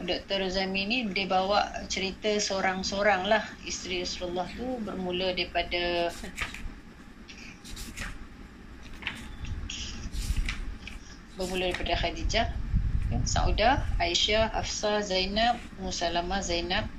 Dr. 0.00 0.48
Rozami 0.48 0.88
ni 0.88 0.98
dia 1.12 1.28
bawa 1.28 1.84
cerita 1.92 2.32
seorang-seorang 2.40 3.28
lah 3.28 3.44
isteri 3.68 4.00
Rasulullah 4.00 4.48
tu 4.56 4.80
bermula 4.80 5.36
daripada 5.36 6.08
bermula 11.36 11.68
daripada 11.68 12.00
Khadijah 12.00 12.48
Saudah, 13.22 13.86
Aisyah, 14.02 14.50
Hafsah, 14.50 14.98
Zainab, 14.98 15.62
Musalamah, 15.78 16.42
Zainab 16.42 16.90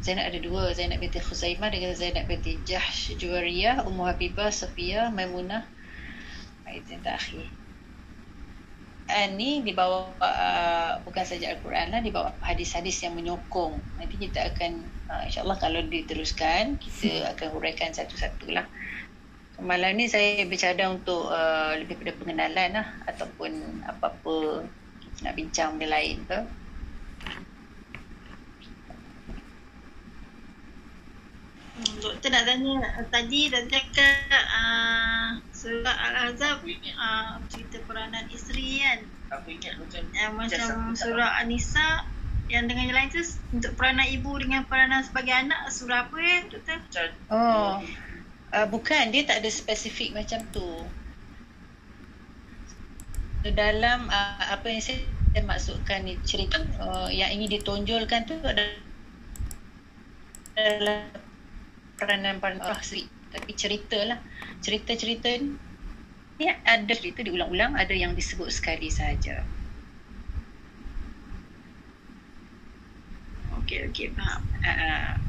Zainab 0.00 0.32
ada 0.32 0.40
dua, 0.40 0.72
Zainab 0.72 1.04
binti 1.04 1.20
Khuzaimah 1.20 1.68
dengan 1.68 1.92
Zainab 1.92 2.24
binti 2.24 2.56
Jahsh 2.64 3.12
Juwariyah, 3.20 3.84
Ummu 3.84 4.08
Habibah, 4.08 4.48
Safiyah, 4.48 5.12
Maimunah. 5.12 5.68
Itu 6.72 6.96
yang 6.96 7.04
terakhir. 7.04 7.44
And 9.10 9.36
ni 9.36 9.60
dibawa 9.60 10.06
uh, 10.22 11.02
bukan 11.02 11.26
saja 11.26 11.52
Al-Quran 11.52 11.90
lah, 11.90 12.00
dibawa 12.00 12.30
hadis-hadis 12.40 13.02
yang 13.02 13.18
menyokong. 13.18 13.76
Nanti 13.98 14.16
kita 14.16 14.54
akan, 14.54 14.86
uh, 15.10 15.26
insyaAllah 15.26 15.58
kalau 15.58 15.82
diteruskan, 15.82 16.78
kita 16.78 17.34
akan 17.34 17.48
huraikan 17.52 17.90
satu-satu 17.90 18.54
lah. 18.54 18.64
Malam 19.60 20.00
ni 20.00 20.08
saya 20.08 20.46
bercadang 20.48 21.02
untuk 21.02 21.28
uh, 21.28 21.76
lebih 21.76 22.00
pada 22.00 22.16
pengenalan 22.16 22.70
lah 22.80 22.86
ataupun 23.04 23.84
apa-apa 23.84 24.64
nak 25.20 25.36
bincang 25.36 25.76
benda 25.76 25.92
lain 25.92 26.24
ke. 26.24 26.40
Hmm, 31.80 31.96
Doktor 31.96 32.28
nak 32.28 32.44
tanya 32.44 32.76
tadi 33.08 33.48
dah 33.48 33.64
cakap 33.64 34.44
uh, 34.52 35.40
surah 35.48 35.96
Al-Ahzab 36.12 36.60
uh, 36.68 37.40
cerita 37.48 37.80
peranan 37.88 38.28
isteri 38.28 38.84
kan 38.84 39.00
Aku 39.32 39.48
ingat 39.48 39.80
macam 39.80 40.04
yang 40.12 40.36
macam 40.36 40.60
Jasad- 40.60 40.92
surah 41.00 41.40
An-Nisa 41.40 42.04
yang 42.52 42.68
dengan 42.68 42.90
yang 42.90 42.98
lain 42.98 43.08
tu 43.14 43.22
untuk 43.56 43.72
peranan 43.78 44.10
ibu 44.10 44.34
dengan 44.42 44.66
peranan 44.68 45.06
sebagai 45.06 45.32
anak 45.32 45.70
surah 45.70 46.10
apa 46.10 46.18
ya 46.18 46.38
doktor? 46.50 46.82
macam 46.82 47.08
Oh, 47.30 47.78
uh, 48.52 48.66
bukan 48.68 49.14
dia 49.14 49.22
tak 49.22 49.40
ada 49.40 49.48
spesifik 49.48 50.12
macam 50.12 50.42
tu. 50.50 50.66
Dalam 53.46 54.10
uh, 54.10 54.44
apa 54.50 54.66
yang 54.68 54.82
saya 54.82 55.00
maksudkan 55.46 56.04
ni 56.04 56.18
cerita 56.26 56.58
uh, 56.82 57.06
yang 57.08 57.30
ingin 57.30 57.56
ditonjolkan 57.56 58.26
tu 58.26 58.34
adalah 60.58 61.06
peranan-peranan 62.00 62.64
asli. 62.72 63.04
Tapi 63.30 63.52
cerita 63.52 64.00
lah. 64.00 64.18
Cerita-cerita 64.64 65.28
ni 66.40 66.48
ada 66.48 66.92
cerita 66.96 67.20
diulang-ulang, 67.20 67.76
ada 67.76 67.92
yang 67.92 68.16
disebut 68.16 68.48
sekali 68.48 68.88
saja. 68.88 69.44
Okey 73.60 73.92
okey 73.92 74.08
faham. 74.16 74.42
Uh, 74.64 75.20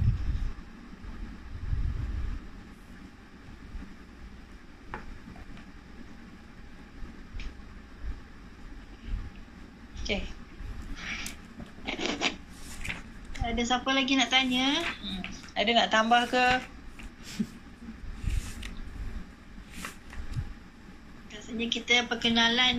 Okay. 10.02 10.26
Ada 13.40 13.62
siapa 13.64 13.96
lagi 13.96 14.18
nak 14.18 14.34
tanya? 14.34 14.82
Hmm. 14.82 15.41
Ada 15.52 15.70
nak 15.76 15.92
tambah 15.92 16.24
ke? 16.32 16.48
Rasanya 21.36 21.68
kita 21.68 21.96
perkenalan 22.08 22.78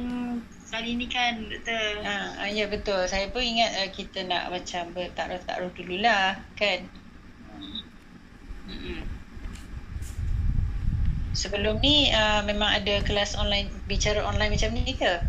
kali 0.72 0.96
ni 0.96 1.04
kan 1.04 1.36
doktor. 1.52 2.00
Ha, 2.00 2.40
ha 2.40 2.48
ya 2.48 2.64
betul. 2.72 3.04
Saya 3.04 3.28
pun 3.28 3.44
ingat 3.44 3.76
uh, 3.76 3.88
kita 3.92 4.24
nak 4.24 4.48
macam 4.48 4.88
bertakruh-takruh 4.96 5.68
dululah 5.76 6.40
kan. 6.56 6.88
Hmm. 8.64 9.04
Sebelum 11.36 11.76
ni 11.84 12.08
uh, 12.08 12.40
memang 12.48 12.72
ada 12.72 13.04
kelas 13.04 13.36
online 13.36 13.68
bicara 13.84 14.24
online 14.24 14.56
macam 14.56 14.72
ni 14.72 14.96
ke? 14.96 15.20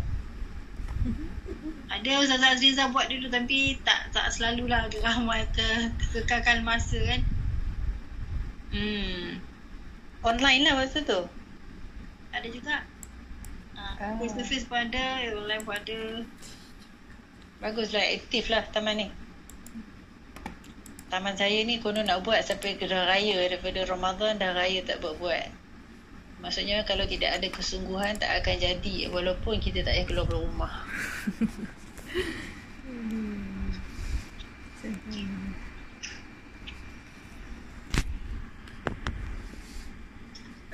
Ada 1.92 2.10
Ustazah 2.24 2.56
Azriza 2.56 2.90
buat 2.90 3.12
dulu 3.12 3.28
tapi 3.28 3.76
tak 3.84 4.10
tak 4.10 4.32
selalulah 4.32 4.88
ramai 5.04 5.44
ke 5.52 5.92
kekalkan 6.16 6.64
masa 6.64 6.96
kan. 7.04 7.20
Hmm. 8.74 9.38
Online 10.26 10.66
lah 10.66 10.74
masa 10.82 10.98
tu. 11.06 11.20
Ada 12.34 12.50
juga. 12.50 12.82
Ah. 13.78 14.18
Face 14.18 14.34
to 14.34 14.42
face 14.42 14.66
pun 14.66 14.90
ada, 14.90 15.30
online 15.30 15.62
pun 15.62 15.78
ada. 15.78 16.26
Baguslah 17.62 18.02
aktif 18.18 18.50
lah 18.50 18.66
taman 18.74 18.98
ni. 18.98 19.06
Taman 21.06 21.38
saya 21.38 21.62
ni 21.62 21.78
konon 21.78 22.10
nak 22.10 22.26
buat 22.26 22.42
sampai 22.42 22.74
ke 22.74 22.90
dah 22.90 23.06
raya 23.06 23.38
daripada 23.46 23.86
Ramadan 23.86 24.42
dah 24.42 24.50
raya 24.50 24.82
tak 24.82 24.98
buat-buat. 24.98 25.54
Maksudnya 26.42 26.82
kalau 26.82 27.06
tidak 27.06 27.38
ada 27.38 27.46
kesungguhan 27.54 28.18
tak 28.18 28.42
akan 28.42 28.58
jadi 28.58 29.06
walaupun 29.14 29.62
kita 29.62 29.86
tak 29.86 29.94
payah 29.94 30.06
keluar 30.10 30.26
rumah. 30.26 30.74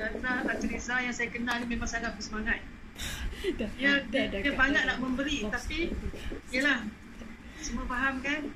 Ustazah 0.01 0.48
Atriza 0.48 0.96
yang 1.05 1.12
saya 1.12 1.28
kenal 1.28 1.61
ni 1.61 1.76
memang 1.76 1.88
sangat 1.88 2.16
bersemangat. 2.16 2.61
Dia, 3.57 4.05
dia, 4.12 4.28
dia 4.28 4.44
Kak. 4.44 4.53
banyak 4.53 4.84
nak 4.84 5.01
memberi 5.01 5.48
tapi 5.48 5.88
yelah 6.53 6.84
semua 7.57 7.88
faham 7.88 8.20
kan 8.20 8.53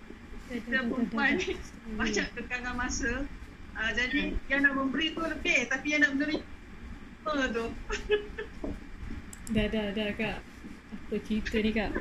kita 0.53 0.85
perempuan 0.85 1.41
ni 1.41 1.57
dah. 1.57 1.97
banyak 1.97 2.27
kekangan 2.37 2.77
masa 2.77 3.25
uh, 3.73 3.91
jadi 3.97 4.37
yang 4.53 4.61
nak 4.69 4.77
memberi 4.77 5.17
tu 5.17 5.25
lebih 5.25 5.65
tapi 5.73 5.97
yang 5.97 6.05
nak 6.05 6.13
menerima 6.21 7.45
tu 7.57 7.67
Dah, 9.57 9.67
dah, 9.69 9.87
dah 9.93 10.09
kak. 10.17 10.39
Apa 10.93 11.15
cerita 11.25 11.57
ni 11.61 11.73
kak? 11.73 11.93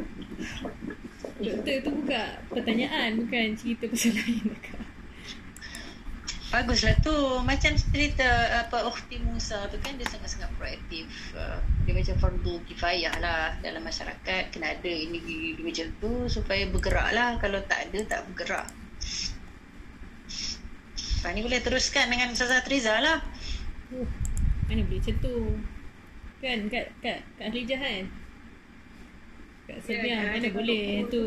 Doktor 1.43 1.75
tu 1.83 1.91
buka 1.91 2.23
pertanyaan 2.51 3.19
bukan 3.19 3.55
cerita 3.59 3.87
pasal 3.87 4.15
lain 4.15 4.47
kak. 4.59 4.92
Baguslah 6.53 6.93
tu 7.01 7.41
macam 7.41 7.73
cerita 7.73 8.29
apa 8.61 8.85
Ukhti 8.85 9.17
Musa 9.25 9.65
tu 9.73 9.81
kan 9.81 9.97
dia 9.97 10.05
sangat-sangat 10.05 10.53
proaktif. 10.53 11.09
Uh, 11.33 11.57
dia 11.81 11.97
macam 11.97 12.13
fardu 12.21 12.61
kifayah 12.69 13.09
lah 13.17 13.57
dalam 13.65 13.81
masyarakat 13.81 14.53
kena 14.53 14.77
ada 14.77 14.93
ini 14.93 15.17
gini 15.17 15.65
macam 15.65 15.89
tu 15.97 16.29
supaya 16.29 16.69
bergerak 16.69 17.09
lah 17.09 17.41
kalau 17.41 17.57
tak 17.65 17.89
ada 17.89 18.05
tak 18.05 18.21
bergerak. 18.29 18.69
Lepas 20.93 21.31
ni 21.33 21.41
boleh 21.41 21.57
teruskan 21.57 22.05
dengan 22.13 22.29
Ustazah 22.37 22.61
Triza 22.61 23.01
lah. 23.01 23.17
Oh, 23.89 24.05
mana 24.69 24.85
boleh 24.85 25.01
macam 25.01 25.15
tu? 25.25 25.57
Kan 26.37 26.69
kat 26.69 26.85
kat 27.01 27.17
kat 27.33 27.49
Ahlijah 27.49 27.81
kan? 27.81 28.03
Kat 29.65 29.77
Sebiang 29.89 30.21
kan, 30.21 30.37
mana 30.37 30.43
ada 30.43 30.49
boleh 30.53 30.85
buku. 31.01 31.09
tu 31.09 31.25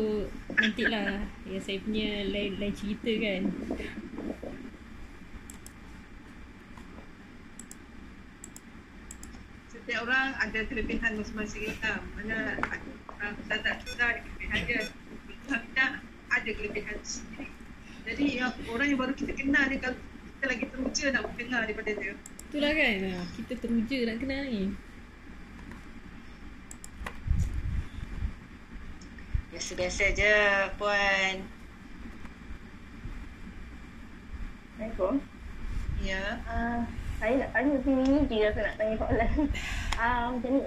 nantilah 0.55 1.19
ya 1.51 1.59
saya 1.59 1.83
punya 1.83 2.23
lain 2.31 2.63
lain 2.63 2.71
cerita 2.71 3.11
kan. 3.19 3.41
Setiap 9.87 10.03
orang 10.03 10.35
ada 10.35 10.59
kelebihan 10.67 11.15
masing-masing 11.15 11.71
kan 11.79 12.03
mana 12.19 12.59
ada 12.59 12.91
orang 13.07 13.31
Ustazah 13.39 13.71
Atriza 13.79 14.03
ada 14.03 14.19
kelebihan 14.19 14.59
dia 14.67 14.81
Ustazah 15.47 15.91
ada 16.27 16.49
kelebihan 16.51 16.97
sendiri 17.07 17.47
jadi 18.03 18.23
yang 18.35 18.51
orang 18.67 18.91
yang 18.91 18.99
baru 18.99 19.15
kita 19.15 19.31
kenal 19.31 19.63
ni 19.71 19.79
kalau 19.79 19.95
kita 19.95 20.45
lagi 20.51 20.65
teruja 20.67 21.05
nak 21.15 21.23
dengar 21.39 21.63
daripada 21.63 21.91
dia 21.95 22.19
Itulah 22.47 22.71
kan 22.71 22.99
ha, 23.11 23.23
kita 23.35 23.53
teruja 23.59 23.97
nak 24.07 24.17
kenal 24.23 24.43
ni. 24.47 24.71
Biasa-biasa 29.51 30.03
je 30.15 30.35
puan. 30.79 31.43
Assalamualaikum. 34.79 35.19
Ya. 35.99 36.39
Uh, 36.47 36.87
saya 37.17 37.33
nak 37.41 37.49
tanya 37.49 37.75
sini 37.81 38.29
je 38.29 38.45
aku 38.45 38.59
nak 38.61 38.75
tanya 38.77 38.95
soalan. 39.01 39.31
Uh, 39.97 40.25
macam 40.37 40.51
ni, 40.53 40.61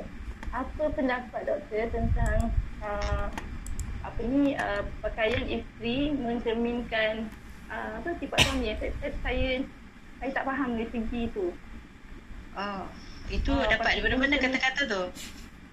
apa 0.51 0.83
pendapat 0.99 1.41
doktor 1.47 1.85
tentang 1.95 2.39
uh, 2.83 3.27
apa 4.03 4.21
ni 4.27 4.59
uh, 4.59 4.83
pakaian 4.99 5.45
isteri 5.47 6.11
mencerminkan 6.19 7.31
uh, 7.71 8.03
apa 8.03 8.19
sifat 8.19 8.39
suami? 8.51 8.75
Saya, 8.75 8.91
saya, 8.99 9.13
saya 9.23 9.49
saya 10.21 10.31
tak 10.37 10.45
faham 10.45 10.77
dari 10.77 10.91
segi 10.91 11.23
tu. 11.31 11.55
Oh, 12.59 12.85
itu 13.31 13.53
Ah, 13.55 13.71
dapat 13.71 14.03
daripada 14.03 14.17
mana 14.19 14.35
kata-kata 14.37 14.83
tu? 14.91 15.03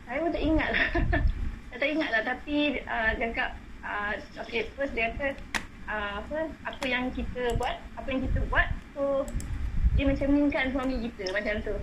Saya 0.06 0.18
pun 0.24 0.30
tak 0.30 0.44
ingat 0.46 0.70
lah. 0.72 0.88
saya 1.68 1.78
tak 1.82 1.90
ingat 1.90 2.10
lah 2.14 2.22
tapi 2.24 2.58
uh, 2.86 3.10
dia 3.18 3.26
cakap 3.34 3.50
uh, 3.82 4.14
okay 4.46 4.70
first 4.78 4.94
dia 4.94 5.10
kata 5.18 5.36
uh, 5.90 6.22
apa 6.22 6.38
apa 6.70 6.84
yang 6.86 7.10
kita 7.12 7.58
buat, 7.58 7.76
apa 7.98 8.08
yang 8.14 8.22
kita 8.30 8.40
buat 8.48 8.68
so 8.94 9.26
dia 9.98 10.06
mencerminkan 10.06 10.70
suami 10.70 11.10
kita 11.10 11.34
macam 11.34 11.56
tu. 11.66 11.76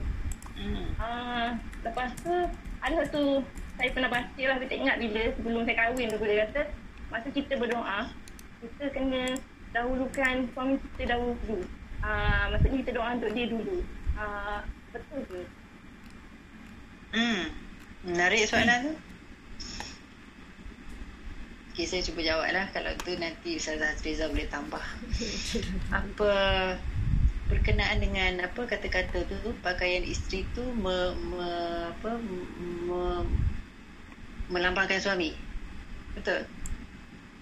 Hmm. 0.55 0.87
Uh, 1.03 1.49
lepas 1.83 2.15
tu 2.23 2.35
ada 2.79 2.95
satu 3.03 3.43
saya 3.75 3.91
pernah 3.91 4.07
baca 4.07 4.43
lah 4.47 4.57
saya 4.63 4.71
tak 4.71 4.79
ingat 4.79 4.97
bila 5.03 5.23
sebelum 5.35 5.61
saya 5.67 5.77
kahwin 5.83 6.09
dulu 6.15 6.25
dia 6.31 6.47
kata 6.47 6.63
masa 7.11 7.29
kita 7.35 7.59
berdoa 7.59 8.01
kita 8.63 8.85
kena 8.95 9.35
dahulukan 9.75 10.47
suami 10.55 10.79
kita 10.79 11.19
dahulu. 11.19 11.59
Uh, 12.05 12.45
maksudnya 12.55 12.79
kita 12.87 12.91
doa 12.95 13.19
untuk 13.19 13.35
dia 13.35 13.47
dulu. 13.51 13.83
Uh, 14.15 14.63
betul 14.95 15.21
ke? 15.27 15.43
Hmm. 17.19 17.43
Menarik 18.07 18.47
soalan 18.47 18.79
tu. 18.91 18.95
Okay, 21.75 21.91
saya 21.91 22.07
cuba 22.07 22.23
jawab 22.23 22.55
lah. 22.55 22.71
Kalau 22.71 22.95
tu 23.03 23.19
nanti 23.19 23.59
Ustazah 23.59 23.99
Triza 23.99 24.31
boleh 24.31 24.47
tambah. 24.47 24.79
Apa 25.99 26.31
berkenaan 27.45 28.01
dengan 28.01 28.41
apa 28.41 28.65
kata-kata 28.65 29.29
tu 29.29 29.53
pakaian 29.61 30.01
isteri 30.01 30.49
tu 30.57 30.65
me, 30.81 31.13
me, 31.13 31.49
apa 31.93 32.17
me, 32.89 33.29
melambangkan 34.49 35.01
suami. 35.01 35.37
Betul? 36.17 36.49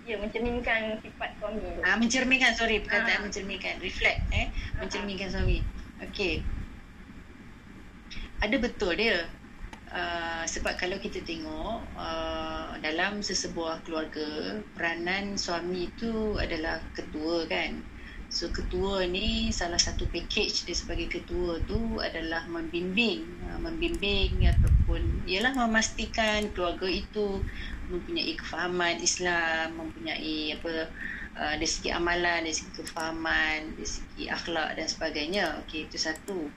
Ya, 0.03 0.19
mencerminkan 0.19 0.99
sifat 0.99 1.31
suami. 1.39 1.63
Ah 1.87 1.95
mencerminkan 1.95 2.59
sorry 2.59 2.83
perkataan 2.83 3.23
Ah. 3.23 3.25
mencerminkan 3.27 3.79
reflect 3.79 4.19
eh 4.35 4.51
mencerminkan 4.83 5.31
suami. 5.31 5.63
Okey. 6.03 6.43
Ada 8.43 8.59
betul 8.59 8.99
dia. 8.99 9.31
Uh, 9.93 10.43
sebab 10.49 10.81
kalau 10.81 10.97
kita 10.97 11.21
tengok 11.21 11.85
uh, 12.01 12.75
dalam 12.81 13.21
sesebuah 13.21 13.85
keluarga 13.85 14.57
peranan 14.73 15.37
suami 15.37 15.87
itu 15.87 16.35
adalah 16.41 16.81
ketua 16.97 17.47
kan. 17.47 17.85
So 18.33 18.49
ketua 18.49 19.05
ni 19.05 19.53
salah 19.53 19.77
satu 19.77 20.09
package 20.09 20.65
dia 20.65 20.73
sebagai 20.73 21.21
ketua 21.21 21.61
tu 21.69 22.01
adalah 22.01 22.49
membimbing, 22.49 23.29
uh, 23.45 23.61
membimbing 23.61 24.49
ataupun 24.49 25.29
ialah 25.29 25.53
memastikan 25.53 26.49
keluarga 26.57 26.89
itu 26.89 27.45
mempunyai 27.93 28.33
kefahaman 28.41 29.05
Islam, 29.05 29.77
mempunyai 29.77 30.57
apa 30.57 30.89
uh, 31.37 31.55
dari 31.61 31.69
segi 31.69 31.93
amalan, 31.93 32.49
dari 32.49 32.57
segi 32.57 32.73
kefahaman, 32.73 33.77
dari 33.77 33.85
segi 33.85 34.25
akhlak 34.33 34.81
dan 34.81 34.87
sebagainya. 34.89 35.45
Okey, 35.69 35.93
itu 35.93 36.01
satu. 36.01 36.49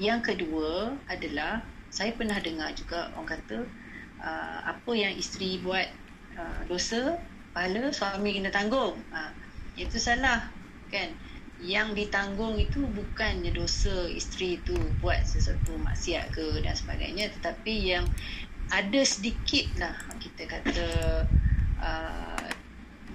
Yang 0.00 0.32
kedua 0.32 0.96
adalah 1.12 1.60
saya 1.92 2.16
pernah 2.16 2.40
dengar 2.40 2.72
juga 2.72 3.12
orang 3.20 3.36
kata 3.36 3.68
uh, 4.24 4.60
apa 4.64 4.92
yang 4.96 5.12
isteri 5.12 5.60
buat 5.60 5.92
dosa, 6.70 7.18
pahala 7.50 7.90
suami 7.90 8.38
kena 8.38 8.54
tanggung. 8.54 8.94
Itu 9.78 9.96
salah 9.96 10.50
kan? 10.90 11.14
Yang 11.58 12.06
ditanggung 12.06 12.54
itu 12.54 12.86
bukannya 12.86 13.50
dosa 13.50 14.06
isteri 14.06 14.62
itu 14.62 14.78
buat 15.02 15.26
sesuatu 15.26 15.74
maksiat 15.82 16.30
ke 16.30 16.62
dan 16.62 16.74
sebagainya 16.74 17.34
tetapi 17.34 17.98
yang 17.98 18.06
ada 18.68 19.00
sedikit 19.02 19.66
lah 19.80 19.96
kita 20.20 20.44
kata 20.44 20.88
uh, 21.80 22.48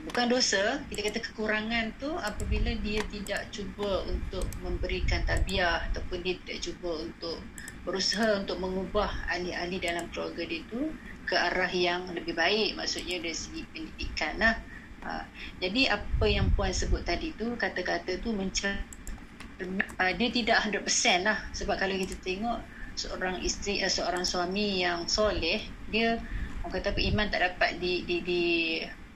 bukan 0.03 0.26
dosa 0.28 0.82
kita 0.91 1.07
kata 1.07 1.20
kekurangan 1.22 1.93
tu 2.01 2.09
apabila 2.20 2.74
dia 2.84 2.99
tidak 3.07 3.47
cuba 3.53 4.03
untuk 4.09 4.43
memberikan 4.59 5.24
tabiah 5.24 5.86
ataupun 5.89 6.26
dia 6.26 6.36
tidak 6.43 6.59
cuba 6.70 6.91
untuk 7.05 7.38
berusaha 7.88 8.43
untuk 8.43 8.59
mengubah 8.59 9.09
ahli-ahli 9.30 9.80
dalam 9.80 10.09
keluarga 10.11 10.43
dia 10.43 10.61
tu 10.68 10.91
ke 11.24 11.39
arah 11.39 11.72
yang 11.72 12.03
lebih 12.11 12.36
baik 12.36 12.76
maksudnya 12.76 13.24
dari 13.24 13.38
segi 13.38 13.64
pendidikan 13.72 14.36
lah 14.41 14.59
uh, 15.03 15.23
jadi 15.59 15.99
apa 15.99 16.25
yang 16.25 16.49
puan 16.55 16.71
sebut 16.71 17.03
tadi 17.03 17.35
tu 17.35 17.53
kata-kata 17.59 18.17
tu 18.23 18.31
mencer 18.33 18.79
uh, 19.99 20.11
dia 20.15 20.29
tidak 20.33 20.57
100% 20.69 21.27
lah. 21.27 21.37
Sebab 21.53 21.75
kalau 21.77 21.95
kita 21.95 22.15
tengok 22.23 22.59
seorang 22.93 23.41
isteri 23.41 23.81
uh, 23.81 23.91
seorang 23.91 24.23
suami 24.25 24.85
yang 24.85 25.09
soleh 25.09 25.65
dia 25.89 26.21
orang 26.61 26.73
kata 26.79 26.95
iman 26.95 27.27
tak 27.27 27.41
dapat 27.41 27.81
di 27.81 28.05
di 28.05 28.21
di 28.23 28.43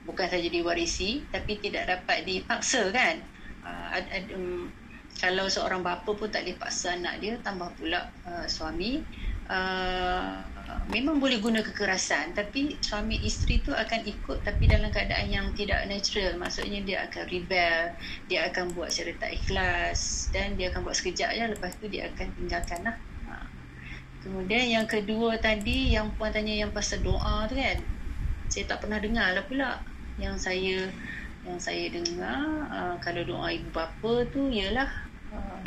bukan 0.04 0.26
saja 0.28 0.48
diwarisi 0.48 1.22
tapi 1.30 1.60
tidak 1.60 1.88
dapat 1.88 2.24
dipaksa 2.24 2.88
kan? 2.92 3.20
Uh, 3.64 3.88
ad, 3.98 4.06
ad, 4.08 4.24
um, 4.32 4.70
kalau 5.18 5.50
seorang 5.50 5.82
bapa 5.82 6.14
pun 6.14 6.30
tak 6.30 6.46
boleh 6.46 6.56
paksa 6.56 6.94
anak 6.94 7.18
dia 7.18 7.34
tambah 7.42 7.68
pula 7.76 8.08
uh, 8.28 8.46
suami. 8.46 9.02
Uh, 9.48 10.44
memang 10.88 11.20
boleh 11.20 11.40
guna 11.40 11.60
kekerasan 11.60 12.32
tapi 12.32 12.76
suami 12.80 13.20
isteri 13.24 13.60
tu 13.60 13.72
akan 13.72 14.00
ikut 14.04 14.44
tapi 14.44 14.64
dalam 14.68 14.88
keadaan 14.88 15.28
yang 15.28 15.46
tidak 15.56 15.84
natural. 15.88 16.36
Maksudnya 16.36 16.80
dia 16.84 16.98
akan 17.08 17.24
rebel 17.28 17.92
dia 18.28 18.48
akan 18.48 18.72
buat 18.72 18.88
secara 18.92 19.16
tak 19.20 19.30
ikhlas 19.36 20.32
dan 20.32 20.56
dia 20.56 20.72
akan 20.72 20.84
buat 20.84 20.96
sekejap 20.96 21.30
je. 21.36 21.44
Lepas 21.56 21.72
tu 21.76 21.86
dia 21.88 22.08
akan 22.12 22.26
tinggalkan 22.36 22.80
lah. 22.84 22.96
Ha. 23.28 23.44
kemudian 24.24 24.64
yang 24.80 24.86
kedua 24.88 25.36
tadi 25.36 25.92
yang 25.92 26.08
puan 26.16 26.32
tanya 26.32 26.56
yang 26.56 26.72
pasal 26.72 27.04
doa 27.04 27.44
tu 27.48 27.56
kan 27.60 27.78
saya 28.48 28.64
tak 28.64 28.80
pernah 28.80 28.96
dengar 28.96 29.36
lah 29.36 29.44
pula 29.44 29.70
yang 30.16 30.34
saya 30.40 30.88
yang 31.44 31.60
saya 31.60 31.88
dengar. 31.92 32.68
Uh, 32.68 32.94
kalau 33.00 33.22
doa 33.24 33.52
ibu 33.52 33.68
bapa 33.72 34.24
tu 34.32 34.48
ialah 34.48 34.88
uh, 35.32 35.60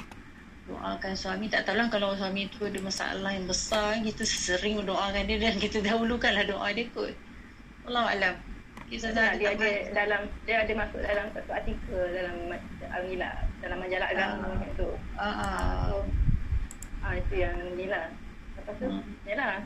doakan 0.71 1.13
suami 1.13 1.51
tak 1.51 1.67
tahulah 1.67 1.91
kalau 1.91 2.15
suami 2.15 2.47
tu 2.47 2.63
ada 2.63 2.79
masalah 2.79 3.31
yang 3.35 3.43
besar 3.43 3.99
kita 3.99 4.23
sering 4.23 4.79
mendoakan 4.79 5.27
dia 5.27 5.37
dan 5.37 5.59
kita 5.59 5.83
dahulukanlah 5.87 6.47
doa 6.47 6.71
dia 6.71 6.87
kot 6.95 7.11
Allah 7.91 8.07
alam 8.15 8.35
dia 8.91 8.99
ada, 9.07 9.23
dia 9.39 9.55
ada 9.55 9.69
dalam 9.95 10.21
dia 10.43 10.67
ada 10.67 10.73
masuk 10.75 10.99
dalam 10.99 11.25
satu 11.31 11.51
artikel 11.55 12.01
dalam 12.11 12.35
Alhamdulillah 12.83 13.35
dalam 13.63 13.77
majalah 13.79 14.07
agama 14.11 14.35
uh, 14.35 14.51
macam 14.51 14.71
tu. 14.75 14.89
Ah 15.15 15.23
uh, 15.23 15.31
uh. 15.31 15.75
so, 15.87 15.95
uh, 17.07 17.13
itu 17.15 17.33
yang 17.39 17.55
ni 17.79 17.87
lah. 17.87 18.11
Lepas 18.59 18.75
tu, 18.83 18.91
hmm. 18.91 19.03
yalah. 19.23 19.63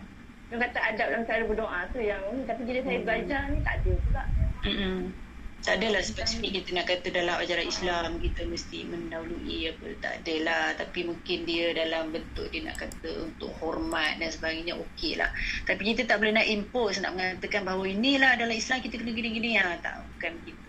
Dia 0.54 0.56
kata 0.62 0.78
adab 0.78 1.08
dalam 1.10 1.26
cara 1.26 1.42
berdoa 1.42 1.80
tu 1.90 2.00
yang 2.06 2.22
tapi 2.46 2.62
bila 2.70 2.80
saya 2.86 2.98
hmm. 3.02 3.06
belajar 3.10 3.42
ni 3.50 3.60
tak 3.66 3.76
ada 3.82 3.94
pula. 3.98 4.24
Hmm 4.62 5.25
tak 5.66 5.82
adalah 5.82 6.06
spesifik 6.06 6.62
kita 6.62 6.78
nak 6.78 6.86
kata 6.86 7.10
dalam 7.10 7.42
ajaran 7.42 7.66
Islam 7.66 8.22
kita 8.22 8.46
mesti 8.46 8.86
mendahului 8.86 9.74
apa 9.74 9.88
tak 9.98 10.14
adalah. 10.22 10.78
Tapi 10.78 11.10
mungkin 11.10 11.42
dia 11.50 11.74
dalam 11.74 12.14
bentuk 12.14 12.54
dia 12.54 12.70
nak 12.70 12.78
kata 12.78 13.26
untuk 13.26 13.50
hormat 13.58 14.22
dan 14.22 14.30
sebagainya 14.30 14.78
okey 14.78 15.18
lah. 15.18 15.34
Tapi 15.66 15.82
kita 15.90 16.06
tak 16.06 16.22
boleh 16.22 16.38
nak 16.38 16.46
impose 16.46 17.02
nak 17.02 17.18
mengatakan 17.18 17.66
bahawa 17.66 17.90
inilah 17.90 18.38
dalam 18.38 18.54
Islam 18.54 18.78
kita 18.86 19.02
kena 19.02 19.10
gini-gini. 19.18 19.58
Ya 19.58 19.74
tak 19.82 20.06
bukan 20.06 20.38
begitu. 20.46 20.62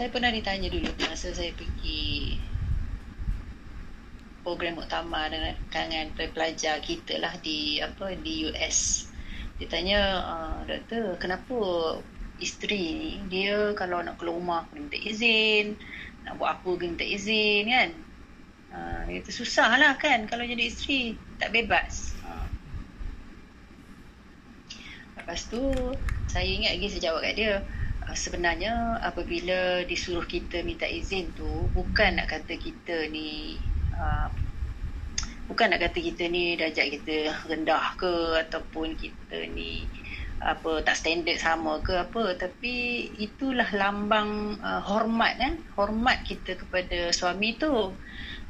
Saya 0.00 0.08
pernah 0.08 0.32
ditanya 0.32 0.72
dulu 0.72 0.88
masa 1.04 1.28
saya 1.36 1.52
pergi 1.52 2.40
program 4.40 4.80
muktamar 4.80 5.28
dengan 5.28 5.52
kalangan 5.68 6.12
pelajar 6.16 6.80
kita 6.80 7.20
lah 7.20 7.36
di 7.40 7.80
apa 7.80 8.16
di 8.20 8.48
US. 8.48 9.08
Dia 9.60 9.68
tanya, 9.68 10.00
uh, 10.24 10.58
doktor, 10.64 11.20
kenapa 11.20 11.56
isteri 12.40 12.96
ni 12.96 13.12
dia 13.28 13.76
kalau 13.76 14.00
nak 14.00 14.16
keluar 14.16 14.40
rumah 14.40 14.60
kena 14.72 14.88
minta 14.88 14.96
izin, 14.96 15.76
nak 16.24 16.40
buat 16.40 16.56
apa 16.56 16.70
kena 16.80 16.96
minta 16.96 17.04
izin 17.04 17.64
kan? 17.68 17.90
Uh, 18.70 19.00
dia 19.10 19.20
kata 19.20 19.30
susah 19.34 19.70
lah 19.76 19.92
kan 20.00 20.24
kalau 20.30 20.46
jadi 20.48 20.64
isteri 20.64 21.20
tak 21.36 21.52
bebas. 21.52 22.16
Uh. 22.24 22.48
Lepas 25.20 25.44
tu 25.52 25.60
saya 26.32 26.48
ingat 26.48 26.80
lagi 26.80 26.88
saya 26.88 27.02
jawab 27.12 27.20
kat 27.26 27.34
dia 27.36 27.52
sebenarnya 28.14 28.98
apabila 29.02 29.86
disuruh 29.86 30.24
kita 30.26 30.62
minta 30.66 30.86
izin 30.86 31.30
tu 31.38 31.46
bukan 31.74 32.18
nak 32.18 32.30
kata 32.30 32.58
kita 32.58 33.06
ni 33.10 33.58
bukan 35.50 35.66
nak 35.74 35.82
kata 35.82 35.98
kita 35.98 36.30
ni 36.30 36.54
darjat 36.54 36.94
kita 36.94 37.34
rendah 37.50 37.98
ke 37.98 38.38
ataupun 38.46 38.94
kita 38.94 39.50
ni 39.50 39.82
apa 40.40 40.80
tak 40.80 40.96
standard 40.96 41.36
sama 41.36 41.84
ke 41.84 41.92
apa. 41.92 42.32
Tapi 42.38 43.06
itulah 43.20 43.68
lambang 43.76 44.56
uh, 44.64 44.80
hormat 44.80 45.36
kan 45.36 45.60
hormat 45.76 46.24
kita 46.24 46.56
kepada 46.56 47.12
suami 47.12 47.60
tu. 47.60 47.92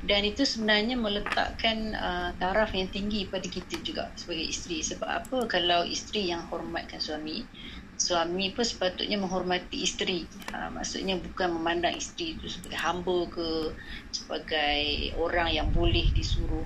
Dan 0.00 0.24
itu 0.24 0.48
sebenarnya 0.48 0.96
meletakkan 0.96 1.92
uh, 1.92 2.32
taraf 2.40 2.72
yang 2.72 2.88
tinggi 2.88 3.28
pada 3.28 3.44
kita 3.44 3.82
juga 3.82 4.08
sebagai 4.16 4.48
isteri. 4.48 4.80
Sebab 4.80 5.08
apa? 5.08 5.38
Kalau 5.50 5.82
isteri 5.84 6.30
yang 6.30 6.46
hormatkan 6.46 7.02
suami 7.02 7.42
suami 8.00 8.48
pun 8.56 8.64
sepatutnya 8.64 9.20
menghormati 9.20 9.84
isteri. 9.84 10.24
Ha, 10.56 10.72
maksudnya 10.72 11.20
bukan 11.20 11.52
memandang 11.60 11.92
isteri 12.00 12.32
itu 12.32 12.48
sebagai 12.48 12.80
hamba 12.80 13.28
ke 13.28 13.76
sebagai 14.08 15.12
orang 15.20 15.52
yang 15.52 15.68
boleh 15.68 16.08
disuruh 16.16 16.64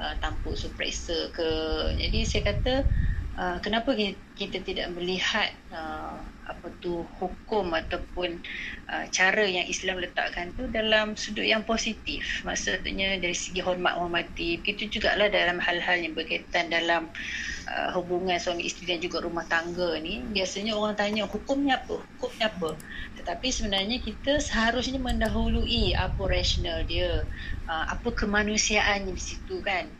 uh, 0.00 0.14
tanpa 0.24 0.56
supresa 0.56 1.28
ke. 1.36 1.48
Jadi 2.00 2.24
saya 2.24 2.42
kata 2.56 2.74
uh, 3.36 3.60
kenapa 3.60 3.92
kita 4.40 4.64
tidak 4.64 4.88
melihat 4.96 5.52
uh, 5.76 6.16
apa 6.46 6.72
tu 6.80 7.04
hukum 7.20 7.76
ataupun 7.76 8.40
uh, 8.88 9.04
cara 9.12 9.44
yang 9.44 9.68
Islam 9.68 10.00
letakkan 10.00 10.56
tu 10.56 10.64
dalam 10.70 11.18
sudut 11.18 11.42
yang 11.42 11.66
positif 11.66 12.46
maksudnya 12.46 13.18
dari 13.18 13.34
segi 13.34 13.58
hormat 13.58 13.98
hormati 13.98 14.62
begitu 14.62 14.86
jugalah 14.86 15.26
dalam 15.26 15.58
hal-hal 15.58 15.98
yang 15.98 16.14
berkaitan 16.14 16.70
dalam 16.70 17.10
uh, 17.10 17.55
hubungan 17.66 18.38
suami 18.38 18.70
isteri 18.70 18.94
dan 18.94 19.02
juga 19.02 19.18
rumah 19.26 19.42
tangga 19.50 19.98
ni 19.98 20.22
biasanya 20.30 20.78
orang 20.78 20.94
tanya 20.94 21.26
hukumnya 21.26 21.82
apa? 21.82 21.98
Hukumnya 21.98 22.46
apa? 22.46 22.78
Tetapi 23.18 23.46
sebenarnya 23.50 23.98
kita 23.98 24.38
seharusnya 24.38 25.02
mendahului 25.02 25.98
apa 25.98 26.22
rasional 26.30 26.86
dia 26.86 27.26
uh, 27.66 27.84
apa 27.90 28.08
kemanusiaan 28.14 29.10
di 29.10 29.18
situ 29.18 29.58
kan. 29.66 29.90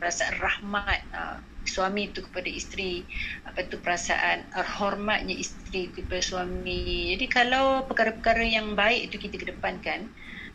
Perasaan 0.00 0.40
rahmat 0.40 1.00
uh, 1.12 1.36
suami 1.68 2.08
itu 2.08 2.24
kepada 2.24 2.48
isteri 2.48 3.04
apa 3.44 3.68
itu 3.68 3.76
perasaan 3.76 4.48
uh, 4.56 4.64
hormatnya 4.64 5.36
isteri 5.36 5.92
kepada 5.92 6.24
suami. 6.24 7.12
Jadi 7.12 7.26
kalau 7.28 7.84
perkara-perkara 7.84 8.48
yang 8.48 8.72
baik 8.72 9.12
itu 9.12 9.20
kita 9.20 9.36
kedepankan 9.36 10.08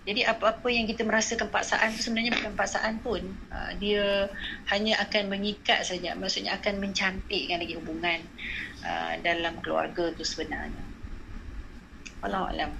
jadi 0.06 0.22
apa-apa 0.30 0.70
yang 0.70 0.86
kita 0.86 1.01
merasakan 1.01 1.49
paksaan 1.49 1.89
itu 1.89 2.06
sebenarnya 2.06 2.38
bukan 2.38 2.53
paksaan 2.53 3.01
pun. 3.01 3.26
Uh, 3.49 3.74
dia 3.82 4.30
hanya 4.70 5.01
akan 5.01 5.34
mengikat 5.34 5.82
saja. 5.82 6.14
Maksudnya 6.14 6.53
akan 6.62 6.78
mencantikkan 6.78 7.58
lagi 7.58 7.74
hubungan 7.74 8.22
uh, 8.86 9.18
dalam 9.26 9.58
keluarga 9.66 10.14
itu 10.14 10.22
sebenarnya. 10.22 10.86
Allah 12.22 12.53
alam. 12.53 12.72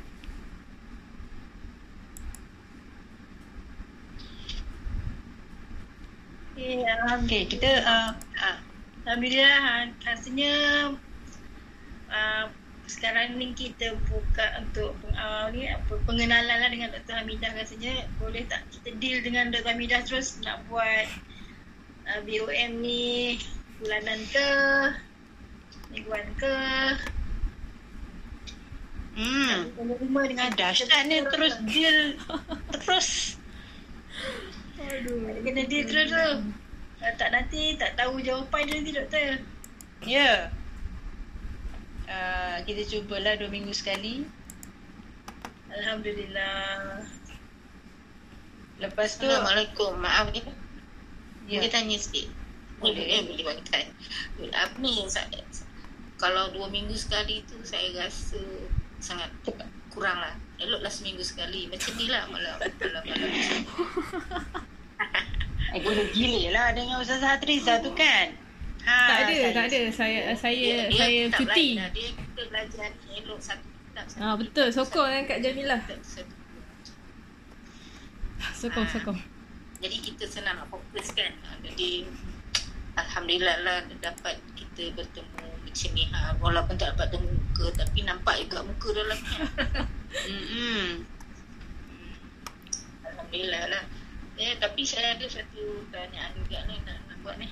Okay, 6.53 6.86
okay 6.86 7.43
kita 7.49 7.69
uh, 7.89 8.13
uh, 8.38 8.57
Alhamdulillah. 9.09 9.89
Rasanya 10.05 10.53
uh, 12.13 12.45
sekarang 12.86 13.41
ni 13.41 13.51
kita 13.57 13.97
buka 14.09 14.61
untuk 14.61 14.93
uh, 15.17 15.49
ni, 15.49 15.65
apa, 15.69 15.93
pengenalan 16.05 16.57
lah 16.61 16.69
dengan 16.69 16.93
Dr. 16.93 17.17
Hamidah 17.17 17.51
rasanya 17.57 18.05
boleh 18.21 18.45
tak 18.45 18.61
kita 18.69 18.93
deal 19.01 19.19
dengan 19.25 19.49
Dr. 19.49 19.73
Hamidah 19.73 20.05
terus 20.05 20.38
nak 20.45 20.61
buat 20.69 21.07
uh, 22.09 22.19
BOM 22.21 22.71
ni 22.81 23.41
bulanan 23.81 24.19
ke 24.29 24.49
mingguan 25.91 26.25
ke 26.38 26.55
Hmm. 29.15 29.71
Dengan 30.27 30.51
dahsyat 30.59 31.07
ni 31.07 31.23
terus 31.31 31.55
deal 31.63 32.19
terus 32.83 33.39
Aduh. 34.75 35.39
Kena 35.39 35.63
dia 35.71 35.88
terus 35.88 36.11
tu. 36.11 36.27
Uh, 36.99 37.13
tak 37.15 37.31
nanti 37.31 37.79
tak 37.79 37.95
tahu 37.95 38.19
jawapan 38.19 38.67
dia 38.67 38.75
nanti 38.75 38.91
doktor. 38.91 39.19
Ya. 39.23 39.31
Yeah. 40.03 40.39
Uh, 42.05 42.57
kita 42.69 42.85
cubalah 42.85 43.33
dua 43.37 43.49
minggu 43.49 43.73
sekali. 43.73 44.25
Alhamdulillah. 45.73 47.01
Lepas 48.77 49.17
tu 49.17 49.25
Assalamualaikum. 49.25 49.97
Maaf 49.97 50.29
ni. 50.29 50.41
Ya. 51.49 51.61
Kita 51.65 51.81
tanya 51.81 51.97
sikit. 51.97 52.29
Boleh 52.77 53.05
eh 53.05 53.21
boleh 53.25 53.43
bantai. 53.43 53.89
Apa 54.53 54.75
ni 54.83 55.07
saya, 55.07 55.41
kalau 56.21 56.51
dua 56.53 56.67
minggu 56.69 56.93
sekali 56.93 57.41
tu 57.49 57.57
saya 57.65 57.89
rasa 57.97 58.41
sangat 59.01 59.31
kurang 59.89 60.21
lah. 60.21 60.35
Eloklah 60.61 60.91
seminggu 60.91 61.25
sekali. 61.25 61.65
Macam 61.71 61.91
ni 61.97 62.05
lah 62.11 62.29
malam. 62.29 62.55
malam, 62.61 63.03
malam. 63.03 63.29
Eh, 65.75 65.83
boleh 65.83 66.07
gila 66.15 66.55
lah 66.55 66.67
dengan 66.71 67.03
Ustazah 67.03 67.35
Hatriza 67.35 67.83
tu 67.83 67.91
kan? 67.91 68.44
Ha, 68.86 68.97
tak 69.09 69.17
ada, 69.25 69.33
saya 69.33 69.49
tak 69.49 69.65
ada. 69.65 69.81
Saya 69.89 70.19
saya 70.38 70.53
dia, 70.53 70.93
saya 70.93 71.21
dia 71.25 71.33
cuti. 71.33 71.67
Lah. 71.73 71.89
Dia 71.89 72.09
kita 72.13 72.41
belajar 72.53 72.89
elok 73.17 73.39
satu 73.41 73.65
kitab. 73.65 74.05
Ah 74.21 74.36
betul, 74.38 74.67
sokong 74.69 75.09
kan 75.09 75.23
Kak 75.25 75.39
Jamilah. 75.41 75.81
Sokong, 78.53 78.86
ha. 78.86 78.93
sokong. 78.93 79.19
Jadi 79.81 79.97
kita 80.05 80.23
senang 80.29 80.61
nak 80.61 80.69
fokus 80.69 81.09
kan. 81.17 81.33
Jadi 81.65 82.05
Alhamdulillah 82.95 83.57
lah 83.65 83.77
dapat 83.99 84.39
kita 84.55 84.93
bertemu 84.93 85.49
macam 85.65 85.89
ni 85.97 86.03
ha. 86.13 86.38
Walaupun 86.38 86.77
tak 86.77 86.93
dapat 86.93 87.17
temu 87.17 87.27
muka 87.33 87.65
tapi 87.73 88.05
nampak 88.05 88.36
juga 88.45 88.61
muka 88.61 88.88
dalamnya. 88.93 89.39
hmm. 90.29 90.89
Alhamdulillah 93.01 93.63
lah. 93.73 93.83
Eh, 94.36 94.53
tapi 94.61 94.83
saya 94.83 95.15
ada 95.15 95.25
satu 95.25 95.88
pertanyaan 95.89 96.36
juga 96.38 96.59
ni 96.67 96.75
nak, 96.86 96.99
nak 97.07 97.17
buat 97.25 97.36
ni. 97.41 97.47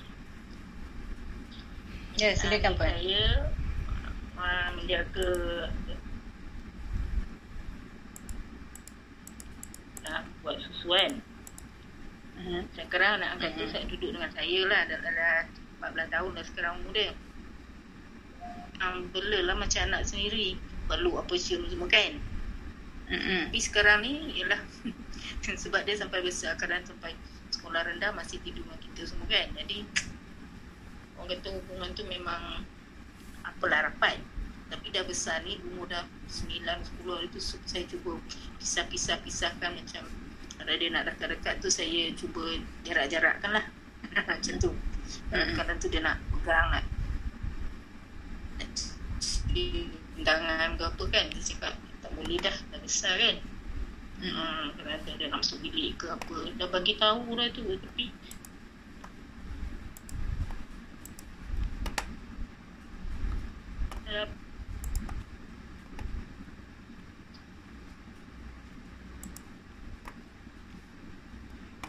Ya, 2.14 2.30
silakan 2.38 2.78
Puan. 2.78 2.94
Saya 2.94 3.50
uh, 4.38 4.68
menjaga 4.78 5.30
uh, 10.06 10.22
buat 10.46 10.56
susu 10.62 10.94
kan. 10.94 11.12
Uh-huh. 12.38 12.62
Sekarang 12.78 13.18
anak 13.18 13.38
angkat 13.38 13.50
Mhm. 13.58 13.70
saya 13.70 13.84
duduk 13.90 14.10
dengan 14.14 14.30
saya 14.30 14.58
lah 14.66 14.80
dah, 14.86 14.98
dah, 15.02 15.12
dah 15.12 15.38
14 15.90 16.14
tahun 16.14 16.30
dah 16.38 16.44
sekarang 16.46 16.72
umur 16.82 16.92
dia. 16.94 17.10
Um, 18.78 19.10
belalah 19.10 19.58
macam 19.58 19.82
anak 19.90 20.06
sendiri. 20.06 20.54
Perlu 20.86 21.18
apa 21.18 21.34
cium 21.34 21.66
semua 21.66 21.90
kan. 21.90 22.14
Mm-mm. 23.10 23.50
Tapi 23.50 23.58
sekarang 23.58 24.06
ni 24.06 24.38
ialah 24.38 24.60
sebab 25.62 25.82
dia 25.82 25.98
sampai 25.98 26.22
besar 26.22 26.54
kadang 26.62 26.86
sampai 26.86 27.10
sekolah 27.50 27.84
rendah 27.84 28.14
masih 28.14 28.38
tidur 28.46 28.62
dengan 28.62 28.78
kita 28.78 29.02
semua 29.02 29.26
kan. 29.26 29.50
Jadi 29.58 29.82
orang 31.24 31.40
kata 31.40 31.56
hubungan 31.56 31.90
tu 31.96 32.04
memang 32.04 32.60
apalah 33.48 33.88
rapat. 33.88 34.20
Tapi 34.68 34.92
dah 34.92 35.08
besar 35.08 35.40
ni 35.40 35.56
umur 35.72 35.88
dah 35.88 36.04
9 36.28 36.60
10 37.00 37.26
itu 37.32 37.38
su- 37.40 37.64
saya 37.64 37.88
cuba 37.88 38.20
pisah-pisah 38.60 39.24
pisahkan 39.24 39.72
macam 39.72 40.04
kalau 40.60 40.74
dia 40.76 40.92
nak 40.92 41.08
dekat-dekat 41.08 41.64
tu 41.64 41.72
saya 41.72 42.12
cuba 42.12 42.60
jarak-jarakkan 42.84 43.56
lah. 43.56 43.64
macam 44.28 44.54
tu. 44.60 44.70
Kadang-kadang 45.32 45.80
tu 45.80 45.88
dia 45.88 46.04
nak 46.04 46.20
pegang 46.28 46.68
nak 46.76 46.84
tangan 50.24 50.70
ke 50.80 50.84
apa 50.88 51.04
kan 51.12 51.24
dia 51.30 51.42
cakap 51.42 51.74
tak 52.00 52.10
boleh 52.16 52.38
dah 52.40 52.56
dah 52.72 52.80
besar 52.80 53.14
kan 53.18 53.36
Hmm, 54.14 54.70
kadang-kadang 54.78 55.18
dia 55.20 55.26
nak 55.26 55.42
masuk 55.42 55.58
bilik 55.60 55.98
ke 56.00 56.06
apa 56.06 56.38
dah 56.56 56.68
bagi 56.70 56.94
tahu 56.96 57.34
dah 57.34 57.50
tu 57.50 57.66
tapi 57.66 58.08
uh, 64.14 64.28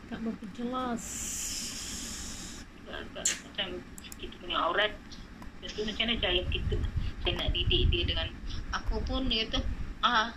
Tak 0.06 0.15
berapa 0.26 0.46
jelas. 0.58 1.06
macam 3.46 3.68
kita 4.18 4.34
punya 4.42 4.58
aurat 4.58 4.92
Lepas 5.62 5.72
tu 5.78 5.82
macam 5.86 6.06
mana 6.06 6.22
cara 6.22 6.42
kita 6.54 6.78
Saya 7.24 7.34
nak 7.42 7.50
didik 7.54 7.90
dia 7.90 8.04
dengan 8.06 8.28
Aku 8.76 9.02
pun 9.04 9.26
dia 9.28 9.50
kata 9.50 9.66
Ah 10.06 10.36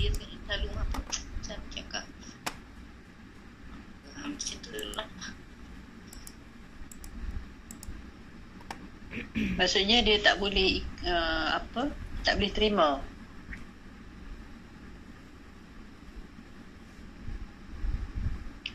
Dia 0.00 0.08
selalu 0.14 0.68
apa 0.72 0.98
Macam 1.04 1.58
cakap 1.68 2.04
ah, 4.16 4.24
Macam 4.24 4.56
tu 4.64 4.72
lah 4.96 5.10
Maksudnya 9.58 10.02
dia 10.02 10.18
tak 10.18 10.42
boleh 10.42 10.82
uh, 11.06 11.62
apa? 11.62 11.94
Tak 12.26 12.34
boleh 12.34 12.50
terima. 12.50 12.98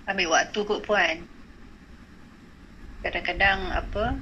Ambil 0.10 0.34
waktu 0.34 0.60
kot 0.66 0.82
puan. 0.82 1.22
Kadang-kadang 3.06 3.60
apa? 3.78 4.18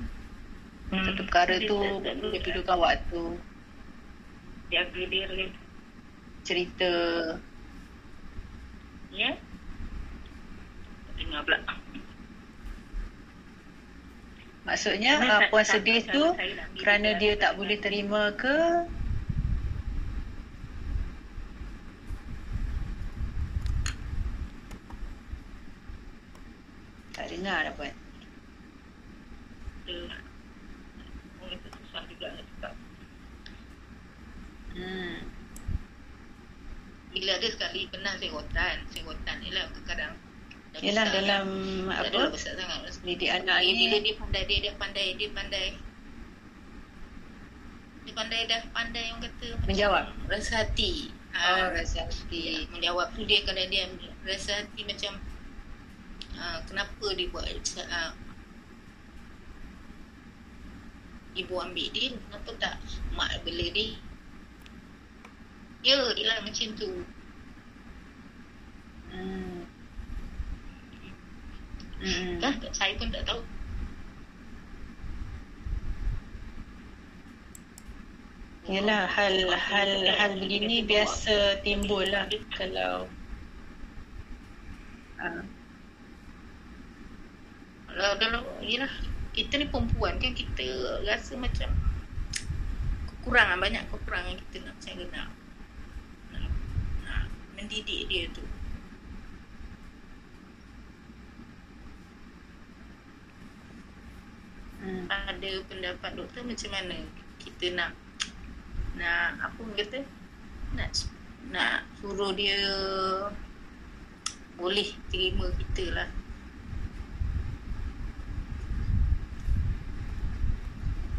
Satu 0.91 1.23
perkara 1.23 1.55
Dia 1.59 1.67
tu 1.67 1.79
dia 2.03 2.39
perlukan 2.43 2.77
waktu. 2.79 3.23
Jaga 4.67 5.01
dia 5.07 5.25
dia 5.31 5.47
Cerita. 6.43 6.93
Ya 9.15 9.31
Dengar 11.15 11.41
pula 11.47 11.59
Maksudnya 14.67 15.23
uh, 15.23 15.23
tak- 15.23 15.49
puan 15.55 15.63
sedih 15.63 16.03
tu 16.11 16.23
kerana 16.83 17.15
dia 17.15 17.39
tak 17.39 17.55
boleh 17.55 17.79
terima 17.79 18.35
ke? 18.35 18.83
Tak 27.17 27.25
dengar 27.27 27.65
dah 27.65 27.73
puan. 27.73 27.93
Dia 29.83 29.97
Orang 31.37 31.49
kata 31.55 31.67
susah 31.75 32.01
juga 32.05 32.27
nak 32.29 32.45
cakap 32.47 32.73
Hmm. 34.69 35.25
Bila 37.09 37.31
ada 37.33 37.47
sekali 37.47 37.89
pernah 37.89 38.13
serotan 38.13 38.77
Serotan 38.87 39.35
ni 39.41 39.49
lah 39.49 39.65
kadang 39.81 40.13
Yelah 40.77 41.01
besar 41.01 41.17
dalam 41.17 41.45
kan. 41.49 41.89
Tak 41.89 41.97
apa? 41.97 42.05
adalah 42.05 42.29
besar 42.29 42.53
sangat 42.53 42.93
Didik 43.01 43.31
anak 43.31 43.57
Dia 43.57 43.73
bila 43.73 43.95
ni 43.95 44.05
dia 44.05 44.15
pandai 44.15 44.43
dia 44.45 44.57
dia 44.61 44.73
pandai 44.77 45.07
dia 45.17 45.29
pandai 45.33 45.67
dia 48.05 48.13
pandai 48.13 48.41
dah 48.45 48.61
pandai 48.69 49.03
orang 49.09 49.21
kata 49.25 49.47
Menjawab? 49.65 50.05
rasa 50.27 50.53
hati. 50.61 51.09
Oh, 51.27 51.37
Ah, 51.37 51.67
rasa 51.71 52.05
dia 52.29 52.53
hati. 52.55 52.69
menjawab 52.69 53.07
tu 53.11 53.25
dia 53.25 53.41
kadang 53.43 53.67
dia 53.67 53.83
rasa 54.23 54.61
hati 54.61 54.81
macam 54.85 55.17
ah, 56.37 56.59
kenapa 56.69 57.05
dia 57.17 57.29
buat 57.33 57.45
ah, 57.89 58.13
ibu 61.37 61.53
ambil 61.61 61.87
dia 61.93 62.17
kenapa 62.17 62.49
tak 62.57 62.75
mak 63.13 63.41
bela 63.45 63.65
dia 63.73 63.93
ya 65.85 65.97
dia 66.17 66.25
lah 66.25 66.37
macam 66.41 66.69
tu 66.73 66.91
Hmm. 69.07 69.63
Hmm. 72.03 72.37
kan 72.43 72.59
saya 72.75 72.93
pun 72.99 73.07
tak 73.07 73.23
tahu 73.23 73.39
Yelah 78.67 79.07
hal 79.07 79.47
hal 79.55 79.91
hal 80.11 80.31
begini 80.43 80.83
biasa 80.83 81.63
timbul 81.63 82.03
lah 82.03 82.27
kalau 82.51 83.07
uh, 85.23 85.41
Kalau 87.97 88.13
dalam 88.21 88.45
Yelah 88.61 88.93
Kita 89.33 89.57
ni 89.57 89.65
perempuan 89.73 90.21
kan 90.21 90.29
Kita 90.37 90.65
rasa 91.09 91.33
macam 91.33 91.73
Kekurangan 93.09 93.57
Banyak 93.57 93.89
kekurangan 93.89 94.37
kita 94.37 94.69
nak 94.69 94.77
Saya 94.77 95.01
nak, 95.09 95.33
nak, 96.29 96.51
nak 97.09 97.25
Mendidik 97.57 98.05
dia 98.05 98.29
tu. 98.29 98.45
Hmm. 104.77 105.09
Ada 105.09 105.65
pendapat 105.65 106.11
doktor 106.13 106.45
Macam 106.45 106.69
mana? 106.69 107.01
Kita 107.41 107.73
nak 107.73 107.97
Nak 108.93 109.41
Apa 109.41 109.61
kata? 109.73 110.05
Nak 110.77 110.89
Nak 111.49 111.81
Suruh 111.97 112.29
dia 112.37 112.61
Boleh 114.53 114.93
terima 115.09 115.49
kita 115.57 115.97
lah 115.97 116.09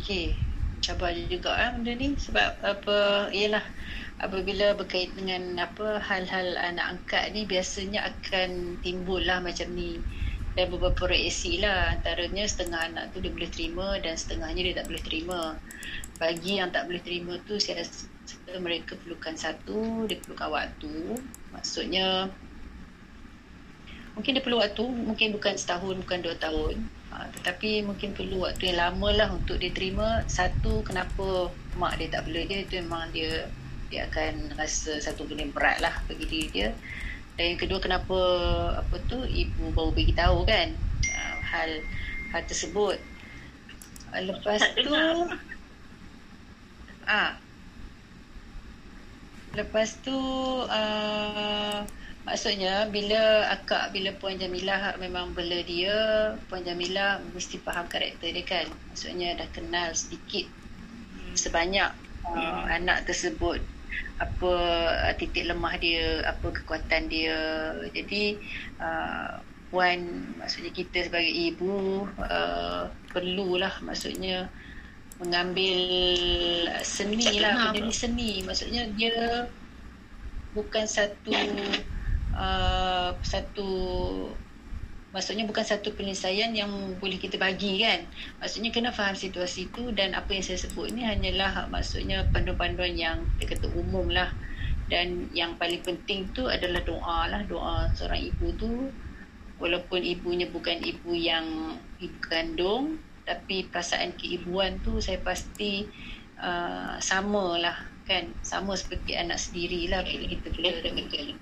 Okey, 0.09 0.33
cabar 0.81 1.13
juga 1.13 1.53
ah 1.53 1.69
benda 1.77 1.93
ni. 1.93 2.17
Sebab 2.17 2.65
apa 2.65 3.29
ialah 3.29 3.61
apabila 4.25 4.73
berkait 4.73 5.13
dengan 5.13 5.61
apa 5.61 6.01
hal-hal 6.01 6.57
anak 6.57 6.97
angkat 6.97 7.37
ni 7.37 7.45
biasanya 7.45 8.09
akan 8.09 8.81
timbul 8.81 9.21
lah 9.21 9.45
macam 9.45 9.69
ni. 9.77 10.01
Dan 10.57 10.73
beberapa 10.73 11.13
reaksi 11.13 11.61
lah. 11.61 11.93
Antaranya 11.93 12.49
setengah 12.49 12.89
anak 12.89 13.13
tu 13.13 13.21
dia 13.21 13.29
boleh 13.29 13.53
terima 13.53 14.01
dan 14.01 14.17
setengahnya 14.17 14.73
dia 14.73 14.75
tak 14.81 14.89
boleh 14.89 15.05
terima. 15.05 15.41
Bagi 16.17 16.57
yang 16.57 16.73
tak 16.73 16.89
boleh 16.89 17.05
terima 17.05 17.37
tu 17.45 17.61
saya 17.61 17.85
rasa 17.85 18.09
mereka 18.65 18.97
perlukan 19.05 19.37
satu 19.37 20.09
dia 20.09 20.17
perlukan 20.25 20.57
waktu. 20.57 21.21
Maksudnya 21.53 22.33
mungkin 24.17 24.33
dia 24.33 24.41
perlu 24.41 24.57
waktu 24.57 24.89
mungkin 24.89 25.37
bukan 25.37 25.53
setahun 25.61 26.01
bukan 26.01 26.25
dua 26.25 26.33
tahun 26.41 26.97
ha, 27.19 27.27
tetapi 27.35 27.83
mungkin 27.83 28.15
perlu 28.15 28.47
waktu 28.47 28.71
yang 28.71 28.79
lama 28.79 29.09
lah 29.11 29.29
untuk 29.35 29.59
dia 29.59 29.75
terima. 29.75 30.23
Satu 30.31 30.87
kenapa 30.87 31.51
mak 31.75 31.99
dia 31.99 32.09
tak 32.15 32.31
boleh 32.31 32.47
dia 32.47 32.63
itu 32.63 32.79
memang 32.79 33.11
dia 33.11 33.51
dia 33.91 34.07
akan 34.07 34.55
rasa 34.55 35.03
satu 35.03 35.27
benda 35.27 35.51
berat 35.51 35.83
lah 35.83 35.93
bagi 36.07 36.25
diri 36.31 36.49
dia. 36.55 36.69
Dan 37.35 37.55
yang 37.55 37.61
kedua 37.61 37.83
kenapa 37.83 38.19
apa 38.79 38.97
tu 39.11 39.19
ibu 39.27 39.75
baru 39.75 39.91
bagi 39.91 40.15
tahu 40.15 40.47
kan 40.47 40.71
uh, 41.11 41.37
hal 41.43 41.71
hal 42.31 42.43
tersebut. 42.47 43.03
Uh, 44.15 44.23
lepas 44.23 44.63
Tak 44.63 44.73
tu 44.87 44.93
ah. 47.09 47.35
Lepas 49.57 49.97
tu 50.05 50.15
uh, 50.69 51.83
maksudnya 52.29 52.85
bila 52.93 53.49
akak 53.49 53.97
bila 53.97 54.13
puan 54.21 54.37
Jamilah 54.37 55.01
memang 55.01 55.33
bela 55.33 55.65
dia 55.65 55.97
puan 56.53 56.61
Jamilah 56.61 57.25
mesti 57.33 57.57
faham 57.65 57.89
karakter 57.89 58.37
dia 58.37 58.45
kan? 58.45 58.69
Maksudnya 58.93 59.33
dah 59.41 59.49
kenal 59.57 59.97
sedikit 59.97 60.45
sebanyak 61.33 61.89
uh, 62.29 62.65
anak 62.69 63.09
tersebut 63.09 63.65
apa 64.21 64.53
uh, 65.09 65.13
titik 65.17 65.49
lemah 65.49 65.75
dia 65.81 66.21
apa 66.29 66.53
kekuatan 66.53 67.09
dia. 67.09 67.41
Jadi 67.97 68.37
uh, 68.77 69.41
puan 69.73 70.29
maksudnya 70.37 70.73
kita 70.77 71.09
sebagai 71.09 71.33
ibu 71.33 72.05
uh, 72.21 72.93
perlulah 73.09 73.73
maksudnya 73.81 74.53
mengambil 75.19 75.81
seni 76.85 77.41
lah 77.41 77.73
benda 77.73 77.89
ni 77.89 77.95
seni. 77.97 78.31
Maksudnya 78.45 78.85
dia 78.93 79.49
bukan 80.53 80.85
satu 80.85 81.33
uh, 82.39 83.11
satu 83.21 83.69
maksudnya 85.09 85.49
bukan 85.49 85.65
satu 85.65 85.97
penyelesaian 85.99 86.55
yang 86.55 86.71
boleh 87.03 87.19
kita 87.19 87.37
bagi 87.37 87.83
kan. 87.83 88.07
Maksudnya 88.39 88.71
kena 88.71 88.91
faham 88.95 89.19
situasi 89.19 89.73
tu 89.75 89.91
dan 89.91 90.15
apa 90.15 90.31
yang 90.31 90.45
saya 90.47 90.63
sebut 90.63 90.95
ni 90.95 91.03
hanyalah 91.03 91.67
maksudnya 91.69 92.23
panduan-panduan 92.31 92.95
yang 92.95 93.19
dia 93.43 93.51
kata 93.51 93.67
umum 93.75 94.09
lah. 94.09 94.31
Dan 94.89 95.29
yang 95.37 95.61
paling 95.61 95.85
penting 95.85 96.33
tu 96.33 96.49
adalah 96.49 96.81
doa 96.81 97.29
lah 97.29 97.43
doa 97.45 97.91
seorang 97.93 98.23
ibu 98.33 98.47
tu. 98.57 98.73
Walaupun 99.59 100.07
ibunya 100.07 100.47
bukan 100.47 100.79
ibu 100.87 101.11
yang 101.19 101.75
ibu 101.99 102.19
kandung 102.23 103.03
tapi 103.27 103.69
perasaan 103.69 104.17
keibuan 104.17 104.81
tu 104.81 105.03
saya 105.05 105.21
pasti 105.21 105.85
uh, 106.39 106.97
sama 107.03 107.59
lah 107.59 107.77
kan. 108.07 108.31
Sama 108.47 108.79
seperti 108.79 109.19
anak 109.19 109.37
sendiri 109.41 109.91
lah 109.91 110.07
bila 110.07 110.25
kita 110.31 110.47
betul-betul 110.55 111.37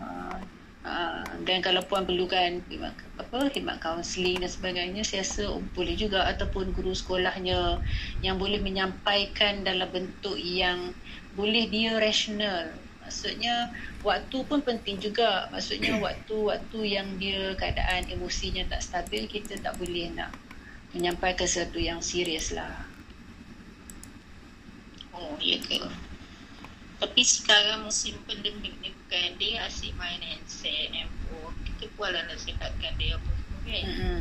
uh, 0.00 0.40
Uh, 0.80 1.20
dan 1.44 1.60
kalau 1.60 1.84
puan 1.84 2.08
perlukan 2.08 2.64
khidmat, 2.64 2.96
apa 3.20 3.52
khidmat 3.52 3.84
kaunseling 3.84 4.40
dan 4.40 4.48
sebagainya 4.48 5.04
saya 5.04 5.20
rasa 5.20 5.60
boleh 5.76 5.92
juga. 5.92 6.24
Ataupun 6.24 6.72
guru 6.72 6.96
sekolahnya 6.96 7.84
yang 8.24 8.40
boleh 8.40 8.64
menyampaikan 8.64 9.60
dalam 9.60 9.92
bentuk 9.92 10.40
yang 10.40 10.96
boleh 11.36 11.68
dia 11.68 12.00
rasional 12.00 12.72
maksudnya 13.04 13.74
waktu 14.00 14.38
pun 14.48 14.64
penting 14.64 14.96
juga. 14.96 15.52
Maksudnya 15.52 16.00
waktu-waktu 16.00 16.80
yang 16.86 17.20
dia 17.20 17.52
keadaan 17.60 18.08
emosinya 18.08 18.64
tak 18.72 18.80
stabil 18.80 19.28
kita 19.28 19.60
tak 19.60 19.76
boleh 19.76 20.08
nak 20.16 20.32
menyampaikan 20.96 21.44
sesuatu 21.44 21.76
yang 21.76 22.00
serius 22.00 22.56
lah. 22.56 22.88
Oh 25.12 25.36
ya 25.36 25.60
ke 25.60 25.76
tapi 27.00 27.24
sekarang 27.24 27.88
musim 27.88 28.14
pandemik 28.28 28.76
ni 28.84 28.92
bukan 28.92 29.32
dia 29.40 29.64
asyik 29.64 29.96
main 29.96 30.20
handset 30.20 30.92
handphone 30.92 31.56
kita 31.64 31.88
pun 31.96 32.12
lah 32.12 32.22
nasihatkan 32.28 32.92
dia 33.00 33.16
apa 33.16 33.30
semua 33.32 33.58
kan 33.64 33.84
mm-hmm. 33.88 34.18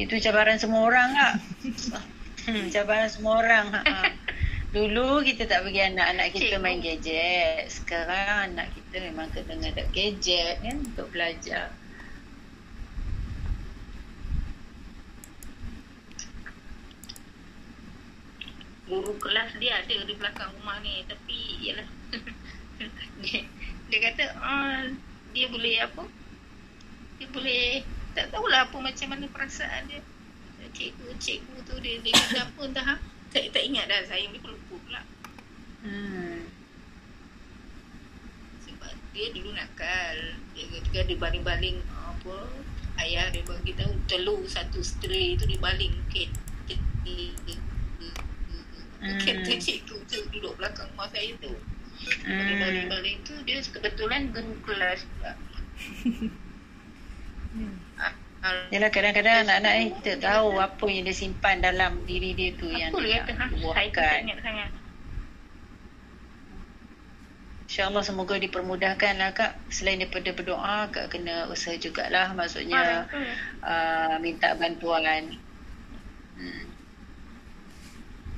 itu 0.00 0.14
cabaran 0.24 0.56
semua 0.56 0.80
orang 0.88 1.08
tak 1.12 1.34
hmm, 2.48 2.66
cabaran 2.72 3.10
semua 3.12 3.44
orang 3.44 3.66
ha. 3.76 4.08
dulu 4.74 5.20
kita 5.20 5.44
tak 5.44 5.68
bagi 5.68 5.84
anak-anak 5.84 6.32
kita 6.32 6.56
Cikgu. 6.56 6.64
main 6.64 6.80
gadget 6.80 7.68
sekarang 7.68 8.56
anak 8.56 8.72
kita 8.72 9.04
memang 9.12 9.28
kena 9.36 9.68
ada 9.68 9.84
gadget 9.92 10.64
kan 10.64 10.80
untuk 10.80 11.12
belajar 11.12 11.68
guru 18.90 19.14
kelas 19.22 19.54
dia 19.62 19.78
ada 19.78 19.94
di 20.02 20.14
belakang 20.18 20.50
rumah 20.58 20.82
ni 20.82 21.06
tapi 21.06 21.38
ialah 21.62 21.88
dia, 23.22 23.46
dia 23.86 23.98
kata 24.10 24.24
oh, 24.34 24.82
dia 25.32 25.46
boleh 25.48 25.76
apa? 25.80 26.02
Dia 27.16 27.26
boleh 27.30 27.86
tak 28.12 28.28
tahulah 28.28 28.68
apa 28.68 28.76
macam 28.76 29.08
mana 29.08 29.24
perasaan 29.30 29.88
dia. 29.88 30.02
Cikgu 30.72 31.14
cikgu 31.20 31.56
tu 31.68 31.74
dia 31.78 32.00
dia 32.00 32.12
kata 32.16 32.38
apa 32.48 32.60
entah 32.64 32.86
ha? 32.86 32.96
tak, 33.32 33.48
tak 33.52 33.62
ingat 33.64 33.88
dah 33.88 34.00
saya 34.04 34.24
ni 34.28 34.38
pelupa 34.38 34.76
pula. 34.76 35.02
Hmm. 35.82 36.46
sebab 38.62 38.94
dia 39.10 39.34
dulu 39.34 39.50
nakal 39.50 40.16
dia 40.54 40.64
ketika 40.70 41.10
dia 41.10 41.18
baling-baling 41.18 41.82
apa 41.90 42.38
ayah 43.02 43.26
dia 43.34 43.42
bagi 43.42 43.74
tahu 43.74 43.90
telur 44.06 44.46
satu 44.46 44.78
stray 44.78 45.34
tu 45.34 45.42
dibaling 45.42 45.90
ke 49.02 49.34
Hmm. 49.34 49.58
Cikgu 49.58 49.96
tu 50.06 50.18
duduk 50.30 50.54
belakang 50.58 50.86
rumah 50.94 51.10
saya 51.10 51.34
tu. 51.42 51.50
Hmm. 52.22 52.58
Balik-balik 52.62 53.16
tu 53.26 53.34
dia 53.42 53.58
kebetulan 53.58 54.30
guru 54.30 54.54
kelas 54.62 55.02
pula. 55.18 55.32
hmm. 57.54 57.74
Yalah 58.74 58.90
kadang-kadang 58.90 59.46
anak-anak 59.46 59.72
ni 59.78 59.86
kita 60.02 60.18
tahu 60.18 60.58
apa 60.58 60.82
yang 60.90 61.06
dia 61.06 61.14
simpan 61.14 61.62
dalam 61.62 62.02
diri 62.10 62.34
dia 62.34 62.50
tu 62.58 62.66
yang 62.66 62.90
dia 62.90 63.22
nak 63.38 63.54
buahkan. 63.58 64.20
InsyaAllah 67.70 68.02
semoga 68.04 68.36
dipermudahkan 68.36 69.14
lah 69.16 69.30
kak. 69.32 69.56
Selain 69.70 70.02
daripada 70.02 70.34
berdoa, 70.34 70.90
kak 70.90 71.14
kena 71.14 71.46
usaha 71.48 71.78
jugalah. 71.78 72.34
Maksudnya 72.34 73.06
uh, 73.62 74.18
minta 74.18 74.58
bantuan. 74.58 75.38
Hmm 76.34 76.71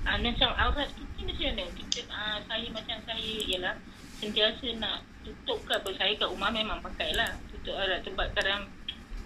uh, 0.04 0.18
macam 0.20 0.50
aurat 0.54 0.88
kita 0.92 1.20
macam 1.24 1.48
mana? 1.56 1.64
Kita 1.72 2.00
uh, 2.12 2.38
saya 2.46 2.66
macam 2.70 2.96
saya 3.08 3.32
ialah 3.48 3.74
sentiasa 4.20 4.66
nak 4.78 5.04
tutup 5.24 5.58
ke 5.64 5.72
apa 5.72 5.90
saya 5.96 6.12
kat 6.16 6.28
rumah 6.28 6.50
memang 6.52 6.78
pakai 6.84 7.16
lah 7.16 7.32
tutup 7.50 7.74
aurat. 7.76 8.00
Sebab 8.04 8.26
kadang 8.36 8.68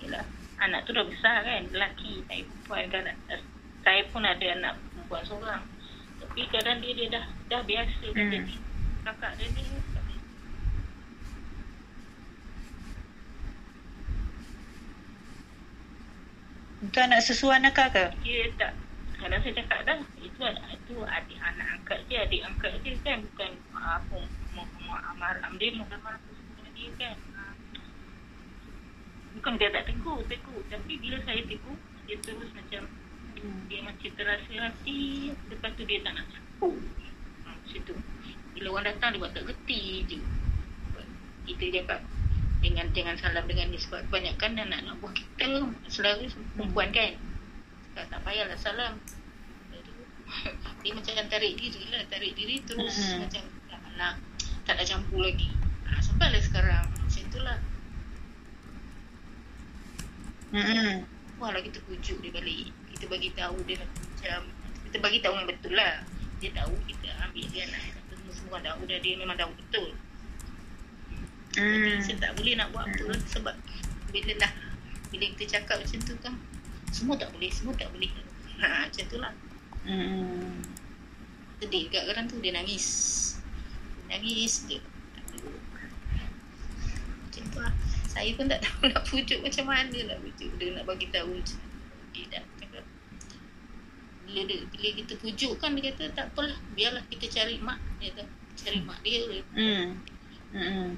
ialah 0.03 0.25
anak 0.59 0.87
tu 0.87 0.95
dah 0.95 1.07
besar 1.07 1.43
kan 1.43 1.67
lelaki 1.71 2.23
saya 2.27 2.43
perempuan 2.47 2.85
kan 2.91 3.05
saya 3.87 4.03
pun 4.11 4.23
ada 4.27 4.47
anak 4.55 4.75
perempuan 4.95 5.23
seorang. 5.27 5.63
Tapi 6.19 6.41
kadang 6.51 6.79
dia 6.83 6.93
dia 6.95 7.07
dah 7.15 7.25
dah 7.51 7.63
biasa 7.67 8.05
hmm. 8.11 8.15
dah 8.15 8.27
jadi 8.31 8.55
kakak 9.07 9.33
dia 9.39 9.49
ni. 9.55 9.63
Itu 16.79 16.99
anak 17.03 17.21
sesuai 17.27 17.59
anak 17.59 17.75
kakak? 17.75 18.15
Ya 18.23 18.47
tak 18.55 18.88
kadang 19.19 19.41
saya 19.43 19.55
cakap 19.59 19.79
dah 19.83 19.99
itu 20.23 20.41
itu 20.47 20.95
adik 21.03 21.39
anak 21.43 21.67
angkat 21.75 21.99
dia 22.07 22.23
adik 22.23 22.43
angkat 22.47 22.73
dia 22.87 22.95
kan 23.03 23.19
bukan 23.27 23.51
apa 23.75 24.19
maram 25.19 25.53
dia 25.59 25.75
maram 25.75 26.23
dia 26.79 26.91
kan. 26.95 27.17
Bukan 29.35 29.55
dia 29.59 29.71
tak 29.75 29.91
tegur 29.91 30.23
tegur. 30.31 30.63
Tapi 30.71 30.93
bila 31.03 31.19
saya 31.27 31.43
tegur 31.43 31.79
dia 32.07 32.17
terus 32.23 32.51
macam 32.55 32.83
dia 33.71 33.79
macam 33.83 34.11
terasa 34.19 34.55
hati 34.59 35.31
lepas 35.51 35.71
tu 35.79 35.83
dia 35.87 36.03
tak 36.03 36.19
nak 36.19 36.27
cakap 36.27 36.75
ha, 37.47 37.55
situ 37.71 37.95
bila 38.51 38.75
orang 38.75 38.91
datang 38.91 39.15
dia 39.15 39.21
buat 39.23 39.31
tak 39.35 39.45
geti 39.47 39.83
je. 40.07 40.19
Kita 41.47 41.65
cakap 41.83 42.01
dengan 42.59 42.91
jangan 42.91 43.15
salam 43.23 43.47
dengan 43.47 43.71
ni 43.71 43.79
sebab 43.79 44.03
kebanyakan 44.11 44.67
anak 44.67 44.81
nak 44.83 44.95
buat 44.99 45.15
kita 45.15 45.71
selalu 45.87 46.27
perempuan 46.59 46.91
kan 46.91 47.15
tak, 47.99 48.15
tak 48.15 48.21
payahlah 48.23 48.55
salam. 48.55 48.95
Dia 50.87 50.95
macam 50.95 51.27
tarik 51.27 51.59
diri 51.59 51.83
lah 51.91 52.07
tarik 52.07 52.39
diri 52.39 52.63
terus 52.63 52.95
uh-huh. 52.95 53.27
macam 53.27 53.43
tak 53.67 53.81
nak 53.99 54.15
tak 54.63 54.79
nak 54.79 54.87
campur 54.87 55.27
lagi. 55.27 55.51
Ha, 55.91 55.99
sampailah 55.99 56.39
sekarang. 56.39 56.87
Macam 56.87 57.23
itulah 57.27 57.59
wah 61.43 61.51
lah 61.51 61.61
kita 61.61 61.83
pujuk 61.85 62.23
dia 62.25 62.31
balik 62.33 62.73
kita 62.95 63.05
bagi 63.11 63.31
tahu 63.37 63.59
dia 63.69 63.77
macam 63.83 64.41
kita 64.89 64.97
bagi 65.03 65.19
tahu 65.19 65.35
yang 65.35 65.49
betul 65.51 65.75
lah. 65.75 66.07
Dia 66.39 66.55
tahu 66.55 66.75
kita 66.87 67.09
ambil 67.27 67.47
dia 67.51 67.67
nak 67.67 67.83
semua 68.31 68.63
semua 68.63 68.87
dah 68.87 68.99
dia 69.03 69.19
memang 69.19 69.35
tahu 69.35 69.51
betul. 69.59 69.91
Hmm. 71.59 71.99
Saya 71.99 72.17
tak 72.23 72.39
boleh 72.39 72.55
nak 72.55 72.71
buat 72.71 72.87
apa 72.87 73.11
hmm. 73.11 73.27
sebab 73.27 73.55
bila 74.15 74.33
dah 74.39 74.53
bila 75.11 75.25
kita 75.35 75.59
cakap 75.59 75.83
macam 75.83 75.99
tu 76.07 76.15
kan 76.23 76.37
semua 76.93 77.15
tak 77.17 77.31
boleh 77.35 77.51
semua 77.53 77.75
tak 77.77 77.89
boleh. 77.93 78.11
Ha, 78.59 78.91
macam 78.91 79.05
tu 79.07 79.19
lah. 79.21 79.35
Hmm. 79.89 80.61
sedih 81.59 81.89
kat 81.91 82.07
kadang 82.07 82.27
tu 82.31 82.39
dia 82.39 82.55
nangis. 82.55 82.87
Nangis 84.07 84.69
dia 84.69 84.79
macam 87.39 87.45
tu 87.55 87.59
lah. 87.63 87.73
Saya 88.09 88.31
pun 88.35 88.51
tak 88.51 88.61
tahu 88.67 88.91
nak 88.91 89.03
pujuk 89.07 89.39
macam 89.41 89.65
mana 89.71 89.99
nak 90.11 90.19
pujuk. 90.23 90.51
Dia 90.59 90.75
nak 90.75 90.85
bagi 90.87 91.07
tahu 91.11 91.39
dia 92.13 92.25
dah 92.35 92.45
bila, 94.29 94.45
dia, 94.45 94.61
bila 94.69 94.89
kita 94.93 95.17
pujuk 95.25 95.57
kan 95.57 95.73
dia 95.73 95.89
kata 95.89 96.13
tak 96.13 96.29
apalah 96.37 96.53
biarlah 96.77 97.01
kita 97.09 97.27
cari 97.33 97.57
mak. 97.65 97.81
Dia 97.97 98.13
kata 98.13 98.25
cari 98.59 98.79
mak 98.85 98.99
dia 99.01 99.25
hmm. 99.57 99.87
Hmm. 100.53 100.89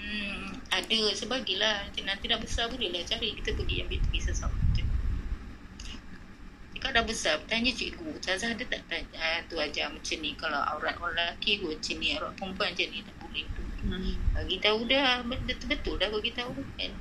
Hmm, 0.00 0.48
ada. 0.72 1.00
Sebagilah 1.12 1.84
nanti, 1.84 2.00
nanti 2.08 2.24
dah 2.24 2.40
besar 2.40 2.72
boleh 2.72 2.88
lah 2.88 3.04
cari. 3.04 3.36
Kita 3.36 3.52
pergi 3.52 3.84
ambil 3.84 4.00
pergi 4.08 4.20
sesama 4.32 4.69
kau 6.90 6.98
dah 6.98 7.06
besar 7.06 7.38
tanya 7.46 7.70
cikgu. 7.70 8.18
Ustazah 8.18 8.50
ada 8.50 8.66
tak 8.66 8.82
tanya 8.90 9.14
ah, 9.22 9.38
tu 9.46 9.54
ajar 9.62 9.94
macam 9.94 10.18
ni. 10.18 10.34
Kalau 10.34 10.58
aurat 10.58 10.98
orang 10.98 11.14
lelaki 11.14 11.62
pun 11.62 11.78
macam 11.78 11.96
ni. 12.02 12.08
Aurat 12.18 12.32
perempuan 12.34 12.68
macam 12.74 12.86
ni 12.90 12.98
tak 13.06 13.16
boleh. 13.22 13.44
Tu 13.46 13.62
hmm. 13.86 14.14
bagi 14.34 14.56
tahu 14.58 14.78
dah. 14.90 15.22
Betul-betul 15.22 15.94
dah 16.02 16.08
bagi 16.10 16.32
tahu 16.34 16.52
kan? 16.58 16.92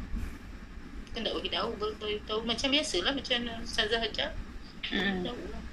Kan 1.09 1.21
tak 1.25 1.33
bagi 1.33 1.49
tahu. 1.49 1.69
Bagi 1.81 2.21
tahu 2.29 2.39
macam 2.45 2.67
biasalah 2.69 3.11
macam 3.17 3.37
Ustazah 3.65 4.01
ajar. 4.05 4.29
Hmm. 4.93 5.25
Lah. 5.25 5.63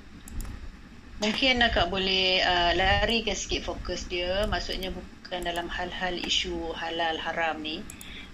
Mungkin 1.21 1.55
akak 1.61 1.93
boleh 1.93 2.41
uh, 2.41 2.73
lari 2.73 3.21
ke 3.21 3.37
sikit 3.37 3.69
fokus 3.69 4.09
dia. 4.09 4.49
Maksudnya 4.49 4.97
bukan 4.97 5.45
dalam 5.45 5.69
hal-hal 5.69 6.17
isu 6.25 6.73
halal 6.73 7.21
haram 7.21 7.61
ni 7.61 7.85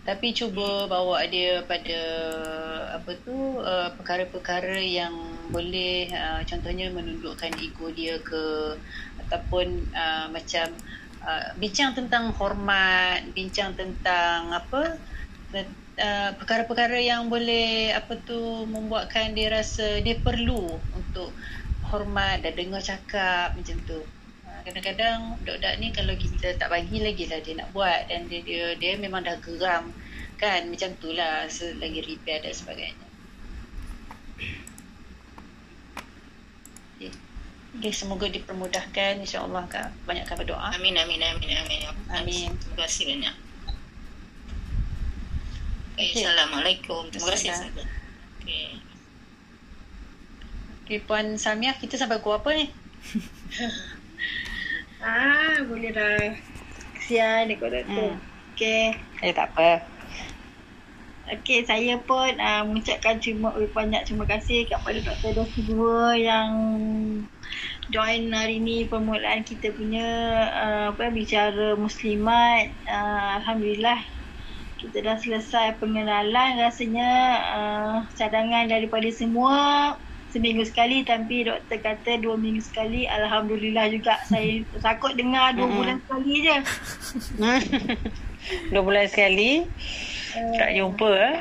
tapi 0.02 0.34
cuba 0.34 0.90
bawa 0.90 1.22
dia 1.30 1.62
pada 1.62 2.00
apa 2.98 3.14
tu 3.22 3.62
uh, 3.62 3.86
perkara-perkara 3.94 4.82
yang 4.82 5.14
boleh 5.54 6.10
uh, 6.10 6.42
contohnya 6.42 6.90
menundukkan 6.90 7.54
ego 7.62 7.86
dia 7.94 8.18
ke 8.18 8.74
ataupun 9.26 9.86
uh, 9.94 10.26
macam 10.34 10.74
uh, 11.22 11.54
bincang 11.54 11.94
tentang 11.94 12.34
hormat 12.34 13.22
bincang 13.30 13.78
tentang 13.78 14.50
apa 14.50 14.98
uh, 15.54 16.30
perkara-perkara 16.34 16.98
yang 16.98 17.30
boleh 17.30 17.94
apa 17.94 18.18
tu 18.26 18.66
membuatkan 18.66 19.38
dia 19.38 19.54
rasa 19.54 20.02
dia 20.02 20.18
perlu 20.18 20.82
untuk 20.98 21.30
hormat 21.94 22.42
dan 22.42 22.58
dengar 22.58 22.82
cakap 22.82 23.54
macam 23.54 23.78
tu 23.86 24.02
kadang-kadang 24.62 25.38
budak-budak 25.42 25.74
ni 25.82 25.88
kalau 25.90 26.14
kita 26.14 26.54
tak 26.54 26.70
bagi 26.70 27.02
lagi 27.02 27.26
lah 27.26 27.38
dia 27.42 27.54
nak 27.58 27.68
buat 27.74 28.06
dan 28.06 28.30
dia 28.30 28.40
dia, 28.46 28.74
dia 28.78 28.94
memang 28.98 29.26
dah 29.26 29.36
geram 29.42 29.90
kan? 30.38 30.66
Macam 30.70 30.90
tu 30.98 31.14
lah 31.14 31.46
lagi 31.78 32.00
repair 32.02 32.42
dan 32.42 32.54
sebagainya. 32.54 33.06
Okay. 36.98 37.12
okay 37.78 37.92
semoga 37.94 38.26
dipermudahkan. 38.26 39.22
insyaAllah 39.22 39.66
kak. 39.70 39.94
Banyakkan 40.06 40.34
berdoa 40.38 40.74
amin 40.74 40.98
amin 40.98 41.22
amin 41.22 41.50
amin. 41.62 41.80
Amin. 42.10 42.50
Terima 42.58 42.76
kasih 42.86 43.04
banyak. 43.06 43.36
Okay. 45.92 46.24
Assalamualaikum. 46.26 47.02
Terima 47.14 47.28
kasih 47.30 47.50
okay. 48.42 48.78
okay 50.82 50.98
Puan 51.06 51.38
Samiah 51.38 51.78
kita 51.78 51.94
sampai 51.94 52.18
pukul 52.18 52.42
apa 52.42 52.50
ni 52.58 52.66
Ah, 55.02 55.58
boleh 55.66 55.90
dah. 55.90 56.30
Kesian 56.94 57.50
kot 57.58 57.74
doktor. 57.74 58.14
Hmm. 58.14 58.22
Okay. 58.54 58.94
Eh, 59.18 59.34
tak 59.34 59.50
apa. 59.52 59.82
Okay, 61.22 61.64
saya 61.66 61.96
pun 62.02 62.34
uh, 62.38 62.62
mengucapkan 62.66 63.16
terima 63.18 63.54
banyak 63.54 64.04
terima 64.04 64.28
kasih 64.28 64.68
kepada 64.68 65.00
Dr. 65.00 65.32
Dosi 65.42 65.64
Dua 65.64 66.12
yang 66.12 66.50
join 67.88 68.30
hari 68.30 68.60
ni 68.60 68.84
permulaan 68.84 69.40
kita 69.40 69.72
punya 69.72 70.06
uh, 70.50 70.84
apa 70.94 71.08
bicara 71.10 71.74
muslimat. 71.74 72.70
Uh, 72.84 73.42
Alhamdulillah 73.42 74.02
kita 74.82 74.98
dah 74.98 75.16
selesai 75.18 75.78
pengenalan 75.78 76.58
rasanya 76.58 77.10
uh, 77.54 77.96
cadangan 78.18 78.66
daripada 78.66 79.08
semua 79.14 79.94
seminggu 80.32 80.64
sekali 80.64 81.04
tapi 81.04 81.44
doktor 81.44 81.78
kata 81.78 82.18
dua 82.18 82.34
minggu 82.40 82.64
sekali. 82.64 83.04
Alhamdulillah 83.06 83.92
juga 83.92 84.16
saya 84.26 84.64
takut 84.86 85.12
dengar 85.14 85.52
dua 85.54 85.68
mm 85.68 85.76
bulan 85.76 85.96
sekali 86.02 86.32
je. 86.42 86.56
Dua 88.74 88.82
bulan 88.82 89.06
sekali. 89.06 89.70
Uh, 90.34 90.58
tak 90.58 90.74
jumpa 90.74 91.10
eh? 91.14 91.38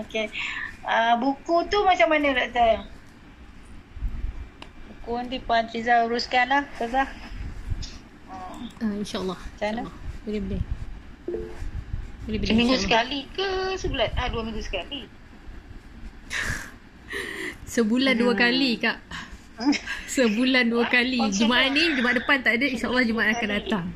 Okey. 0.00 0.32
Uh, 0.80 1.12
buku 1.20 1.68
tu 1.68 1.84
macam 1.84 2.08
mana 2.08 2.32
doktor? 2.32 2.88
Buku 4.88 5.10
nanti 5.20 5.36
puan 5.44 5.68
Triza 5.68 6.08
uruskan 6.08 6.48
lah 6.48 6.64
Tazah 6.80 7.04
uh, 8.80 8.94
insyaallah. 8.96 9.36
Macam 9.36 9.88
boleh 10.24 10.40
boleh. 10.44 10.62
Seminggu 12.44 12.76
sekali 12.76 13.26
ke 13.32 13.74
sebulan? 13.80 14.12
Ah, 14.14 14.28
dua 14.28 14.44
minggu 14.44 14.60
sekali. 14.62 15.08
Sebulan 17.70 18.18
dua 18.18 18.34
hmm. 18.34 18.42
kali 18.42 18.70
kak. 18.82 18.98
Sebulan 20.18 20.66
dua 20.66 20.90
kali. 20.90 21.22
Jumaat 21.30 21.70
ni, 21.70 21.94
Jumaat 21.94 22.18
depan 22.18 22.42
tak 22.42 22.58
ada. 22.58 22.66
InsyaAllah 22.66 23.06
Jumaat 23.06 23.38
akan 23.38 23.50
datang. 23.62 23.86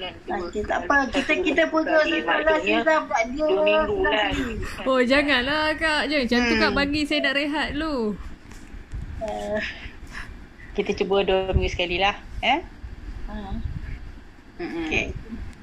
Okay, 0.00 0.62
tak 0.62 0.86
apa. 0.86 1.10
Kita 1.10 1.32
kita 1.42 1.62
putus 1.74 2.06
sekolah 2.06 2.58
kita 2.62 2.94
buat 3.10 3.24
dia. 3.34 3.42
Dua 3.50 3.60
minggu 3.66 3.96
lah. 4.06 4.30
Oh, 4.86 5.02
janganlah 5.02 5.74
kak. 5.74 6.06
Jangan 6.06 6.22
macam 6.22 6.40
tu 6.46 6.54
kak. 6.54 6.72
Bagi 6.78 7.00
saya 7.02 7.20
nak 7.26 7.34
rehat 7.34 7.68
dulu. 7.74 8.14
Uh, 9.20 9.58
kita 10.78 10.94
cuba 10.94 11.26
dua 11.26 11.50
minggu 11.50 11.68
sekali 11.74 11.98
lah. 11.98 12.14
Eh? 12.46 12.62
Uh. 13.26 13.58
Okay. 14.86 15.10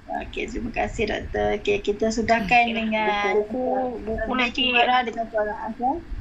Okay, 0.08 0.44
terima 0.52 0.72
kasih 0.76 1.08
doktor. 1.08 1.56
Okay, 1.64 1.80
kita 1.80 2.12
sudahkan 2.12 2.64
okay, 2.68 2.76
dengan 2.76 3.40
buku, 3.40 3.56
buku, 4.04 4.12
buku 4.20 4.32
nanti. 4.36 4.66
Dengan 4.76 5.26
suara 5.32 5.54
Azhar 5.68 6.17